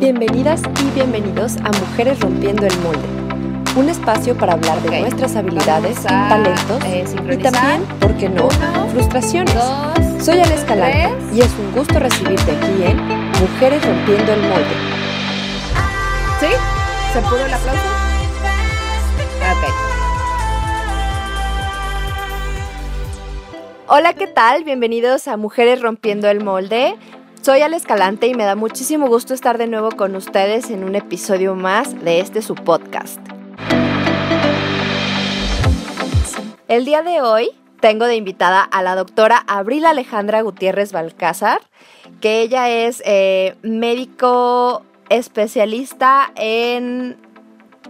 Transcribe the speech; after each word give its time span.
Bienvenidas 0.00 0.62
y 0.82 0.94
bienvenidos 0.94 1.58
a 1.58 1.70
Mujeres 1.78 2.18
Rompiendo 2.20 2.64
el 2.64 2.74
Molde, 2.78 3.06
un 3.76 3.90
espacio 3.90 4.34
para 4.34 4.54
hablar 4.54 4.80
de 4.80 5.02
nuestras 5.02 5.36
habilidades, 5.36 5.98
a, 6.06 6.30
talentos 6.30 6.82
eh, 6.86 7.04
y 7.30 7.36
también, 7.36 7.84
¿por 8.00 8.16
qué 8.16 8.30
no?, 8.30 8.48
Uno, 8.48 8.88
frustraciones. 8.92 9.54
Dos. 9.54 10.24
Soy 10.24 10.40
Ale 10.40 10.54
Escalante 10.54 11.06
tres. 11.06 11.36
y 11.36 11.40
es 11.42 11.52
un 11.58 11.72
gusto 11.72 11.98
recibirte 11.98 12.50
aquí 12.50 12.82
en 12.82 12.96
Mujeres 13.40 13.84
Rompiendo 13.86 14.32
el 14.32 14.40
Molde. 14.40 14.74
¿Sí? 16.40 16.46
¿Se 17.12 17.20
pudo 17.20 17.44
el 17.44 17.52
aplauso? 17.52 17.82
Ok. 19.52 19.90
Hola, 23.88 24.14
¿qué 24.14 24.28
tal? 24.28 24.64
Bienvenidos 24.64 25.28
a 25.28 25.36
Mujeres 25.36 25.82
Rompiendo 25.82 26.26
el 26.30 26.42
Molde. 26.42 26.96
Soy 27.42 27.62
Ale 27.62 27.76
Escalante 27.76 28.26
y 28.26 28.34
me 28.34 28.44
da 28.44 28.54
muchísimo 28.54 29.08
gusto 29.08 29.32
estar 29.32 29.56
de 29.56 29.66
nuevo 29.66 29.90
con 29.92 30.14
ustedes 30.14 30.68
en 30.68 30.84
un 30.84 30.94
episodio 30.94 31.54
más 31.54 31.98
de 32.04 32.20
este 32.20 32.42
su 32.42 32.54
podcast. 32.54 33.18
El 36.68 36.84
día 36.84 37.02
de 37.02 37.22
hoy 37.22 37.48
tengo 37.80 38.04
de 38.04 38.16
invitada 38.16 38.62
a 38.62 38.82
la 38.82 38.94
doctora 38.94 39.42
Abril 39.46 39.86
Alejandra 39.86 40.42
Gutiérrez 40.42 40.92
Balcázar, 40.92 41.62
que 42.20 42.42
ella 42.42 42.68
es 42.68 43.02
eh, 43.06 43.56
médico 43.62 44.82
especialista 45.08 46.32
en 46.36 47.16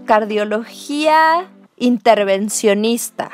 cardiología 0.07 1.49
intervencionista. 1.77 3.31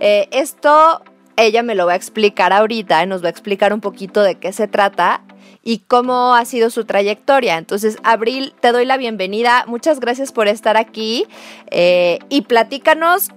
Eh, 0.00 0.28
esto 0.32 1.02
ella 1.36 1.62
me 1.62 1.74
lo 1.74 1.86
va 1.86 1.94
a 1.94 1.96
explicar 1.96 2.52
ahorita, 2.52 3.06
nos 3.06 3.22
va 3.22 3.28
a 3.28 3.30
explicar 3.30 3.72
un 3.72 3.80
poquito 3.80 4.22
de 4.22 4.34
qué 4.34 4.52
se 4.52 4.68
trata 4.68 5.22
y 5.62 5.78
cómo 5.78 6.34
ha 6.34 6.44
sido 6.44 6.70
su 6.70 6.84
trayectoria. 6.84 7.58
Entonces, 7.58 7.96
Abril, 8.02 8.54
te 8.60 8.72
doy 8.72 8.84
la 8.84 8.96
bienvenida. 8.96 9.64
Muchas 9.66 10.00
gracias 10.00 10.32
por 10.32 10.48
estar 10.48 10.76
aquí 10.76 11.26
eh, 11.70 12.18
y 12.28 12.42
platícanos 12.42 13.30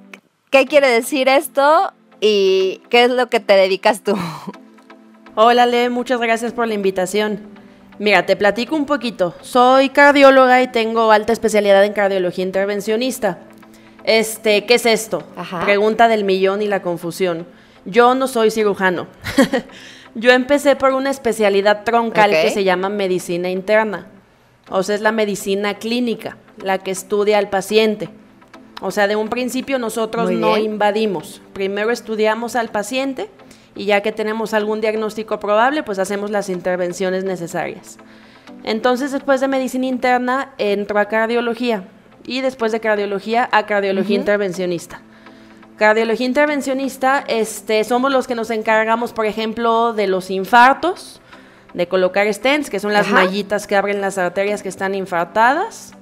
qué 0.49 0.66
quiere 0.66 0.88
decir 0.88 1.27
esto 1.27 1.91
y 2.21 2.81
qué 2.89 3.03
es 3.03 3.11
lo 3.11 3.27
que 3.27 3.39
te 3.39 3.53
dedicas 3.53 4.03
tú. 4.03 4.16
Hola 5.35 5.66
Le, 5.66 5.89
muchas 5.89 6.19
gracias 6.19 6.53
por 6.53 6.67
la 6.67 6.75
invitación. 6.75 7.39
Mira, 7.99 8.25
te 8.25 8.35
platico 8.35 8.75
un 8.75 8.85
poquito. 8.85 9.35
Soy 9.41 9.89
cardióloga 9.89 10.61
y 10.61 10.67
tengo 10.67 11.11
alta 11.11 11.33
especialidad 11.33 11.83
en 11.83 11.94
cardiología 11.94 12.44
intervencionista. 12.44 13.39
Este, 14.03 14.66
¿qué 14.66 14.75
es 14.75 14.85
esto? 14.85 15.23
Ajá. 15.35 15.61
Pregunta 15.61 16.07
del 16.07 16.23
millón 16.23 16.61
y 16.61 16.67
la 16.67 16.81
confusión. 16.81 17.47
Yo 17.85 18.16
no 18.16 18.27
soy 18.27 18.51
cirujano. 18.51 19.07
Yo 20.16 20.31
empecé 20.31 20.75
por 20.75 20.94
una 20.94 21.09
especialidad 21.09 21.83
troncal 21.83 22.31
que 22.31 22.52
se 22.52 22.64
llama 22.64 22.89
medicina 22.89 23.50
interna. 23.50 24.08
O 24.69 24.83
sea, 24.83 24.95
es 24.95 25.02
la 25.02 25.11
medicina 25.11 25.75
clínica, 25.75 26.38
la 26.58 26.78
que 26.78 26.92
estudia 26.92 27.38
al 27.38 27.50
paciente. 27.50 28.09
O 28.81 28.91
sea, 28.91 29.08
de 29.08 29.16
un 29.16 29.30
principio 29.30 29.80
nosotros 29.80 30.25
Muy 30.25 30.36
no 30.36 30.56
bien. 30.56 30.73
invadimos. 30.73 31.41
Primero 31.53 31.89
estudiamos 31.91 32.56
al 32.56 32.69
paciente 32.69 33.30
y 33.75 33.86
ya 33.86 34.02
que 34.02 34.11
tenemos 34.11 34.53
algún 34.53 34.81
diagnóstico 34.81 35.39
probable, 35.39 35.84
pues 35.84 36.00
hacemos 36.00 36.30
las 36.30 36.50
intervenciones 36.50 37.23
necesarias. 37.23 37.97
Entonces, 38.64 39.11
después 39.11 39.41
de 39.41 39.47
medicina 39.47 39.88
interna, 39.88 40.53
entro 40.58 41.00
a 41.00 41.06
cardiología 41.06 41.86
y 42.25 42.41
después 42.41 42.72
de 42.72 42.80
cardiología 42.80 43.50
a 43.52 43.66
cardiología 43.66 44.17
intervencionista. 44.17 45.02
Cardiología 45.77 46.27
intervencionista, 46.27 47.23
este, 47.27 47.83
somos 47.83 48.11
los 48.11 48.27
que 48.27 48.35
nos 48.35 48.49
encargamos, 48.52 49.11
por 49.11 49.25
ejemplo, 49.25 49.93
de 49.93 50.07
los 50.07 50.29
infartos, 50.29 51.19
de 51.73 51.88
colocar 51.88 52.31
stents, 52.31 52.69
que 52.69 52.79
son 52.79 52.93
las 52.93 53.07
Ajá. 53.07 53.16
mallitas 53.16 53.66
que 53.66 53.75
abren 53.75 53.99
las 53.99 54.17
arterias 54.17 54.61
que 54.61 54.69
están 54.69 54.94
infartadas, 54.94 55.94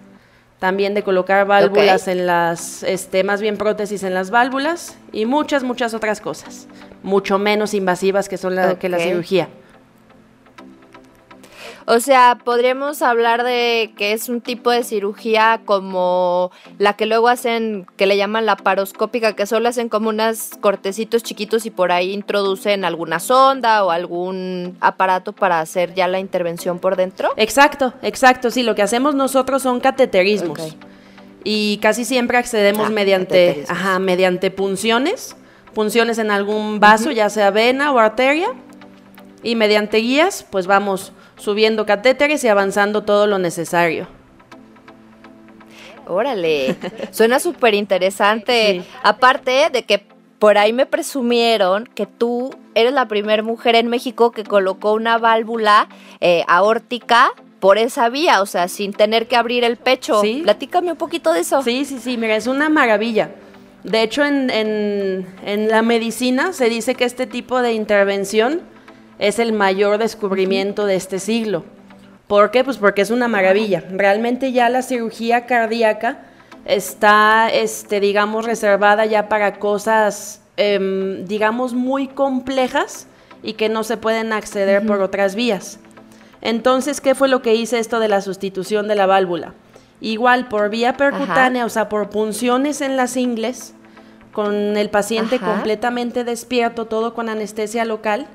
también 0.60 0.94
de 0.94 1.04
colocar 1.04 1.48
válvulas 1.48 2.08
en 2.08 2.28
las, 2.28 2.84
este, 2.84 3.24
más 3.24 3.42
bien 3.42 3.58
prótesis 3.58 4.04
en 4.04 4.14
las 4.14 4.30
válvulas 4.30 4.98
y 5.12 5.26
muchas, 5.26 5.64
muchas 5.64 5.94
otras 5.94 6.22
cosas, 6.22 6.68
mucho 7.02 7.40
menos 7.40 7.74
invasivas 7.74 8.28
que 8.28 8.38
son 8.38 8.56
la, 8.56 8.78
que 8.78 8.90
la 8.90 9.00
cirugía. 9.00 9.48
O 11.86 12.00
sea, 12.00 12.38
podríamos 12.44 13.02
hablar 13.02 13.44
de 13.44 13.94
que 13.98 14.14
es 14.14 14.30
un 14.30 14.42
tipo 14.42 14.72
de 14.72 14.84
cirugía 14.84 15.62
como 15.66 16.52
la 16.78 16.94
que 16.94 17.06
luego 17.06 17.28
hacen, 17.28 17.88
que 17.98 18.06
le 18.06 18.18
llaman 18.18 18.46
la 18.46 18.56
paroscópica, 18.56 19.34
que 19.34 19.46
solo 19.46 19.70
hacen 19.70 19.90
como 19.90 20.10
unos 20.10 20.52
cortecitos 20.60 21.24
chiquitos 21.24 21.66
y 21.66 21.72
por 21.72 21.92
ahí 21.92 22.12
introducen 22.12 22.86
alguna 22.86 23.20
sonda 23.20 23.84
o 23.84 23.92
algún 23.92 24.78
aparato 24.80 25.34
para 25.34 25.60
hacer 25.60 25.94
ya 25.94 26.08
la 26.08 26.20
intervención 26.20 26.80
por 26.80 26.96
dentro. 26.96 27.30
Exacto, 27.38 27.94
exacto, 28.02 28.52
sí, 28.52 28.64
lo 28.64 28.76
que 28.76 28.82
hacemos 28.82 29.16
nosotros 29.16 29.64
son 29.64 29.80
cateterismos. 29.80 30.76
Y 31.44 31.78
casi 31.78 32.06
siempre 32.06 32.38
accedemos 32.38 32.88
Ah, 32.88 32.90
mediante, 32.90 33.66
ajá, 33.68 33.98
mediante 33.98 34.52
punciones, 34.52 35.36
punciones 35.74 36.20
en 36.20 36.30
algún 36.30 36.80
vaso, 36.80 37.10
ya 37.12 37.30
sea 37.30 37.50
vena 37.50 37.92
o 37.92 37.98
arteria, 37.98 38.50
y 39.44 39.56
mediante 39.56 39.98
guías, 39.98 40.46
pues 40.50 40.68
vamos 40.68 41.14
subiendo 41.42 41.86
catéteres 41.86 42.44
y 42.44 42.48
avanzando 42.48 43.04
todo 43.04 43.28
lo 43.28 43.40
necesario. 43.40 44.08
Órale, 46.08 46.76
suena 47.12 47.40
súper 47.40 47.74
interesante. 47.74 48.82
Sí. 48.82 48.88
Aparte 49.04 49.70
de 49.72 49.84
que 49.84 50.04
por 50.40 50.58
ahí 50.58 50.74
me 50.74 50.86
presumieron 50.86 51.86
que 51.94 52.06
tú 52.06 52.50
eres 52.74 52.94
la 52.94 53.08
primera 53.08 53.44
mujer 53.44 53.76
en 53.76 53.88
México 53.88 54.32
que 54.32 54.44
colocó 54.44 54.94
una 54.94 55.18
válvula 55.18 55.88
eh, 56.20 56.44
aórtica 56.48 57.32
por 57.60 57.78
esa 57.78 58.10
vía, 58.10 58.42
o 58.42 58.48
sea, 58.48 58.68
sin 58.68 58.92
tener 58.94 59.28
que 59.28 59.36
abrir 59.36 59.64
el 59.64 59.78
pecho. 59.78 60.20
Sí. 60.22 60.42
Platícame 60.44 60.92
un 60.92 60.98
poquito 60.98 61.32
de 61.32 61.42
eso. 61.42 61.62
Sí, 61.62 61.86
sí, 61.86 62.00
sí, 62.00 62.18
mira, 62.18 62.36
es 62.36 62.48
una 62.48 62.70
maravilla. 62.70 63.30
De 63.84 64.02
hecho, 64.02 64.26
en, 64.26 64.50
en- 64.50 65.28
en 65.46 65.70
la 65.70 65.84
medicina 65.84 66.54
se 66.54 66.70
dice 66.70 66.96
que 66.96 67.06
este 67.06 67.28
tipo 67.28 67.62
de 67.62 67.74
intervención 67.74 68.62
es 69.22 69.38
el 69.38 69.54
mayor 69.54 70.00
descubrimiento 70.00 70.86
de 70.88 70.96
este 70.96 71.20
siglo. 71.20 71.64
¿Por 72.26 72.50
qué? 72.50 72.64
Pues 72.64 72.78
porque 72.78 73.04
es 73.04 73.12
una 73.12 73.28
maravilla. 73.28 73.84
Realmente 73.92 74.52
ya 74.52 74.68
la 74.68 74.82
cirugía 74.82 75.46
cardíaca 75.46 76.24
está, 76.66 77.48
este, 77.50 78.00
digamos, 78.00 78.46
reservada 78.46 79.06
ya 79.06 79.30
para 79.30 79.60
cosas, 79.60 80.42
em, 80.58 81.24
digamos, 81.26 81.74
muy 81.74 82.08
complejas 82.08 83.06
y 83.44 83.54
que 83.54 83.70
no 83.70 83.84
se 83.84 83.96
pueden 83.96 84.34
acceder 84.34 84.88
por 84.88 85.02
otras 85.02 85.36
vías. 85.36 85.80
Entonces, 86.42 87.00
¿qué 87.00 87.14
fue 87.14 87.28
lo 87.28 87.44
que 87.44 87.54
hice 87.54 87.78
esto 87.78 88.00
de 88.00 88.08
la 88.08 88.22
sustitución 88.22 88.88
de 88.88 88.96
la 88.96 89.06
válvula? 89.06 89.54
Igual 90.00 90.48
por 90.48 90.72
vía 90.72 90.98
percutánea, 90.98 91.66
o 91.66 91.70
sea, 91.70 91.90
por 91.90 92.10
punciones 92.10 92.82
en 92.82 92.98
las 92.98 93.16
ingles, 93.18 93.76
con 94.32 94.78
el 94.78 94.90
paciente 94.90 95.36
Ajá. 95.36 95.54
completamente 95.54 96.24
despierto, 96.24 96.86
todo 96.86 97.14
con 97.14 97.30
anestesia 97.30 97.86
local. 97.86 98.26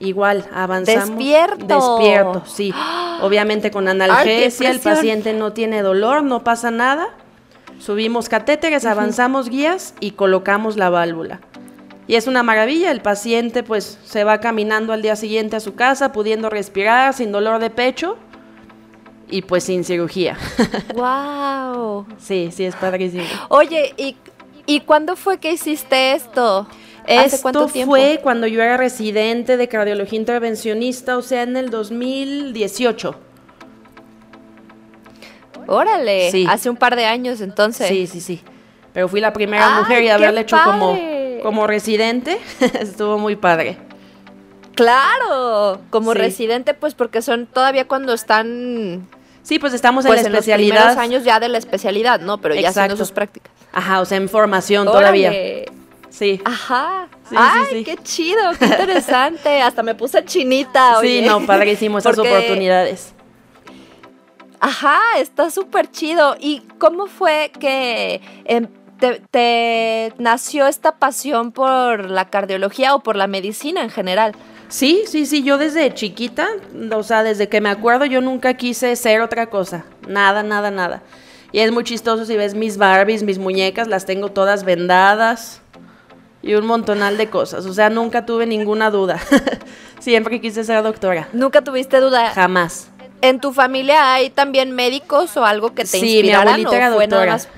Igual, 0.00 0.46
avanzamos. 0.52 1.10
¡Despierto! 1.10 1.98
Despierto, 1.98 2.42
sí. 2.46 2.72
Obviamente 3.22 3.70
con 3.70 3.86
analgesia, 3.86 4.70
el 4.70 4.80
paciente 4.80 5.34
no 5.34 5.52
tiene 5.52 5.82
dolor, 5.82 6.22
no 6.24 6.42
pasa 6.42 6.70
nada. 6.70 7.08
Subimos 7.78 8.28
catéteres, 8.28 8.84
avanzamos 8.86 9.48
guías 9.48 9.94
y 10.00 10.12
colocamos 10.12 10.76
la 10.76 10.90
válvula. 10.90 11.40
Y 12.06 12.16
es 12.16 12.26
una 12.26 12.42
maravilla, 12.42 12.90
el 12.90 13.02
paciente 13.02 13.62
pues 13.62 13.98
se 14.04 14.24
va 14.24 14.40
caminando 14.40 14.92
al 14.92 15.02
día 15.02 15.16
siguiente 15.16 15.56
a 15.56 15.60
su 15.60 15.74
casa, 15.74 16.12
pudiendo 16.12 16.50
respirar, 16.50 17.14
sin 17.14 17.30
dolor 17.30 17.60
de 17.60 17.70
pecho 17.70 18.16
y 19.28 19.42
pues 19.42 19.64
sin 19.64 19.84
cirugía. 19.84 20.36
¡Wow! 20.94 22.06
sí, 22.18 22.50
sí, 22.52 22.64
es 22.64 22.74
padrísimo. 22.74 23.24
Oye, 23.48 23.94
¿y, 23.96 24.16
¿y 24.66 24.80
cuándo 24.80 25.14
fue 25.14 25.38
que 25.38 25.52
hiciste 25.52 26.14
esto? 26.14 26.66
¿Hace 27.18 27.36
Esto 27.36 27.66
tiempo? 27.66 27.92
fue 27.92 28.20
cuando 28.22 28.46
yo 28.46 28.62
era 28.62 28.76
residente 28.76 29.56
de 29.56 29.68
cardiología 29.68 30.18
intervencionista, 30.18 31.16
o 31.16 31.22
sea, 31.22 31.42
en 31.42 31.56
el 31.56 31.70
2018. 31.70 33.14
Órale, 35.66 36.30
Sí. 36.30 36.46
hace 36.48 36.68
un 36.70 36.76
par 36.76 36.96
de 36.96 37.06
años 37.06 37.40
entonces. 37.40 37.88
Sí, 37.88 38.06
sí, 38.06 38.20
sí. 38.20 38.40
Pero 38.92 39.08
fui 39.08 39.20
la 39.20 39.32
primera 39.32 39.76
¡Ay, 39.76 39.82
mujer 39.82 40.02
y 40.02 40.08
haberla 40.08 40.40
hecho 40.40 40.56
como, 40.64 40.98
como 41.42 41.66
residente 41.66 42.38
estuvo 42.80 43.18
muy 43.18 43.36
padre. 43.36 43.76
Claro, 44.74 45.80
como 45.90 46.12
Sí. 46.12 46.18
residente, 46.18 46.74
pues 46.74 46.94
porque 46.94 47.22
son 47.22 47.46
todavía 47.46 47.86
cuando 47.86 48.12
están 48.12 49.06
Sí, 49.42 49.58
pues 49.58 49.72
estamos 49.72 50.04
pues, 50.06 50.18
en 50.18 50.24
la 50.24 50.28
en 50.28 50.32
los 50.34 50.40
especialidad. 50.40 50.76
primeros 50.76 50.96
años 51.02 51.24
ya 51.24 51.40
de 51.40 51.48
la 51.48 51.58
especialidad, 51.58 52.20
¿no? 52.20 52.38
Pero 52.38 52.54
ya 52.54 52.68
haciendo 52.68 52.94
Exacto. 52.94 52.96
sus 53.04 53.12
prácticas. 53.12 53.52
Ajá, 53.72 54.00
o 54.00 54.04
sea, 54.04 54.16
en 54.18 54.28
formación 54.28 54.86
todavía. 54.86 55.32
Sí. 56.10 56.40
Ajá. 56.44 57.08
Sí, 57.22 57.30
sí, 57.30 57.36
Ay, 57.38 57.64
sí. 57.70 57.84
qué 57.84 57.96
chido, 58.02 58.42
qué 58.58 58.66
interesante. 58.66 59.62
Hasta 59.62 59.82
me 59.82 59.94
puse 59.94 60.24
chinita. 60.24 60.96
Sí, 61.00 61.06
oye. 61.18 61.22
no, 61.26 61.46
padrísimo 61.46 61.98
esas 61.98 62.16
Porque- 62.16 62.30
oportunidades. 62.30 63.14
Ajá, 64.62 65.00
está 65.18 65.50
súper 65.50 65.90
chido. 65.90 66.36
¿Y 66.38 66.60
cómo 66.78 67.06
fue 67.06 67.50
que 67.58 68.20
em, 68.44 68.66
te, 68.98 69.22
te 69.30 70.12
nació 70.18 70.66
esta 70.66 70.96
pasión 70.98 71.52
por 71.52 72.10
la 72.10 72.28
cardiología 72.28 72.94
o 72.94 73.00
por 73.00 73.16
la 73.16 73.26
medicina 73.26 73.82
en 73.82 73.88
general? 73.90 74.34
Sí, 74.68 75.04
sí, 75.06 75.24
sí, 75.26 75.42
yo 75.42 75.56
desde 75.56 75.92
chiquita, 75.94 76.46
o 76.94 77.02
sea, 77.02 77.22
desde 77.22 77.48
que 77.48 77.60
me 77.60 77.70
acuerdo, 77.70 78.04
yo 78.04 78.20
nunca 78.20 78.54
quise 78.54 78.94
ser 78.96 79.20
otra 79.22 79.48
cosa. 79.48 79.84
Nada, 80.06 80.42
nada, 80.42 80.70
nada. 80.70 81.02
Y 81.52 81.60
es 81.60 81.72
muy 81.72 81.82
chistoso 81.82 82.24
si 82.26 82.36
ves 82.36 82.54
mis 82.54 82.76
Barbies, 82.76 83.22
mis 83.22 83.38
muñecas, 83.38 83.88
las 83.88 84.04
tengo 84.06 84.28
todas 84.30 84.62
vendadas 84.64 85.59
y 86.42 86.54
un 86.54 86.66
montonal 86.66 87.16
de 87.18 87.28
cosas. 87.28 87.66
O 87.66 87.72
sea, 87.74 87.90
nunca 87.90 88.24
tuve 88.26 88.46
ninguna 88.46 88.90
duda. 88.90 89.18
Siempre 90.00 90.40
quise 90.40 90.64
ser 90.64 90.82
doctora. 90.82 91.28
¿Nunca 91.32 91.62
tuviste 91.62 91.98
duda? 92.00 92.30
Jamás. 92.30 92.88
¿En 93.22 93.38
tu 93.40 93.52
familia 93.52 94.14
hay 94.14 94.30
también 94.30 94.72
médicos 94.72 95.36
o 95.36 95.44
algo 95.44 95.74
que 95.74 95.82
te 95.82 95.88
Sí, 95.88 96.00
mi 96.00 96.12
inspiraran? 96.12 96.48
abuelita 96.48 96.70
o 96.70 96.74
era 96.74 96.92
fue 96.92 97.06
nada 97.06 97.20
doctora. 97.26 97.32
más- 97.34 97.48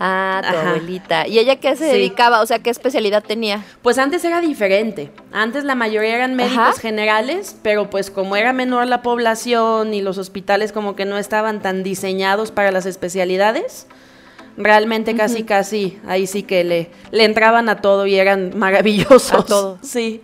Ah, 0.00 0.40
tu 0.48 0.56
Ajá. 0.56 0.68
abuelita. 0.70 1.26
¿Y 1.26 1.40
ella 1.40 1.56
qué 1.56 1.74
se 1.74 1.86
Sí. 1.90 1.96
dedicaba? 1.96 2.40
O 2.40 2.46
sea, 2.46 2.60
¿qué 2.60 2.70
especialidad 2.70 3.24
tenía? 3.24 3.64
Pues 3.82 3.98
antes 3.98 4.24
era 4.24 4.40
diferente. 4.40 5.10
Antes 5.32 5.64
la 5.64 5.74
mayoría 5.74 6.14
eran 6.14 6.36
médicos 6.36 6.56
Ajá. 6.68 6.80
generales, 6.80 7.56
pero 7.62 7.90
pues 7.90 8.12
como 8.12 8.36
era 8.36 8.52
menor 8.52 8.86
la 8.86 9.02
población 9.02 9.94
y 9.94 10.00
los 10.02 10.16
hospitales 10.16 10.70
como 10.70 10.94
que 10.94 11.04
no 11.04 11.18
estaban 11.18 11.60
tan 11.60 11.82
diseñados 11.82 12.52
para 12.52 12.70
las 12.70 12.86
especialidades, 12.86 13.88
realmente 14.58 15.14
casi 15.14 15.44
casi 15.44 15.98
ahí 16.06 16.26
sí 16.26 16.42
que 16.42 16.64
le, 16.64 16.90
le 17.12 17.24
entraban 17.24 17.68
a 17.68 17.80
todo 17.80 18.06
y 18.06 18.16
eran 18.16 18.52
maravillosos. 18.58 19.32
A 19.32 19.42
todo. 19.44 19.78
Sí. 19.82 20.22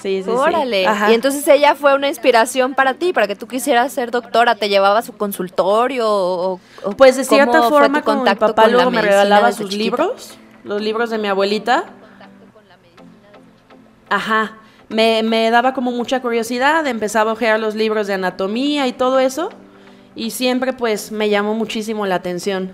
Sí, 0.00 0.22
sí. 0.22 0.28
Órale. 0.30 0.82
Y 1.08 1.14
entonces 1.14 1.46
ella 1.48 1.74
fue 1.74 1.94
una 1.94 2.08
inspiración 2.08 2.74
para 2.74 2.94
ti, 2.94 3.14
para 3.14 3.26
que 3.26 3.36
tú 3.36 3.46
quisieras 3.48 3.90
ser 3.92 4.10
doctora. 4.10 4.54
¿Te 4.54 4.68
llevaba 4.68 4.98
a 4.98 5.02
su 5.02 5.14
consultorio? 5.16 6.06
O, 6.06 6.60
o 6.82 6.90
Pues 6.92 7.16
de 7.16 7.24
cierta 7.24 7.58
cómo 7.58 7.70
fue 7.70 7.80
forma, 7.80 8.00
tu 8.00 8.04
como 8.04 8.16
mi 8.16 8.24
contacto 8.24 8.46
papá 8.48 8.62
con 8.64 8.72
luego 8.72 8.90
me 8.90 9.00
regalaba 9.00 9.50
sus 9.52 9.70
chiquita? 9.70 9.82
libros, 9.82 10.34
los 10.62 10.82
libros 10.82 11.08
de 11.08 11.16
mi 11.18 11.28
abuelita. 11.28 11.84
Ajá, 14.10 14.58
me, 14.88 15.22
me 15.22 15.50
daba 15.50 15.72
como 15.72 15.90
mucha 15.90 16.20
curiosidad, 16.20 16.86
empezaba 16.86 17.30
a 17.30 17.34
ojear 17.34 17.58
los 17.58 17.74
libros 17.74 18.06
de 18.06 18.14
anatomía 18.14 18.86
y 18.86 18.92
todo 18.92 19.18
eso, 19.18 19.48
y 20.14 20.30
siempre 20.30 20.72
pues 20.74 21.10
me 21.12 21.30
llamó 21.30 21.54
muchísimo 21.54 22.06
la 22.06 22.16
atención. 22.16 22.72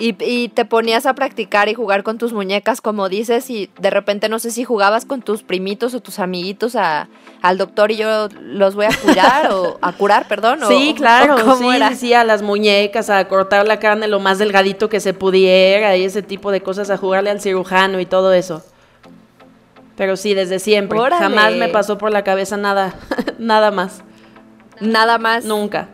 Y, 0.00 0.16
y 0.24 0.48
te 0.48 0.64
ponías 0.64 1.04
a 1.04 1.14
practicar 1.14 1.68
y 1.68 1.74
jugar 1.74 2.02
con 2.02 2.16
tus 2.16 2.32
muñecas, 2.32 2.80
como 2.80 3.08
dices, 3.10 3.50
y 3.50 3.68
de 3.78 3.90
repente 3.90 4.28
no 4.30 4.38
sé 4.38 4.50
si 4.50 4.64
jugabas 4.64 5.04
con 5.04 5.20
tus 5.20 5.42
primitos 5.42 5.92
o 5.94 6.00
tus 6.00 6.18
amiguitos 6.18 6.74
a, 6.74 7.08
al 7.42 7.58
doctor 7.58 7.90
y 7.90 7.96
yo 7.96 8.28
los 8.40 8.74
voy 8.74 8.86
a 8.86 8.96
curar 8.96 9.52
o 9.52 9.78
a 9.82 9.92
curar, 9.92 10.26
perdón. 10.26 10.62
o- 10.62 10.68
Sí, 10.68 10.92
o 10.92 10.94
claro, 10.96 11.36
cómo 11.44 11.70
sí, 11.70 11.76
era. 11.76 11.90
sí, 11.90 11.96
sí, 11.96 12.14
a 12.14 12.24
las 12.24 12.40
muñecas, 12.42 13.10
a 13.10 13.28
cortar 13.28 13.68
la 13.68 13.78
carne 13.78 14.08
lo 14.08 14.20
más 14.20 14.38
delgadito 14.38 14.88
que 14.88 15.00
se 15.00 15.12
pudiera 15.12 15.94
y 15.98 16.04
ese 16.04 16.22
tipo 16.22 16.50
de 16.50 16.62
cosas, 16.62 16.88
a 16.88 16.96
jugarle 16.96 17.28
al 17.30 17.40
cirujano 17.42 18.00
y 18.00 18.06
todo 18.06 18.32
eso. 18.32 18.64
Pero 19.96 20.16
sí, 20.16 20.32
desde 20.32 20.60
siempre. 20.60 20.98
Órale. 20.98 21.22
Jamás 21.22 21.52
me 21.56 21.68
pasó 21.68 21.98
por 21.98 22.10
la 22.10 22.24
cabeza 22.24 22.56
nada, 22.56 22.94
nada 23.38 23.70
más. 23.70 24.02
Nada 24.80 25.18
más. 25.18 25.44
Nunca. 25.44 25.88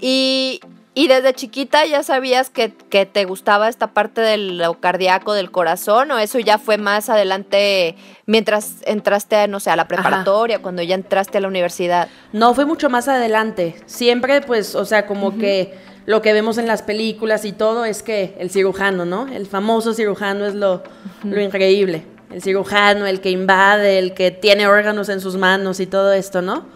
Y, 0.00 0.60
y 0.98 1.06
desde 1.06 1.32
chiquita 1.32 1.86
ya 1.86 2.02
sabías 2.02 2.50
que, 2.50 2.72
que 2.72 3.06
te 3.06 3.24
gustaba 3.24 3.68
esta 3.68 3.92
parte 3.92 4.20
del 4.20 4.58
lo 4.58 4.80
cardíaco, 4.80 5.32
del 5.32 5.52
corazón, 5.52 6.10
o 6.10 6.18
eso 6.18 6.40
ya 6.40 6.58
fue 6.58 6.76
más 6.76 7.08
adelante 7.08 7.94
mientras 8.26 8.78
entraste, 8.84 9.46
no 9.46 9.60
sé, 9.60 9.70
a 9.70 9.76
la 9.76 9.86
preparatoria, 9.86 10.60
cuando 10.60 10.82
ya 10.82 10.96
entraste 10.96 11.38
a 11.38 11.40
la 11.40 11.46
universidad. 11.46 12.08
No, 12.32 12.52
fue 12.52 12.66
mucho 12.66 12.90
más 12.90 13.06
adelante. 13.06 13.76
Siempre, 13.86 14.40
pues, 14.40 14.74
o 14.74 14.84
sea, 14.84 15.06
como 15.06 15.38
que 15.38 15.78
lo 16.04 16.20
que 16.20 16.32
vemos 16.32 16.58
en 16.58 16.66
las 16.66 16.82
películas 16.82 17.44
y 17.44 17.52
todo 17.52 17.84
es 17.84 18.02
que 18.02 18.34
el 18.40 18.50
cirujano, 18.50 19.04
¿no? 19.04 19.28
El 19.28 19.46
famoso 19.46 19.94
cirujano 19.94 20.46
es 20.46 20.56
lo, 20.56 20.82
lo 21.22 21.40
increíble. 21.40 22.06
El 22.32 22.42
cirujano, 22.42 23.06
el 23.06 23.20
que 23.20 23.30
invade, 23.30 24.00
el 24.00 24.14
que 24.14 24.32
tiene 24.32 24.66
órganos 24.66 25.08
en 25.10 25.20
sus 25.20 25.36
manos 25.36 25.78
y 25.78 25.86
todo 25.86 26.12
esto, 26.12 26.42
¿no? 26.42 26.66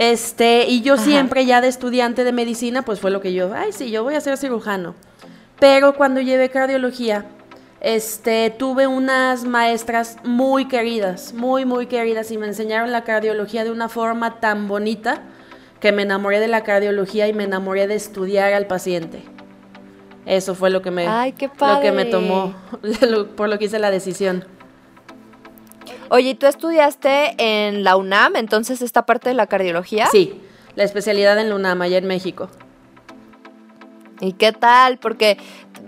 Este, 0.00 0.66
y 0.68 0.80
yo 0.82 0.94
Ajá. 0.94 1.02
siempre 1.02 1.44
ya 1.44 1.60
de 1.60 1.66
estudiante 1.66 2.22
de 2.22 2.30
medicina, 2.30 2.82
pues 2.82 3.00
fue 3.00 3.10
lo 3.10 3.20
que 3.20 3.32
yo, 3.32 3.52
ay, 3.52 3.72
sí, 3.72 3.90
yo 3.90 4.04
voy 4.04 4.14
a 4.14 4.20
ser 4.20 4.36
cirujano. 4.36 4.94
Pero 5.58 5.94
cuando 5.94 6.20
llevé 6.20 6.50
cardiología, 6.50 7.24
este, 7.80 8.50
tuve 8.56 8.86
unas 8.86 9.42
maestras 9.42 10.18
muy 10.22 10.68
queridas, 10.68 11.34
muy, 11.34 11.64
muy 11.64 11.86
queridas, 11.86 12.30
y 12.30 12.38
me 12.38 12.46
enseñaron 12.46 12.92
la 12.92 13.02
cardiología 13.02 13.64
de 13.64 13.72
una 13.72 13.88
forma 13.88 14.38
tan 14.38 14.68
bonita 14.68 15.22
que 15.80 15.90
me 15.90 16.02
enamoré 16.02 16.38
de 16.38 16.46
la 16.46 16.62
cardiología 16.62 17.26
y 17.26 17.32
me 17.32 17.42
enamoré 17.42 17.88
de 17.88 17.96
estudiar 17.96 18.52
al 18.52 18.68
paciente. 18.68 19.24
Eso 20.26 20.54
fue 20.54 20.70
lo 20.70 20.80
que 20.80 20.92
me, 20.92 21.08
Ay, 21.08 21.32
qué 21.32 21.50
lo 21.60 21.80
que 21.80 21.90
me 21.90 22.04
tomó, 22.04 22.54
lo- 23.10 23.34
por 23.34 23.48
lo 23.48 23.58
que 23.58 23.64
hice 23.64 23.80
la 23.80 23.90
decisión. 23.90 24.44
Oye, 26.10 26.30
¿y 26.30 26.34
tú 26.34 26.46
estudiaste 26.46 27.34
en 27.38 27.84
la 27.84 27.96
UNAM, 27.96 28.36
entonces 28.36 28.82
esta 28.82 29.04
parte 29.04 29.28
de 29.28 29.34
la 29.34 29.46
cardiología? 29.46 30.06
Sí, 30.06 30.40
la 30.74 30.84
especialidad 30.84 31.38
en 31.38 31.50
Lunama, 31.50 31.84
allá 31.84 31.98
en 31.98 32.06
México. 32.06 32.48
¿Y 34.20 34.32
qué 34.32 34.52
tal? 34.52 34.98
Porque, 34.98 35.38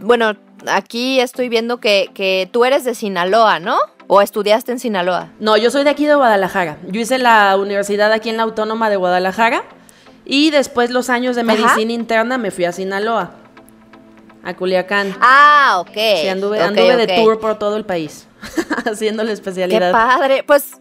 bueno, 0.01 0.37
aquí 0.69 1.21
estoy 1.21 1.49
viendo 1.49 1.79
que, 1.79 2.11
que 2.15 2.49
tú 2.53 2.65
eres 2.65 2.85
de 2.85 2.95
Sinaloa, 2.95 3.61
¿no? 3.61 3.77
¿O 4.07 4.21
estudiaste 4.21 4.73
en 4.73 4.79
Sinaloa? 4.79 5.31
No, 5.39 5.57
yo 5.57 5.71
soy 5.71 5.85
de 5.85 5.91
aquí 5.91 6.07
de 6.07 6.15
Guadalajara. 6.15 6.79
Yo 6.89 7.01
hice 7.01 7.19
la 7.19 7.57
universidad 7.57 8.13
aquí 8.13 8.29
en 8.29 8.37
la 8.37 8.43
Autónoma 8.43 8.91
de 8.91 8.97
Guadalajara 8.97 9.63
y 10.25 10.51
después 10.51 10.91
los 10.91 11.11
años 11.11 11.35
de 11.37 11.43
Ajá. 11.43 11.53
medicina 11.53 11.93
interna 11.93 12.37
me 12.37 12.51
fui 12.51 12.65
a 12.65 12.73
Sinaloa, 12.73 13.31
a 14.43 14.55
Culiacán. 14.57 15.15
Ah, 15.21 15.79
ok. 15.81 15.93
Sí, 16.23 16.29
anduve, 16.29 16.59
Ok, 16.59 16.65
anduve 16.69 16.97
de 16.97 17.07
tour 17.17 17.39
por 17.39 17.59
todo 17.59 17.77
el 17.77 17.85
país, 17.85 18.27
haciendo 18.91 19.23
la 19.23 19.29
Qué 19.29 19.35
especialidad. 19.35 19.93
padre. 19.93 20.43
Pues 20.47 20.73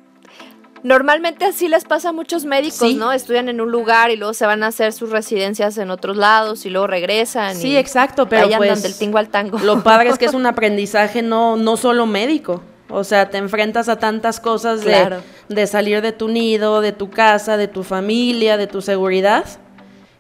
normalmente 0.84 1.46
así 1.46 1.68
les 1.68 1.84
pasa 1.84 2.10
a 2.10 2.12
muchos 2.14 2.46
médicos, 2.46 2.78
Sí. 2.90 2.96
¿no? 2.96 3.12
Estudian 3.12 3.50
en 3.50 3.60
un 3.60 3.72
lugar 3.72 4.12
y 4.12 4.16
luego 4.16 4.34
se 4.34 4.46
van 4.46 4.64
a 4.64 4.68
hacer 4.68 4.94
sus 4.94 5.10
residencias 5.10 5.78
en 5.78 5.92
otros 5.92 6.16
lados 6.16 6.66
y 6.66 6.70
luego 6.70 6.88
regresan. 6.88 7.56
Sí, 7.56 7.72
y 7.72 7.78
exacto, 7.78 8.30
pero 8.30 8.46
ahí 8.48 8.54
andan 8.54 8.70
pues 8.70 8.84
del 8.84 8.96
tingo 8.98 9.18
al 9.18 9.30
tango. 9.30 9.60
lo 9.60 9.84
padre 9.84 10.10
es 10.10 10.18
que 10.18 10.26
es 10.26 10.34
un 10.36 10.46
aprendizaje 10.46 11.22
no, 11.22 11.58
no 11.58 11.76
solo 11.78 12.06
médico. 12.06 12.62
O 12.92 13.04
sea, 13.04 13.30
te 13.30 13.38
enfrentas 13.38 13.88
a 13.88 14.00
tantas 14.00 14.40
cosas 14.40 14.80
de, 14.84 14.92
Claro. 14.94 15.22
de 15.48 15.68
salir 15.68 16.02
de 16.02 16.12
tu 16.12 16.28
nido, 16.28 16.82
de 16.82 16.92
tu 16.92 17.12
casa, 17.12 17.56
de 17.56 17.68
tu 17.68 17.84
familia, 17.84 18.58
de 18.58 18.66
tu 18.66 18.82
seguridad. 18.82 19.46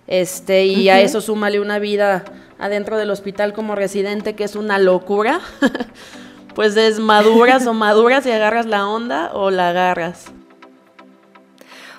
Este, 0.05 0.65
y 0.65 0.89
a 0.89 0.99
eso 1.01 1.21
súmale 1.21 1.59
una 1.59 1.79
vida 1.79 2.25
adentro 2.59 2.97
del 2.97 3.09
hospital 3.11 3.53
como 3.53 3.75
residente, 3.75 4.35
que 4.35 4.43
es 4.43 4.55
una 4.55 4.77
locura. 4.79 5.39
pues 6.55 6.75
es 6.77 6.99
maduras 6.99 7.65
o 7.67 7.73
maduras 7.73 8.25
y 8.25 8.31
agarras 8.31 8.65
la 8.65 8.87
onda 8.87 9.31
o 9.33 9.49
la 9.49 9.69
agarras. 9.69 10.31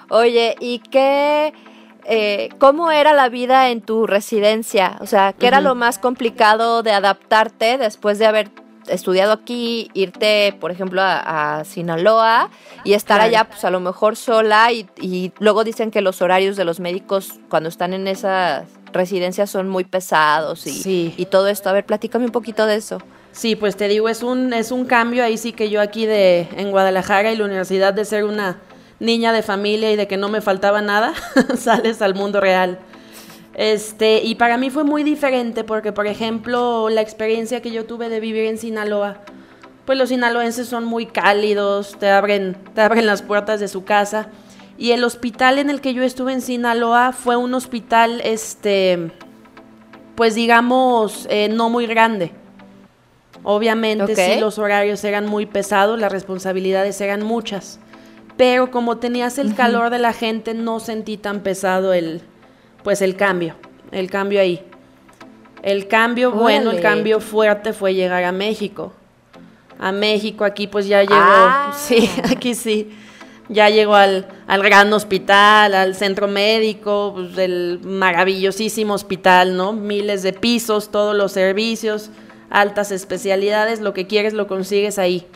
Oye, 0.09 0.57
¿y 0.61 0.81
qué, 0.81 1.55
eh, 2.05 2.49
cómo 2.59 2.91
era 2.91 3.13
la 3.15 3.29
vida 3.29 3.71
en 3.71 3.81
tu 3.81 4.07
residencia? 4.07 4.97
O 5.01 5.07
sea, 5.07 5.33
¿qué 5.33 5.47
era 5.47 5.61
lo 5.61 5.75
más 5.75 5.99
complicado 5.99 6.83
de 6.83 6.93
adaptarte 6.93 7.79
después 7.79 8.19
de 8.19 8.27
haber 8.27 8.51
estudiado 8.89 9.33
aquí, 9.33 9.89
irte, 9.95 10.53
por 10.59 10.73
ejemplo, 10.73 11.01
a, 11.01 11.61
a 11.61 11.65
Sinaloa 11.65 12.51
y 12.83 12.95
estar 12.95 13.19
Claro. 13.19 13.29
allá, 13.31 13.45
pues 13.45 13.65
a 13.65 13.71
lo 13.71 13.79
mejor 13.79 14.17
sola 14.17 14.73
y, 14.73 14.89
y 15.01 15.33
luego 15.39 15.63
dicen 15.63 15.93
que 15.93 16.01
los 16.01 16.21
horarios 16.23 16.57
de 16.57 16.65
los 16.65 16.81
médicos 16.81 17.35
cuando 17.49 17.69
están 17.69 17.93
en 17.93 18.09
esas 18.09 18.65
residencias 18.93 19.51
son 19.51 19.69
muy 19.69 19.85
pesados 19.85 20.67
y, 20.67 20.73
Sí. 20.73 21.15
y 21.17 21.27
todo 21.27 21.49
esto. 21.49 21.69
A 21.69 21.73
ver, 21.73 21.85
platícame 21.87 22.25
un 22.27 22.33
poquito 22.33 22.67
de 22.67 22.77
eso. 22.77 22.99
Sí, 23.33 23.55
pues 23.57 23.77
te 23.77 23.87
digo, 23.89 24.09
es 24.09 24.23
un, 24.23 24.53
es 24.53 24.73
un 24.73 24.85
cambio 24.85 25.23
ahí 25.23 25.39
sí 25.39 25.53
que 25.53 25.71
yo 25.71 25.81
aquí 25.81 26.05
de, 26.07 26.49
en 26.57 26.71
Guadalajara 26.71 27.33
y 27.33 27.37
la 27.37 27.45
universidad 27.45 27.95
de 27.95 28.05
ser 28.05 28.25
una 28.25 28.59
niña 28.99 29.33
de 29.33 29.43
familia 29.43 29.93
y 29.93 29.97
de 29.97 30.07
que 30.09 30.17
no 30.17 30.29
me 30.29 30.41
faltaba 30.41 30.83
nada, 30.83 31.15
sales 31.57 32.03
al 32.03 32.15
mundo 32.15 32.41
real. 32.41 32.79
Este, 33.55 34.23
y 34.23 34.37
para 34.37 34.57
mí 34.57 34.71
fue 34.71 34.85
muy 34.85 35.03
diferente 35.03 35.65
porque, 35.65 35.93
por 35.93 36.07
ejemplo, 36.07 36.89
la 36.89 37.01
experiencia 37.01 37.61
que 37.61 37.71
yo 37.71 37.85
tuve 37.85 38.09
de 38.09 38.21
vivir 38.21 38.45
en 38.47 38.59
Sinaloa, 38.59 39.19
pues 39.87 39.99
los 39.99 40.09
sinaloenses 40.11 40.69
son 40.69 40.85
muy 40.85 41.07
cálidos, 41.07 41.97
te 41.99 42.11
abren, 42.11 42.57
te 42.75 42.81
abren 42.81 43.07
las 43.07 43.23
puertas 43.23 43.61
de 43.61 43.69
su 43.69 43.85
casa. 43.85 44.29
Y 44.81 44.93
el 44.93 45.05
hospital 45.05 45.59
en 45.59 45.69
el 45.69 45.83
que 45.83 45.93
yo 45.93 46.03
estuve 46.03 46.33
en 46.33 46.41
Sinaloa 46.41 47.13
fue 47.13 47.37
un 47.37 47.53
hospital, 47.53 48.23
este, 48.25 49.11
pues 50.15 50.35
digamos, 50.35 51.27
eh, 51.29 51.51
no 51.51 51.69
muy 51.69 51.87
grande. 51.87 52.33
Obviamente 53.43 54.05
Ok. 54.13 54.19
sí 54.19 54.41
los 54.41 54.59
horarios 54.59 55.05
eran 55.05 55.27
muy 55.27 55.45
pesados, 55.45 56.01
las 56.01 56.11
responsabilidades 56.11 56.99
eran 57.03 57.23
muchas. 57.23 57.79
Pero 58.39 58.71
como 58.71 58.97
tenías 58.97 59.37
el 59.37 59.55
calor 59.55 59.91
de 59.91 59.99
la 59.99 60.15
gente, 60.15 60.55
no 60.55 60.81
sentí 60.81 61.19
tan 61.19 61.41
pesado 61.41 61.93
el, 61.93 62.23
pues 62.83 63.03
el 63.03 63.17
cambio, 63.17 63.57
el 63.93 64.11
cambio 64.11 64.41
ahí. 64.41 64.65
El 65.63 65.89
cambio 65.89 66.33
bueno, 66.33 66.71
el 66.71 66.81
cambio 66.81 67.21
fuerte 67.21 67.75
fue 67.75 67.93
llegar 67.93 68.25
a 68.25 68.33
México. 68.33 68.95
A 69.79 69.93
México 69.93 70.45
aquí 70.47 70.67
pues 70.67 70.87
ya 70.87 71.03
llegó, 71.03 71.15
Ah. 71.17 71.75
sí, 71.79 72.11
aquí 72.25 72.55
sí. 72.55 72.91
Ya 73.53 73.69
llegó 73.69 73.97
al, 73.97 74.29
al 74.47 74.63
gran 74.63 74.93
hospital, 74.93 75.75
al 75.75 75.97
centro 75.97 76.29
médico, 76.29 77.13
pues, 77.17 77.37
el 77.37 77.81
maravillosísimo 77.83 78.95
hospital, 78.95 79.57
¿no? 79.57 79.73
Miles 79.73 80.23
de 80.23 80.33
pisos, 80.33 80.93
todos 80.93 81.17
los 81.17 81.33
servicios, 81.33 82.11
altas 82.49 82.93
especialidades, 82.93 83.81
lo 83.81 83.93
que 83.93 84.07
quieres 84.07 84.35
lo 84.35 84.47
consigues 84.47 85.01
ahí. 85.01 85.27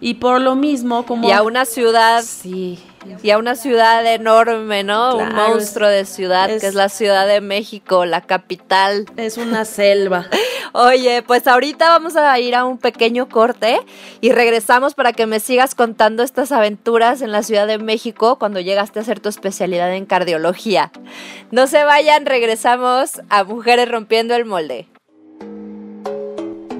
Y 0.00 0.14
por 0.14 0.40
lo 0.40 0.56
mismo, 0.56 1.06
como... 1.06 1.28
Y 1.28 1.30
a 1.30 1.42
una 1.42 1.66
ciudad... 1.66 2.22
Sí. 2.22 2.80
Y 3.22 3.30
a 3.30 3.38
una 3.38 3.54
ciudad 3.56 4.04
enorme, 4.06 4.84
¿no? 4.84 5.16
Un 5.16 5.32
monstruo 5.34 5.88
de 5.88 6.04
ciudad, 6.04 6.50
es- 6.50 6.60
que 6.60 6.66
es 6.68 6.74
la 6.74 6.88
Ciudad 6.90 7.26
de 7.26 7.40
México, 7.40 8.04
la 8.04 8.20
capital. 8.20 9.06
Es 9.16 9.36
una 9.38 9.64
selva. 9.64 10.26
Oye, 10.72 11.22
pues 11.22 11.46
ahorita 11.46 11.88
vamos 11.88 12.16
a 12.16 12.38
ir 12.38 12.54
a 12.54 12.64
un 12.64 12.78
pequeño 12.78 13.28
corte 13.28 13.80
y 14.20 14.32
regresamos 14.32 14.94
para 14.94 15.12
que 15.12 15.26
me 15.26 15.40
sigas 15.40 15.74
contando 15.74 16.22
estas 16.22 16.52
aventuras 16.52 17.22
en 17.22 17.32
la 17.32 17.42
Ciudad 17.42 17.66
de 17.66 17.78
México 17.78 18.38
cuando 18.38 18.60
llegaste 18.60 18.98
a 18.98 19.02
hacer 19.02 19.18
tu 19.18 19.28
especialidad 19.28 19.92
en 19.94 20.06
cardiología. 20.06 20.92
No 21.50 21.66
se 21.66 21.82
vayan, 21.84 22.26
regresamos 22.26 23.20
a 23.30 23.44
Mujeres 23.44 23.90
Rompiendo 23.90 24.34
el 24.34 24.44
Molde. 24.44 24.86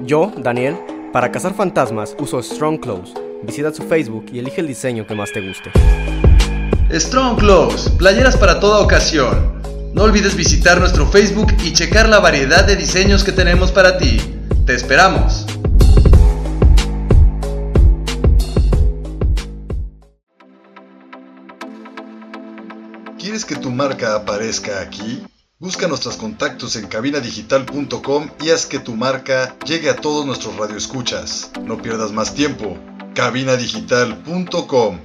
Yo, 0.03 0.31
Daniel, 0.37 0.77
para 1.11 1.31
cazar 1.31 1.53
fantasmas 1.53 2.15
uso 2.19 2.41
Strong 2.41 2.79
Clothes. 2.79 3.13
Visita 3.43 3.73
su 3.73 3.83
Facebook 3.83 4.27
y 4.31 4.39
elige 4.39 4.61
el 4.61 4.67
diseño 4.67 5.07
que 5.07 5.15
más 5.15 5.31
te 5.31 5.41
guste. 5.41 5.71
Strong 6.91 7.39
Clothes, 7.39 7.89
playeras 7.97 8.37
para 8.37 8.59
toda 8.59 8.79
ocasión. 8.79 9.61
No 9.93 10.03
olvides 10.03 10.35
visitar 10.35 10.79
nuestro 10.79 11.07
Facebook 11.07 11.51
y 11.63 11.73
checar 11.73 12.07
la 12.07 12.19
variedad 12.19 12.65
de 12.65 12.75
diseños 12.75 13.23
que 13.23 13.31
tenemos 13.31 13.71
para 13.71 13.97
ti. 13.97 14.19
Te 14.65 14.75
esperamos. 14.75 15.45
¿Quieres 23.17 23.45
que 23.45 23.55
tu 23.55 23.71
marca 23.71 24.15
aparezca 24.15 24.81
aquí? 24.81 25.23
Busca 25.57 25.87
nuestros 25.87 26.17
contactos 26.17 26.75
en 26.75 26.87
cabinadigital.com 26.87 28.29
y 28.41 28.49
haz 28.49 28.65
que 28.65 28.79
tu 28.79 28.95
marca 28.95 29.55
llegue 29.65 29.89
a 29.89 29.95
todos 29.95 30.25
nuestros 30.25 30.57
radioescuchas. 30.57 31.51
No 31.63 31.81
pierdas 31.81 32.11
más 32.11 32.33
tiempo. 32.33 32.77
cabinadigital.com 33.13 34.99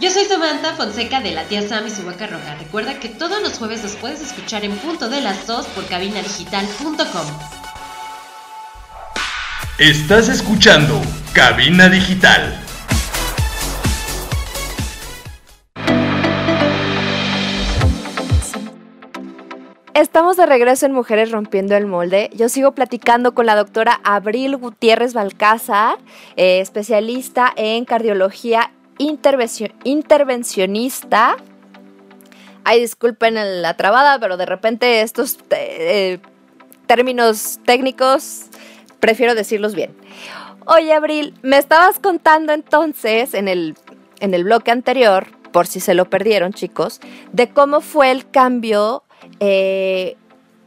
Yo 0.00 0.10
soy 0.10 0.24
Samantha 0.26 0.74
Fonseca 0.74 1.20
de 1.20 1.32
la 1.32 1.44
tía 1.44 1.66
Sam 1.66 1.86
y 1.86 1.90
su 1.90 2.04
vaca 2.04 2.26
roja. 2.26 2.56
Recuerda 2.56 3.00
que 3.00 3.08
todos 3.08 3.40
los 3.42 3.54
jueves 3.54 3.82
los 3.82 3.96
puedes 3.96 4.20
escuchar 4.20 4.64
en 4.64 4.76
punto 4.76 5.08
de 5.08 5.22
las 5.22 5.46
2 5.46 5.66
por 5.68 5.86
cabinadigital.com. 5.86 7.26
Estás 9.78 10.28
escuchando 10.28 11.00
Cabina 11.32 11.88
Digital. 11.88 12.63
Estamos 19.94 20.36
de 20.36 20.44
regreso 20.44 20.86
en 20.86 20.92
Mujeres 20.92 21.30
Rompiendo 21.30 21.76
el 21.76 21.86
Molde. 21.86 22.28
Yo 22.34 22.48
sigo 22.48 22.72
platicando 22.72 23.32
con 23.32 23.46
la 23.46 23.54
doctora 23.54 24.00
Abril 24.02 24.56
Gutiérrez 24.56 25.14
Balcázar, 25.14 25.98
eh, 26.34 26.58
especialista 26.58 27.52
en 27.54 27.84
cardiología 27.84 28.72
intervencio- 28.98 29.72
intervencionista. 29.84 31.36
Ay, 32.64 32.80
disculpen 32.80 33.62
la 33.62 33.76
trabada, 33.76 34.18
pero 34.18 34.36
de 34.36 34.46
repente 34.46 35.02
estos 35.02 35.38
eh, 35.50 36.18
términos 36.86 37.60
técnicos 37.64 38.46
prefiero 38.98 39.36
decirlos 39.36 39.76
bien. 39.76 39.96
Oye, 40.66 40.92
Abril, 40.92 41.34
me 41.42 41.56
estabas 41.56 42.00
contando 42.00 42.52
entonces 42.52 43.32
en 43.32 43.46
el, 43.46 43.76
en 44.18 44.34
el 44.34 44.42
bloque 44.42 44.72
anterior, 44.72 45.28
por 45.52 45.68
si 45.68 45.78
se 45.78 45.94
lo 45.94 46.06
perdieron, 46.06 46.52
chicos, 46.52 47.00
de 47.32 47.48
cómo 47.50 47.80
fue 47.80 48.10
el 48.10 48.28
cambio 48.28 49.04
eh, 49.46 50.16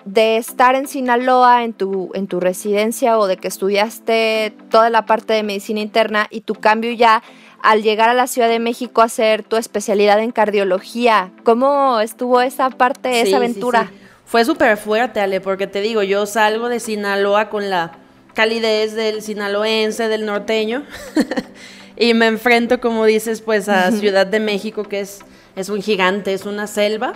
de 0.06 0.38
estar 0.38 0.76
en 0.76 0.88
Sinaloa 0.88 1.64
en 1.64 1.74
tu, 1.74 2.12
en 2.14 2.28
tu 2.28 2.40
residencia 2.40 3.18
o 3.18 3.26
de 3.26 3.38
que 3.38 3.48
estudiaste 3.48 4.54
toda 4.70 4.90
la 4.92 5.06
parte 5.06 5.34
de 5.34 5.42
medicina 5.44 5.80
interna 5.80 6.28
y 6.30 6.42
tu 6.42 6.54
cambio 6.54 6.92
ya 6.92 7.24
al 7.64 7.82
llegar 7.82 8.08
a 8.08 8.14
la 8.14 8.28
Ciudad 8.28 8.48
de 8.50 8.60
México 8.60 9.02
a 9.02 9.06
hacer 9.06 9.42
tu 9.44 9.56
especialidad 9.58 10.20
en 10.20 10.32
cardiología. 10.32 11.32
¿Cómo 11.44 12.00
estuvo 12.00 12.40
esa 12.42 12.70
parte, 12.70 13.12
Sí, 13.12 13.18
esa 13.20 13.28
sí, 13.30 13.34
aventura? 13.34 13.88
sí. 13.90 13.98
Fue 14.26 14.46
súper 14.46 14.78
fuerte, 14.78 15.20
Ale, 15.22 15.42
porque 15.42 15.66
te 15.68 15.82
digo, 15.82 16.04
yo 16.04 16.26
salgo 16.28 16.70
de 16.70 16.80
Sinaloa 16.80 17.50
con 17.50 17.70
la 17.70 17.94
calidez 18.36 18.94
del 18.94 19.24
sinaloense, 19.24 20.08
del 20.08 20.26
norteño, 20.26 20.84
y 21.98 22.14
me 22.14 22.28
enfrento, 22.28 22.80
como 22.80 23.06
dices, 23.06 23.42
pues 23.42 23.68
a 23.70 23.92
Ciudad 23.92 24.28
de 24.28 24.40
México, 24.40 24.84
que 24.84 25.00
es, 25.00 25.20
es 25.56 25.70
un 25.70 25.82
gigante, 25.82 26.34
es 26.34 26.46
una 26.46 26.68
selva, 26.68 27.14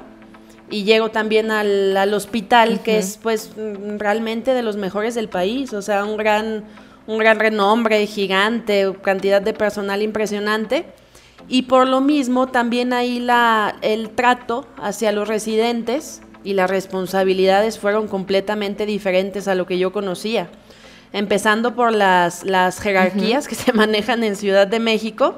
y 0.71 0.83
llego 0.85 1.11
también 1.11 1.51
al, 1.51 1.95
al 1.95 2.13
hospital, 2.13 2.81
que 2.81 2.97
es 2.97 3.19
pues 3.21 3.51
mm, 3.55 3.97
realmente 3.99 4.53
de 4.53 4.63
los 4.63 4.77
mejores 4.77 5.13
del 5.13 5.29
país, 5.29 5.73
o 5.73 5.81
sea, 5.81 6.05
un 6.05 6.17
gran, 6.17 6.63
un 7.05 7.19
gran 7.19 7.39
renombre, 7.39 8.07
gigante, 8.07 8.91
cantidad 9.03 9.41
de 9.41 9.53
personal 9.53 10.01
impresionante. 10.01 10.85
Y 11.47 11.63
por 11.63 11.87
lo 11.87 12.01
mismo 12.01 12.47
también 12.47 12.93
ahí 12.93 13.19
la, 13.19 13.75
el 13.81 14.09
trato 14.11 14.65
hacia 14.77 15.11
los 15.11 15.27
residentes 15.27 16.21
y 16.43 16.53
las 16.53 16.69
responsabilidades 16.69 17.77
fueron 17.77 18.07
completamente 18.07 18.85
diferentes 18.85 19.47
a 19.47 19.55
lo 19.55 19.65
que 19.65 19.77
yo 19.77 19.91
conocía. 19.91 20.49
Empezando 21.13 21.75
por 21.75 21.93
las, 21.93 22.45
las 22.45 22.79
jerarquías 22.79 23.47
que 23.47 23.55
se 23.55 23.73
manejan 23.73 24.23
en 24.23 24.37
Ciudad 24.37 24.67
de 24.67 24.79
México. 24.79 25.35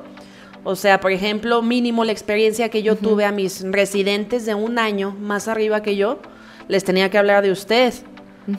O 0.63 0.75
sea, 0.75 0.99
por 0.99 1.11
ejemplo, 1.11 1.61
mínimo 1.61 2.05
la 2.05 2.11
experiencia 2.11 2.69
que 2.69 2.83
yo 2.83 2.95
tuve 2.95 3.25
a 3.25 3.31
mis 3.31 3.63
residentes 3.69 4.45
de 4.45 4.55
un 4.55 4.79
año 4.79 5.11
más 5.11 5.47
arriba 5.47 5.81
que 5.81 5.95
yo, 5.95 6.19
les 6.67 6.83
tenía 6.83 7.09
que 7.09 7.17
hablar 7.17 7.43
de 7.43 7.51
usted. 7.51 7.93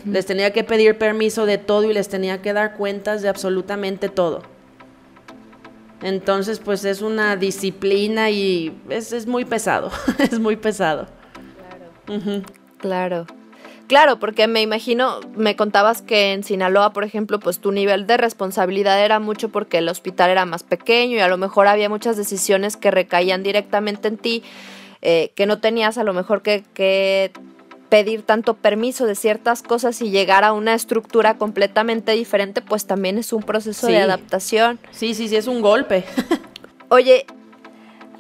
Les 0.07 0.25
tenía 0.25 0.51
que 0.53 0.65
pedir 0.65 0.97
permiso 0.97 1.45
de 1.45 1.59
todo 1.59 1.91
y 1.91 1.95
les 1.95 2.09
tenía 2.09 2.41
que 2.41 2.53
dar 2.53 2.75
cuentas 2.77 3.21
de 3.21 3.29
absolutamente 3.29 4.09
todo. 4.09 4.43
Entonces, 6.03 6.59
pues 6.59 6.85
es 6.85 7.03
una 7.03 7.37
disciplina 7.37 8.31
y 8.31 8.79
es, 8.89 9.13
es 9.13 9.27
muy 9.27 9.45
pesado, 9.45 9.91
es 10.19 10.39
muy 10.39 10.57
pesado. 10.57 11.07
Ujú. 12.09 12.43
Claro. 12.79 13.27
Claro, 13.87 14.19
porque 14.19 14.47
me 14.47 14.63
imagino, 14.63 15.21
me 15.37 15.57
contabas 15.57 16.01
que 16.01 16.33
en 16.33 16.43
Sinaloa, 16.43 16.93
por 16.93 17.05
ejemplo, 17.05 17.39
pues 17.39 17.59
tu 17.59 17.71
nivel 17.71 18.07
de 18.07 18.17
responsabilidad 18.17 19.05
era 19.05 19.21
mucho 19.21 19.51
porque 19.51 19.79
el 19.79 19.89
hospital 19.89 20.31
era 20.31 20.47
más 20.47 20.63
pequeño 20.63 21.17
y 21.17 21.21
a 21.21 21.29
lo 21.29 21.37
mejor 21.37 21.67
había 21.67 21.89
muchas 21.91 22.17
decisiones 22.17 22.77
que 22.77 22.91
recaían 22.91 23.43
directamente 23.43 24.09
en 24.09 24.17
ti, 24.17 24.43
eh, 25.03 25.33
que 25.35 25.45
no 25.47 25.59
tenías 25.61 25.99
a 25.99 26.05
lo 26.05 26.15
mejor 26.15 26.41
que, 26.41 26.65
que 26.73 27.31
pedir 27.91 28.23
tanto 28.23 28.55
permiso 28.55 29.05
de 29.07 29.15
ciertas 29.15 29.63
cosas 29.63 30.01
y 30.01 30.11
llegar 30.11 30.45
a 30.45 30.53
una 30.55 30.75
estructura 30.75 31.37
completamente 31.37 32.13
diferente, 32.13 32.63
pues 32.63 32.87
también 32.87 33.19
es 33.19 33.33
un 33.35 33.43
proceso 33.43 33.87
Sí. 33.87 33.93
de 33.93 33.99
adaptación. 34.01 34.79
Sí, 34.93 35.13
sí, 35.15 35.29
sí, 35.29 35.37
es 35.37 35.47
un 35.47 35.61
golpe. 35.61 36.05
Oye, 36.89 37.27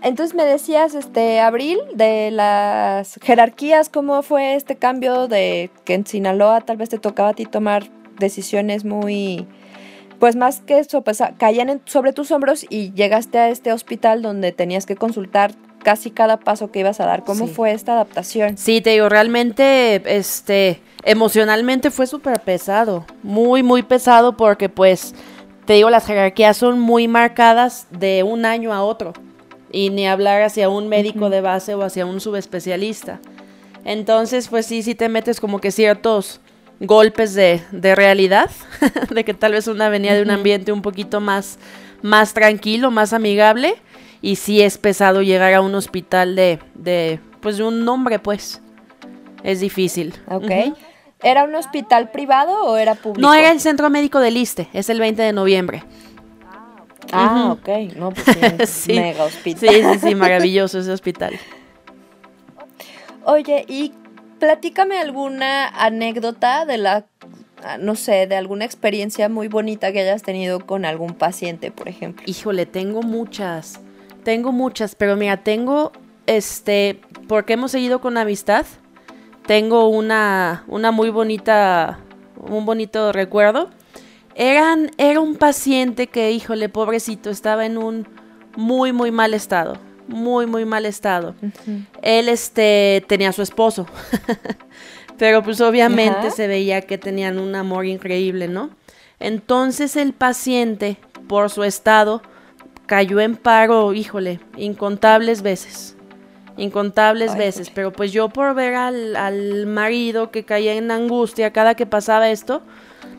entonces 0.04 0.34
me 0.36 0.44
decías, 0.44 0.94
este, 0.94 1.40
Abril, 1.40 1.78
de 1.94 2.30
las 2.30 3.18
jerarquías, 3.22 3.88
¿cómo 3.88 4.22
fue 4.22 4.54
este 4.54 4.76
cambio 4.76 5.26
de 5.28 5.70
que 5.84 5.94
en 5.94 6.06
Sinaloa 6.06 6.60
tal 6.60 6.76
vez 6.76 6.90
te 6.90 6.98
tocaba 6.98 7.30
a 7.30 7.34
ti 7.34 7.46
tomar 7.46 7.88
decisiones 8.18 8.84
muy, 8.84 9.46
pues 10.20 10.36
más 10.36 10.60
que 10.60 10.78
eso, 10.78 11.02
pues 11.02 11.20
a- 11.20 11.32
caían 11.36 11.68
en- 11.70 11.82
sobre 11.86 12.12
tus 12.12 12.30
hombros 12.30 12.64
y 12.70 12.92
llegaste 12.92 13.38
a 13.38 13.48
este 13.48 13.72
hospital 13.72 14.22
donde 14.22 14.52
tenías 14.52 14.86
que 14.86 14.94
consultar 14.96 15.52
casi 15.82 16.10
cada 16.10 16.38
paso 16.38 16.70
que 16.70 16.80
ibas 16.80 17.00
a 17.00 17.06
dar. 17.06 17.24
¿Cómo 17.24 17.46
Sí. 17.46 17.52
fue 17.52 17.72
esta 17.72 17.92
adaptación? 17.92 18.56
Sí, 18.56 18.80
te 18.80 18.90
digo, 18.90 19.08
realmente, 19.08 20.00
este, 20.16 20.80
emocionalmente 21.04 21.90
fue 21.90 22.06
súper 22.06 22.40
pesado, 22.40 23.04
muy, 23.22 23.62
muy 23.62 23.82
pesado 23.82 24.36
porque 24.36 24.68
pues, 24.68 25.14
te 25.66 25.74
digo, 25.74 25.90
las 25.90 26.06
jerarquías 26.06 26.56
son 26.56 26.78
muy 26.78 27.08
marcadas 27.08 27.86
de 27.90 28.22
un 28.22 28.44
año 28.46 28.72
a 28.72 28.82
otro 28.82 29.12
y 29.74 29.90
ni 29.90 30.06
hablar 30.06 30.42
hacia 30.42 30.68
un 30.68 30.88
médico 30.88 31.30
de 31.30 31.40
base 31.40 31.74
o 31.74 31.82
hacia 31.82 32.06
un 32.06 32.20
subespecialista. 32.20 33.20
Entonces, 33.84 34.48
pues 34.48 34.66
sí, 34.66 34.82
sí 34.82 34.94
te 34.94 35.08
metes 35.08 35.40
como 35.40 35.60
que 35.60 35.72
ciertos 35.72 36.40
golpes 36.78 37.34
de, 37.34 37.60
de 37.72 37.94
realidad, 37.94 38.50
de 39.10 39.24
que 39.24 39.34
tal 39.34 39.52
vez 39.52 39.66
una 39.66 39.88
venía 39.88 40.14
de 40.14 40.22
un 40.22 40.30
ambiente 40.30 40.70
un 40.70 40.80
poquito 40.80 41.20
más, 41.20 41.58
más 42.02 42.34
tranquilo, 42.34 42.92
más 42.92 43.12
amigable, 43.12 43.74
y 44.22 44.36
sí 44.36 44.62
es 44.62 44.78
pesado 44.78 45.22
llegar 45.22 45.52
a 45.52 45.60
un 45.60 45.74
hospital 45.74 46.36
de, 46.36 46.60
de 46.74 47.18
pues 47.40 47.56
de 47.56 47.64
un 47.64 47.84
nombre, 47.84 48.18
pues. 48.20 48.62
Es 49.42 49.60
difícil. 49.60 50.14
Ok. 50.28 50.50
¿Era 51.22 51.44
un 51.44 51.54
hospital 51.54 52.10
privado 52.10 52.64
o 52.64 52.76
era 52.76 52.94
público? 52.94 53.20
No 53.20 53.34
era 53.34 53.50
el 53.50 53.60
centro 53.60 53.90
médico 53.90 54.20
del 54.20 54.36
ISTE, 54.36 54.68
es 54.72 54.88
el 54.88 55.00
20 55.00 55.20
de 55.20 55.32
noviembre. 55.32 55.82
Ah, 57.12 57.52
Ujú. 57.52 57.52
ok. 57.52 57.96
No, 57.96 58.10
pues 58.10 58.26
sí, 58.26 58.66
Sí. 58.66 58.92
mega 58.94 59.24
hospital. 59.24 59.60
Sí, 59.60 59.82
sí, 59.92 59.98
sí, 59.98 60.14
maravilloso 60.14 60.78
ese 60.78 60.90
hospital. 60.92 61.38
Oye, 63.24 63.64
y 63.68 63.92
platícame 64.38 64.98
alguna 64.98 65.68
anécdota 65.68 66.66
de 66.66 66.78
la 66.78 67.06
no 67.80 67.94
sé, 67.94 68.26
de 68.26 68.36
alguna 68.36 68.64
experiencia 68.66 69.28
muy 69.30 69.48
bonita 69.48 69.90
que 69.92 70.00
hayas 70.00 70.22
tenido 70.22 70.60
con 70.60 70.84
algún 70.84 71.14
paciente, 71.14 71.70
por 71.70 71.88
ejemplo. 71.88 72.22
Híjole, 72.26 72.66
tengo 72.66 73.02
muchas. 73.02 73.80
Tengo 74.22 74.52
muchas, 74.52 74.94
pero 74.94 75.16
mira, 75.16 75.38
tengo, 75.38 75.92
este, 76.26 77.00
porque 77.28 77.54
hemos 77.54 77.70
seguido 77.70 78.00
con 78.00 78.16
amistad, 78.16 78.66
tengo 79.46 79.88
una, 79.88 80.64
una 80.66 80.90
muy 80.90 81.10
bonita, 81.10 81.98
un 82.36 82.64
bonito 82.66 83.12
recuerdo. 83.12 83.70
Eran, 84.34 84.90
era 84.98 85.20
un 85.20 85.36
paciente 85.36 86.08
que, 86.08 86.32
híjole, 86.32 86.68
pobrecito, 86.68 87.30
estaba 87.30 87.66
en 87.66 87.78
un 87.78 88.08
muy, 88.56 88.92
muy 88.92 89.10
mal 89.10 89.34
estado. 89.34 89.78
Muy, 90.06 90.46
muy 90.46 90.64
mal 90.64 90.84
estado. 90.84 91.34
Él, 92.02 92.28
este, 92.28 93.04
tenía 93.08 93.30
a 93.30 93.32
su 93.32 93.42
esposo. 93.42 93.86
Pero 95.18 95.42
pues 95.42 95.60
obviamente 95.60 96.30
se 96.30 96.48
veía 96.48 96.82
que 96.82 96.98
tenían 96.98 97.38
un 97.38 97.54
amor 97.54 97.86
increíble, 97.86 98.48
¿no? 98.48 98.70
Entonces 99.20 99.96
el 99.96 100.12
paciente, 100.12 100.98
por 101.28 101.50
su 101.50 101.62
estado, 101.62 102.20
cayó 102.86 103.20
en 103.20 103.36
paro, 103.36 103.94
híjole, 103.94 104.40
incontables 104.56 105.42
veces. 105.42 105.96
Incontables 106.56 107.36
veces. 107.36 107.70
Pero 107.70 107.92
pues 107.92 108.12
yo 108.12 108.28
por 108.28 108.54
ver 108.54 108.74
al, 108.74 109.16
al 109.16 109.66
marido 109.66 110.30
que 110.30 110.44
caía 110.44 110.74
en 110.74 110.90
angustia 110.90 111.52
cada 111.52 111.74
que 111.74 111.86
pasaba 111.86 112.30
esto, 112.30 112.62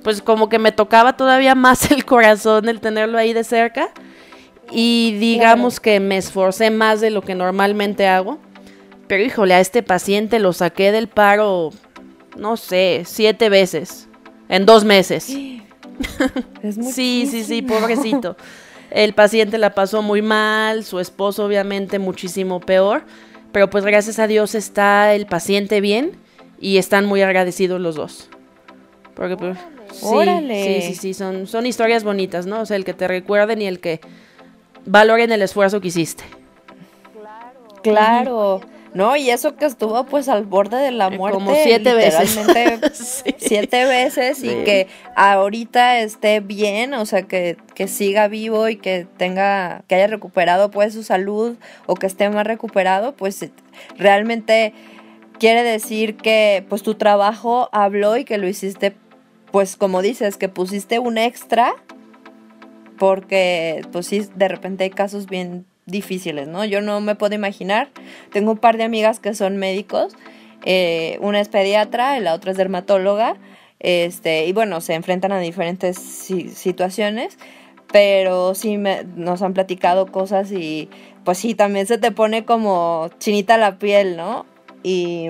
pues 0.05 0.21
como 0.21 0.49
que 0.49 0.59
me 0.59 0.71
tocaba 0.71 1.17
todavía 1.17 1.55
más 1.55 1.89
el 1.91 2.05
corazón 2.05 2.69
el 2.69 2.79
tenerlo 2.79 3.17
ahí 3.17 3.33
de 3.33 3.43
cerca. 3.43 3.89
Y 4.71 5.17
digamos 5.19 5.79
que 5.79 5.99
me 5.99 6.17
esforcé 6.17 6.69
más 6.69 7.01
de 7.01 7.09
lo 7.09 7.23
que 7.23 7.33
normalmente 7.33 8.07
hago. 8.07 8.37
Pero 9.07 9.23
híjole, 9.23 9.55
a 9.55 9.59
este 9.59 9.81
paciente 9.81 10.37
lo 10.37 10.53
saqué 10.53 10.91
del 10.91 11.07
paro, 11.07 11.71
no 12.37 12.55
sé, 12.55 13.01
siete 13.05 13.49
veces. 13.49 14.07
En 14.47 14.65
dos 14.65 14.85
meses. 14.85 15.27
Es 16.61 16.75
sí, 16.93 17.25
sí, 17.25 17.43
sí, 17.43 17.61
pobrecito. 17.61 18.35
El 18.91 19.13
paciente 19.13 19.57
la 19.57 19.73
pasó 19.73 20.01
muy 20.01 20.21
mal, 20.21 20.83
su 20.83 20.99
esposo 20.99 21.45
obviamente 21.45 21.97
muchísimo 21.97 22.59
peor. 22.59 23.05
Pero 23.53 23.69
pues 23.69 23.85
gracias 23.85 24.19
a 24.19 24.27
Dios 24.27 24.53
está 24.53 25.15
el 25.15 25.25
paciente 25.25 25.79
bien 25.81 26.17
y 26.59 26.77
están 26.77 27.05
muy 27.05 27.21
agradecidos 27.21 27.79
los 27.79 27.95
dos. 27.95 28.29
Porque 29.15 29.37
pues, 29.37 29.57
sí, 29.99 30.81
sí, 30.81 30.95
sí, 30.95 31.13
son, 31.13 31.47
son 31.47 31.65
historias 31.65 32.03
bonitas, 32.03 32.45
¿no? 32.45 32.61
O 32.61 32.65
sea, 32.65 32.77
el 32.77 32.85
que 32.85 32.93
te 32.93 33.07
recuerden 33.07 33.61
y 33.61 33.67
el 33.67 33.79
que 33.79 33.99
valoren 34.85 35.31
el 35.31 35.41
esfuerzo 35.41 35.81
que 35.81 35.89
hiciste. 35.89 36.23
Claro. 37.81 38.61
No, 38.95 39.17
y 39.17 39.29
eso 39.29 39.57
que 39.57 39.65
estuvo 39.65 40.05
pues 40.05 40.29
al 40.29 40.45
borde 40.45 40.77
de 40.77 40.91
la 40.91 41.09
muerte. 41.09 41.37
Como 41.37 41.53
siete 41.53 41.93
veces. 41.93 42.39
siete 43.37 43.83
veces 43.83 44.41
y 44.41 44.47
que 44.63 44.87
ahorita 45.17 45.99
esté 45.99 46.39
bien, 46.39 46.93
o 46.93 47.05
sea, 47.05 47.23
que, 47.23 47.57
que 47.73 47.89
siga 47.89 48.29
vivo 48.29 48.69
y 48.69 48.77
que 48.77 49.05
tenga, 49.17 49.83
que 49.89 49.95
haya 49.95 50.07
recuperado 50.07 50.71
pues 50.71 50.93
su 50.93 51.03
salud 51.03 51.57
o 51.87 51.95
que 51.95 52.07
esté 52.07 52.29
más 52.29 52.47
recuperado, 52.47 53.13
pues 53.17 53.45
realmente 53.97 54.73
quiere 55.39 55.63
decir 55.63 56.15
que 56.15 56.65
pues 56.69 56.81
tu 56.81 56.95
trabajo 56.95 57.67
habló 57.73 58.15
y 58.15 58.23
que 58.23 58.37
lo 58.37 58.47
hiciste 58.47 58.95
pues 59.55 59.77
como 59.77 60.01
dices, 60.01 60.35
que 60.35 60.49
pusiste 60.49 60.99
un 60.99 61.17
extra 61.17 61.75
porque 62.97 63.83
pues 63.93 64.05
sí, 64.05 64.27
de 64.35 64.49
repente 64.49 64.83
hay 64.83 64.89
casos 64.89 65.27
bien 65.27 65.65
difíciles, 65.85 66.45
¿no? 66.45 66.65
Yo 66.65 66.81
no 66.81 66.99
me 66.99 67.15
puedo 67.15 67.35
imaginar. 67.35 67.87
Tengo 68.33 68.51
un 68.51 68.57
par 68.57 68.75
de 68.75 68.83
amigas 68.83 69.21
que 69.21 69.33
son 69.33 69.55
médicos, 69.55 70.11
eh, 70.65 71.17
una 71.21 71.39
es 71.39 71.47
pediatra 71.47 72.19
la 72.19 72.33
otra 72.33 72.51
es 72.51 72.57
dermatóloga, 72.57 73.37
este, 73.79 74.45
y 74.45 74.51
bueno, 74.51 74.81
se 74.81 74.93
enfrentan 74.93 75.31
a 75.31 75.39
diferentes 75.39 75.95
situaciones, 75.99 77.37
pero 77.93 78.55
sí 78.55 78.77
me, 78.77 79.05
nos 79.15 79.41
han 79.41 79.53
platicado 79.53 80.07
cosas 80.07 80.51
y 80.51 80.89
pues 81.23 81.37
sí, 81.37 81.55
también 81.55 81.87
se 81.87 81.97
te 81.97 82.11
pone 82.11 82.43
como 82.43 83.09
chinita 83.19 83.57
la 83.57 83.79
piel, 83.79 84.17
¿no? 84.17 84.45
Y, 84.83 85.29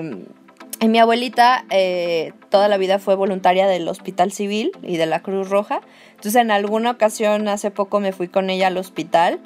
y 0.80 0.88
mi 0.88 0.98
abuelita 0.98 1.64
eh, 1.70 2.32
toda 2.56 2.68
la 2.68 2.78
vida 2.78 2.98
fue 2.98 3.16
voluntaria 3.16 3.66
del 3.66 3.86
Hospital 3.86 4.32
Civil 4.32 4.72
y 4.82 4.96
de 4.96 5.04
la 5.04 5.20
Cruz 5.20 5.50
Roja, 5.50 5.82
entonces 6.12 6.36
en 6.36 6.50
alguna 6.50 6.92
ocasión 6.92 7.48
hace 7.48 7.70
poco 7.70 8.00
me 8.00 8.12
fui 8.12 8.28
con 8.28 8.48
ella 8.48 8.68
al 8.68 8.78
hospital 8.78 9.40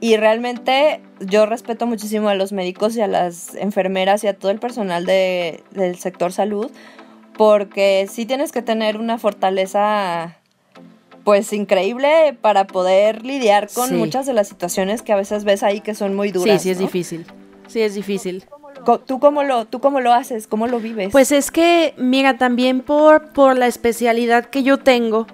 y 0.00 0.16
realmente 0.16 1.00
yo 1.20 1.46
respeto 1.46 1.86
muchísimo 1.86 2.30
a 2.30 2.34
los 2.34 2.50
médicos 2.50 2.96
y 2.96 3.00
a 3.00 3.06
las 3.06 3.54
enfermeras 3.54 4.24
y 4.24 4.26
a 4.26 4.36
todo 4.36 4.50
el 4.50 4.58
personal 4.58 5.06
de, 5.06 5.62
del 5.70 6.00
sector 6.00 6.32
salud, 6.32 6.68
porque 7.36 8.08
sí 8.10 8.26
tienes 8.26 8.50
que 8.50 8.60
tener 8.60 8.96
una 8.96 9.18
fortaleza 9.18 10.38
pues 11.22 11.52
increíble 11.52 12.36
para 12.40 12.66
poder 12.66 13.24
lidiar 13.24 13.68
con 13.72 13.96
muchas 13.96 14.26
de 14.26 14.32
las 14.32 14.48
situaciones 14.48 15.02
que 15.02 15.12
a 15.12 15.16
veces 15.16 15.44
ves 15.44 15.62
ahí 15.62 15.80
que 15.80 15.94
son 15.94 16.16
muy 16.16 16.32
duras. 16.32 16.60
Sí, 16.60 16.64
sí 16.64 16.70
es 16.70 16.80
difícil. 16.80 17.24
Sí 17.68 17.82
es 17.82 17.94
difícil. 17.94 18.44
¿Tú 18.96 19.20
cómo, 19.20 19.42
lo, 19.42 19.66
¿Tú 19.66 19.80
cómo 19.80 20.00
lo 20.00 20.14
haces? 20.14 20.46
¿Cómo 20.46 20.66
lo 20.66 20.80
vives? 20.80 21.10
Pues 21.12 21.30
es 21.30 21.50
que, 21.50 21.92
mira, 21.98 22.38
también 22.38 22.80
por, 22.80 23.28
por 23.28 23.58
la 23.58 23.66
especialidad 23.66 24.46
que 24.46 24.62
yo 24.62 24.78
tengo, 24.78 25.26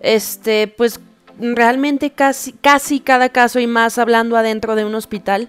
este, 0.00 0.68
pues 0.68 1.00
realmente 1.38 2.10
casi, 2.10 2.52
casi 2.52 3.00
cada 3.00 3.28
caso 3.28 3.60
y 3.60 3.66
más 3.66 3.98
hablando 3.98 4.36
adentro 4.36 4.74
de 4.74 4.86
un 4.86 4.94
hospital, 4.94 5.48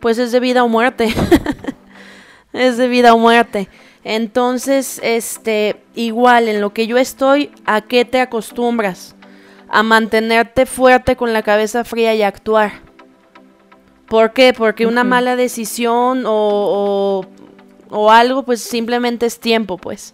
pues 0.00 0.18
es 0.18 0.32
de 0.32 0.40
vida 0.40 0.64
o 0.64 0.68
muerte. 0.68 1.14
es 2.52 2.76
de 2.76 2.88
vida 2.88 3.14
o 3.14 3.18
muerte. 3.18 3.68
Entonces, 4.04 5.00
este, 5.04 5.76
igual 5.94 6.48
en 6.48 6.60
lo 6.60 6.72
que 6.72 6.88
yo 6.88 6.98
estoy, 6.98 7.52
¿a 7.64 7.82
qué 7.82 8.04
te 8.04 8.20
acostumbras? 8.20 9.14
A 9.68 9.82
mantenerte 9.82 10.66
fuerte 10.66 11.14
con 11.16 11.32
la 11.32 11.42
cabeza 11.42 11.84
fría 11.84 12.14
y 12.14 12.22
actuar. 12.22 12.72
¿Por 14.12 14.34
qué? 14.34 14.52
Porque 14.52 14.86
una 14.86 15.04
mala 15.04 15.36
decisión 15.36 16.24
o, 16.26 17.24
o, 17.88 18.10
algo, 18.10 18.42
pues 18.42 18.60
simplemente 18.60 19.24
es 19.24 19.40
tiempo, 19.40 19.78
pues. 19.78 20.12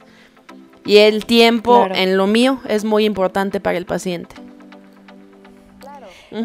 Y 0.86 0.98
el 0.98 1.26
tiempo 1.26 1.88
en 1.92 2.16
lo 2.16 2.28
mío 2.28 2.60
es 2.68 2.84
muy 2.84 3.04
importante 3.04 3.58
para 3.58 3.76
el 3.76 3.86
paciente. 3.86 4.36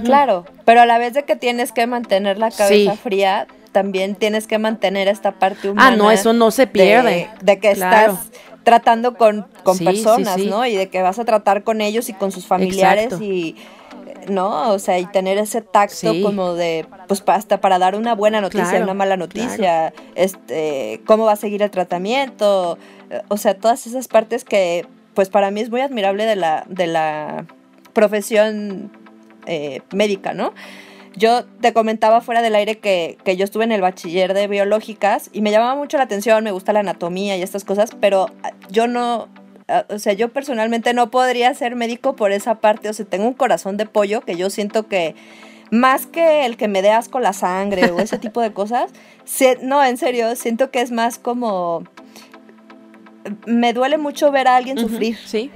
Claro, 0.04 0.46
pero 0.66 0.82
a 0.82 0.88
la 0.88 0.98
vez 0.98 1.14
de 1.14 1.26
que 1.26 1.36
tienes 1.36 1.72
que 1.72 1.86
mantener 1.86 2.40
la 2.40 2.50
cabeza 2.50 2.96
fría, 2.96 3.46
también 3.72 4.16
tienes 4.16 4.48
que 4.48 4.58
mantener 4.58 5.08
esta 5.08 5.34
parte 5.34 5.70
humana. 5.70 5.90
Ah, 5.90 5.96
no, 5.96 6.10
eso 6.10 6.34
no 6.34 6.50
se 6.50 6.66
pierde. 6.66 7.30
De, 7.44 7.60
que 7.60 7.70
estás 7.70 8.32
tratando 8.64 9.14
con, 9.14 9.46
personas, 9.64 10.40
¿no? 10.40 10.66
Y 10.66 10.76
de 10.76 10.90
que 10.90 11.04
vas 11.04 11.20
a 11.20 11.26
tratar 11.26 11.64
con 11.64 11.82
ellos 11.82 12.10
y 12.10 12.14
con 12.14 12.32
sus 12.32 12.48
familiares 12.48 13.22
y 13.22 13.58
¿no? 14.30 14.72
O 14.72 14.80
sea, 14.80 15.00
y 15.00 15.06
tener 15.06 15.38
ese 15.38 15.62
tacto 15.62 16.12
como 16.22 16.54
de, 16.54 16.86
pues 17.08 17.24
hasta 17.28 17.62
para 17.62 17.80
dar 17.80 17.96
una 17.96 18.16
buena 18.16 18.42
noticia, 18.42 18.82
una 18.82 18.94
mala 18.94 19.18
noticia, 19.18 19.94
este, 20.16 21.02
cómo 21.06 21.26
va 21.26 21.34
a 21.34 21.38
seguir 21.38 21.62
el 21.62 21.72
tratamiento, 21.72 22.78
o 23.28 23.38
sea, 23.38 23.56
todas 23.56 23.86
esas 23.88 24.08
partes 24.08 24.44
que, 24.44 24.86
pues 25.14 25.30
para 25.30 25.52
mí 25.52 25.62
es 25.62 25.70
muy 25.70 25.82
admirable 25.82 26.26
de 26.26 26.36
la, 26.36 26.66
de 26.68 26.88
la 26.88 27.46
profesión 27.94 28.92
eh, 29.46 29.82
médica, 29.94 30.34
¿no? 30.34 30.54
Yo 31.16 31.46
te 31.46 31.74
comentaba 31.74 32.22
fuera 32.22 32.42
del 32.42 32.56
aire 32.56 32.80
que, 32.80 33.18
yo 33.38 33.44
estuve 33.44 33.66
en 33.66 33.72
el 33.72 33.82
bachiller 33.82 34.34
de 34.34 34.48
biológicas 34.48 35.30
y 35.32 35.42
me 35.42 35.52
llamaba 35.52 35.76
mucho 35.76 35.98
la 35.98 36.04
atención, 36.04 36.44
me 36.44 36.52
gusta 36.52 36.74
la 36.74 36.80
anatomía 36.80 37.38
y 37.38 37.44
estas 37.44 37.64
cosas, 37.64 37.92
pero 38.00 38.32
ah, 38.42 38.52
yo 38.70 38.88
no, 38.88 39.28
o 39.90 40.00
sea, 40.00 40.14
yo 40.14 40.30
personalmente 40.34 40.94
no 40.94 41.12
podría 41.12 41.54
ser 41.54 41.76
médico 41.76 42.16
por 42.16 42.32
esa 42.32 42.56
parte, 42.56 42.90
o 42.90 42.94
sea, 42.94 43.06
tengo 43.06 43.28
un 43.28 43.34
corazón 43.34 43.78
de 43.78 43.86
pollo 43.86 44.22
que 44.22 44.36
yo 44.36 44.50
siento 44.50 44.88
que 44.88 45.16
más 45.72 46.06
que 46.06 46.46
el 46.46 46.58
que 46.58 46.68
me 46.68 46.82
dé 46.82 46.92
asco 46.92 47.20
la 47.20 47.34
sangre 47.34 47.90
o 47.92 48.00
ese 48.00 48.18
tipo 48.20 48.42
de 48.42 48.54
cosas, 48.54 48.92
no, 49.62 49.84
en 49.84 49.98
serio, 49.98 50.36
siento 50.36 50.70
que 50.70 50.82
es 50.82 50.92
más 50.92 51.18
como, 51.18 51.84
me 53.46 53.74
duele 53.74 53.98
mucho 53.98 54.32
ver 54.32 54.48
a 54.48 54.56
alguien 54.56 54.78
sufrir. 54.78 55.18
Sí. 55.18 55.52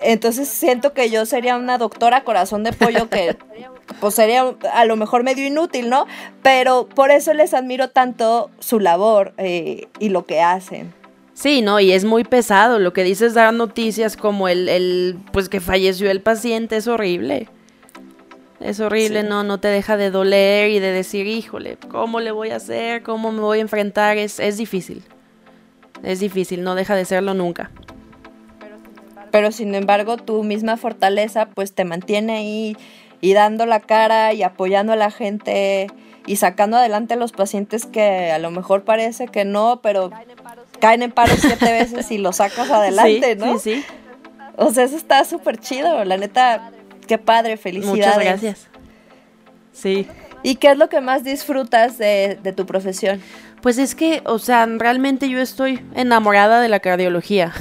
Entonces 0.00 0.48
siento 0.48 0.92
que 0.92 1.08
yo 1.08 1.24
sería 1.24 1.56
una 1.56 1.78
doctora 1.78 2.24
corazón 2.24 2.62
de 2.62 2.72
pollo 2.72 3.08
que 3.08 3.36
pues 4.00 4.14
sería 4.14 4.54
a 4.72 4.84
lo 4.84 4.96
mejor 4.96 5.22
medio 5.22 5.46
inútil, 5.46 5.88
¿no? 5.88 6.06
Pero 6.42 6.86
por 6.88 7.10
eso 7.10 7.32
les 7.32 7.54
admiro 7.54 7.88
tanto 7.88 8.50
su 8.58 8.80
labor 8.80 9.32
eh, 9.38 9.88
y 9.98 10.10
lo 10.10 10.26
que 10.26 10.42
hacen. 10.42 10.92
Sí, 11.34 11.62
no, 11.62 11.80
y 11.80 11.92
es 11.92 12.04
muy 12.04 12.24
pesado. 12.24 12.78
Lo 12.78 12.92
que 12.92 13.04
dices 13.04 13.34
dar 13.34 13.52
noticias 13.52 14.16
como 14.16 14.48
el, 14.48 14.68
el 14.68 15.18
pues 15.32 15.48
que 15.48 15.60
falleció 15.60 16.10
el 16.10 16.20
paciente 16.20 16.76
es 16.76 16.86
horrible. 16.86 17.48
Es 18.60 18.80
horrible, 18.80 19.24
no, 19.24 19.42
no 19.42 19.60
te 19.60 19.68
deja 19.68 19.96
de 19.96 20.10
doler 20.10 20.70
y 20.70 20.78
de 20.78 20.90
decir, 20.90 21.26
híjole, 21.26 21.76
¿cómo 21.90 22.20
le 22.20 22.30
voy 22.30 22.50
a 22.50 22.56
hacer? 22.56 23.02
¿Cómo 23.02 23.30
me 23.32 23.40
voy 23.40 23.58
a 23.58 23.62
enfrentar? 23.62 24.16
Es, 24.16 24.40
es 24.40 24.56
difícil. 24.56 25.02
Es 26.02 26.20
difícil, 26.20 26.62
no 26.62 26.74
deja 26.74 26.94
de 26.96 27.04
serlo 27.04 27.34
nunca 27.34 27.70
pero 29.34 29.50
sin 29.50 29.74
embargo 29.74 30.16
tu 30.16 30.44
misma 30.44 30.76
fortaleza 30.76 31.46
pues 31.46 31.74
te 31.74 31.84
mantiene 31.84 32.36
ahí 32.36 32.76
y 33.20 33.32
dando 33.32 33.66
la 33.66 33.80
cara 33.80 34.32
y 34.32 34.44
apoyando 34.44 34.92
a 34.92 34.96
la 34.96 35.10
gente 35.10 35.88
y 36.24 36.36
sacando 36.36 36.76
adelante 36.76 37.14
a 37.14 37.16
los 37.16 37.32
pacientes 37.32 37.84
que 37.84 38.30
a 38.30 38.38
lo 38.38 38.52
mejor 38.52 38.84
parece 38.84 39.26
que 39.26 39.44
no, 39.44 39.80
pero 39.82 40.12
caen 40.84 41.02
en 41.02 41.12
paro 41.12 41.32
siete 41.38 41.72
veces 41.72 42.10
y 42.10 42.18
los 42.18 42.36
sacas 42.36 42.70
adelante, 42.70 43.36
¿no? 43.36 43.58
Sí, 43.58 43.76
sí. 43.76 43.84
O 44.56 44.70
sea, 44.70 44.84
eso 44.84 44.96
está 44.96 45.24
súper 45.24 45.58
chido, 45.58 46.04
la 46.04 46.18
neta, 46.18 46.72
qué 47.06 47.16
padre, 47.16 47.56
felicidades. 47.56 47.96
Muchas 47.96 48.18
gracias. 48.18 48.66
Sí. 49.72 50.06
¿Y 50.42 50.56
qué 50.56 50.72
es 50.72 50.76
lo 50.76 50.90
que 50.90 51.00
más 51.00 51.24
disfrutas 51.24 51.96
de, 51.96 52.38
de 52.42 52.52
tu 52.52 52.66
profesión? 52.66 53.22
Pues 53.62 53.78
es 53.78 53.94
que, 53.94 54.20
o 54.26 54.38
sea, 54.38 54.66
realmente 54.66 55.30
yo 55.30 55.40
estoy 55.40 55.80
enamorada 55.94 56.60
de 56.60 56.68
la 56.68 56.80
cardiología. 56.80 57.54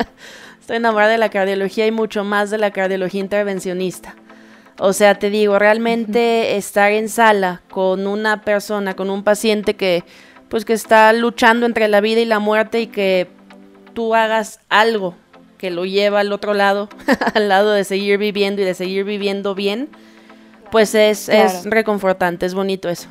estoy 0.60 0.76
enamorada 0.76 1.12
de 1.12 1.18
la 1.18 1.28
cardiología 1.28 1.86
y 1.86 1.90
mucho 1.90 2.24
más 2.24 2.48
de 2.48 2.56
la 2.56 2.70
cardiología 2.70 3.20
intervencionista. 3.20 4.14
O 4.78 4.94
sea, 4.94 5.18
te 5.18 5.28
digo, 5.28 5.58
realmente 5.58 6.56
estar 6.56 6.92
en 6.92 7.10
sala 7.10 7.60
con 7.68 8.06
una 8.06 8.40
persona, 8.40 8.96
con 8.96 9.10
un 9.10 9.22
paciente 9.22 9.76
que, 9.76 10.02
pues, 10.50 10.66
que 10.66 10.74
está 10.74 11.12
luchando 11.14 11.64
entre 11.64 11.88
la 11.88 12.02
vida 12.02 12.20
y 12.20 12.26
la 12.26 12.40
muerte 12.40 12.80
y 12.80 12.88
que 12.88 13.28
tú 13.94 14.14
hagas 14.14 14.60
algo 14.68 15.14
que 15.56 15.70
lo 15.70 15.84
lleva 15.84 16.20
al 16.20 16.32
otro 16.32 16.54
lado, 16.54 16.88
al 17.34 17.48
lado 17.48 17.72
de 17.72 17.84
seguir 17.84 18.18
viviendo 18.18 18.60
y 18.60 18.64
de 18.64 18.74
seguir 18.74 19.04
viviendo 19.04 19.54
bien, 19.54 19.88
pues 20.70 20.94
es, 20.94 21.28
es 21.28 21.64
reconfortante, 21.64 22.46
es 22.46 22.54
bonito 22.54 22.88
eso. 22.88 23.08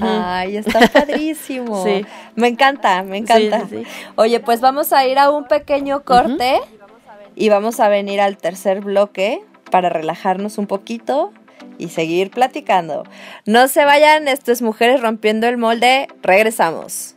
Ay, 0.00 0.56
está 0.56 0.86
padrísimo. 0.92 1.84
Sí. 1.84 2.04
Me 2.34 2.48
encanta, 2.48 3.02
me 3.02 3.18
encanta. 3.18 3.60
Sí, 3.68 3.78
sí, 3.78 3.84
sí. 3.84 4.10
Oye, 4.16 4.40
pues 4.40 4.60
vamos 4.60 4.92
a 4.92 5.06
ir 5.06 5.18
a 5.18 5.30
un 5.30 5.44
pequeño 5.44 6.04
corte 6.04 6.60
y 7.34 7.48
vamos 7.48 7.80
a 7.80 7.88
venir 7.88 8.20
al 8.20 8.36
tercer 8.36 8.80
bloque 8.80 9.42
para 9.70 9.88
relajarnos 9.88 10.58
un 10.58 10.66
poquito 10.66 11.32
y 11.82 11.88
seguir 11.88 12.30
platicando. 12.30 13.04
No 13.44 13.68
se 13.68 13.84
vayan, 13.84 14.28
esto 14.28 14.52
es 14.52 14.62
Mujeres 14.62 15.00
Rompiendo 15.00 15.46
el 15.48 15.58
Molde. 15.58 16.08
Regresamos. 16.22 17.14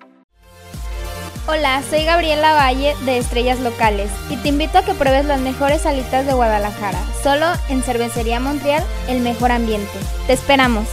Hola, 1.47 1.83
soy 1.87 2.03
Gabriela 2.05 2.53
Valle 2.53 2.95
de 3.05 3.19
Estrellas 3.19 3.59
Locales 3.59 4.09
y 4.31 4.37
te 4.37 4.49
invito 4.49 4.79
a 4.79 4.83
que 4.83 4.95
pruebes 4.95 5.25
las 5.25 5.39
mejores 5.39 5.85
alitas 5.85 6.25
de 6.25 6.33
Guadalajara. 6.33 6.99
Solo 7.21 7.45
en 7.69 7.83
Cervecería 7.83 8.39
Montreal, 8.39 8.83
el 9.07 9.19
mejor 9.19 9.51
ambiente. 9.51 9.93
Te 10.25 10.33
esperamos. 10.33 10.87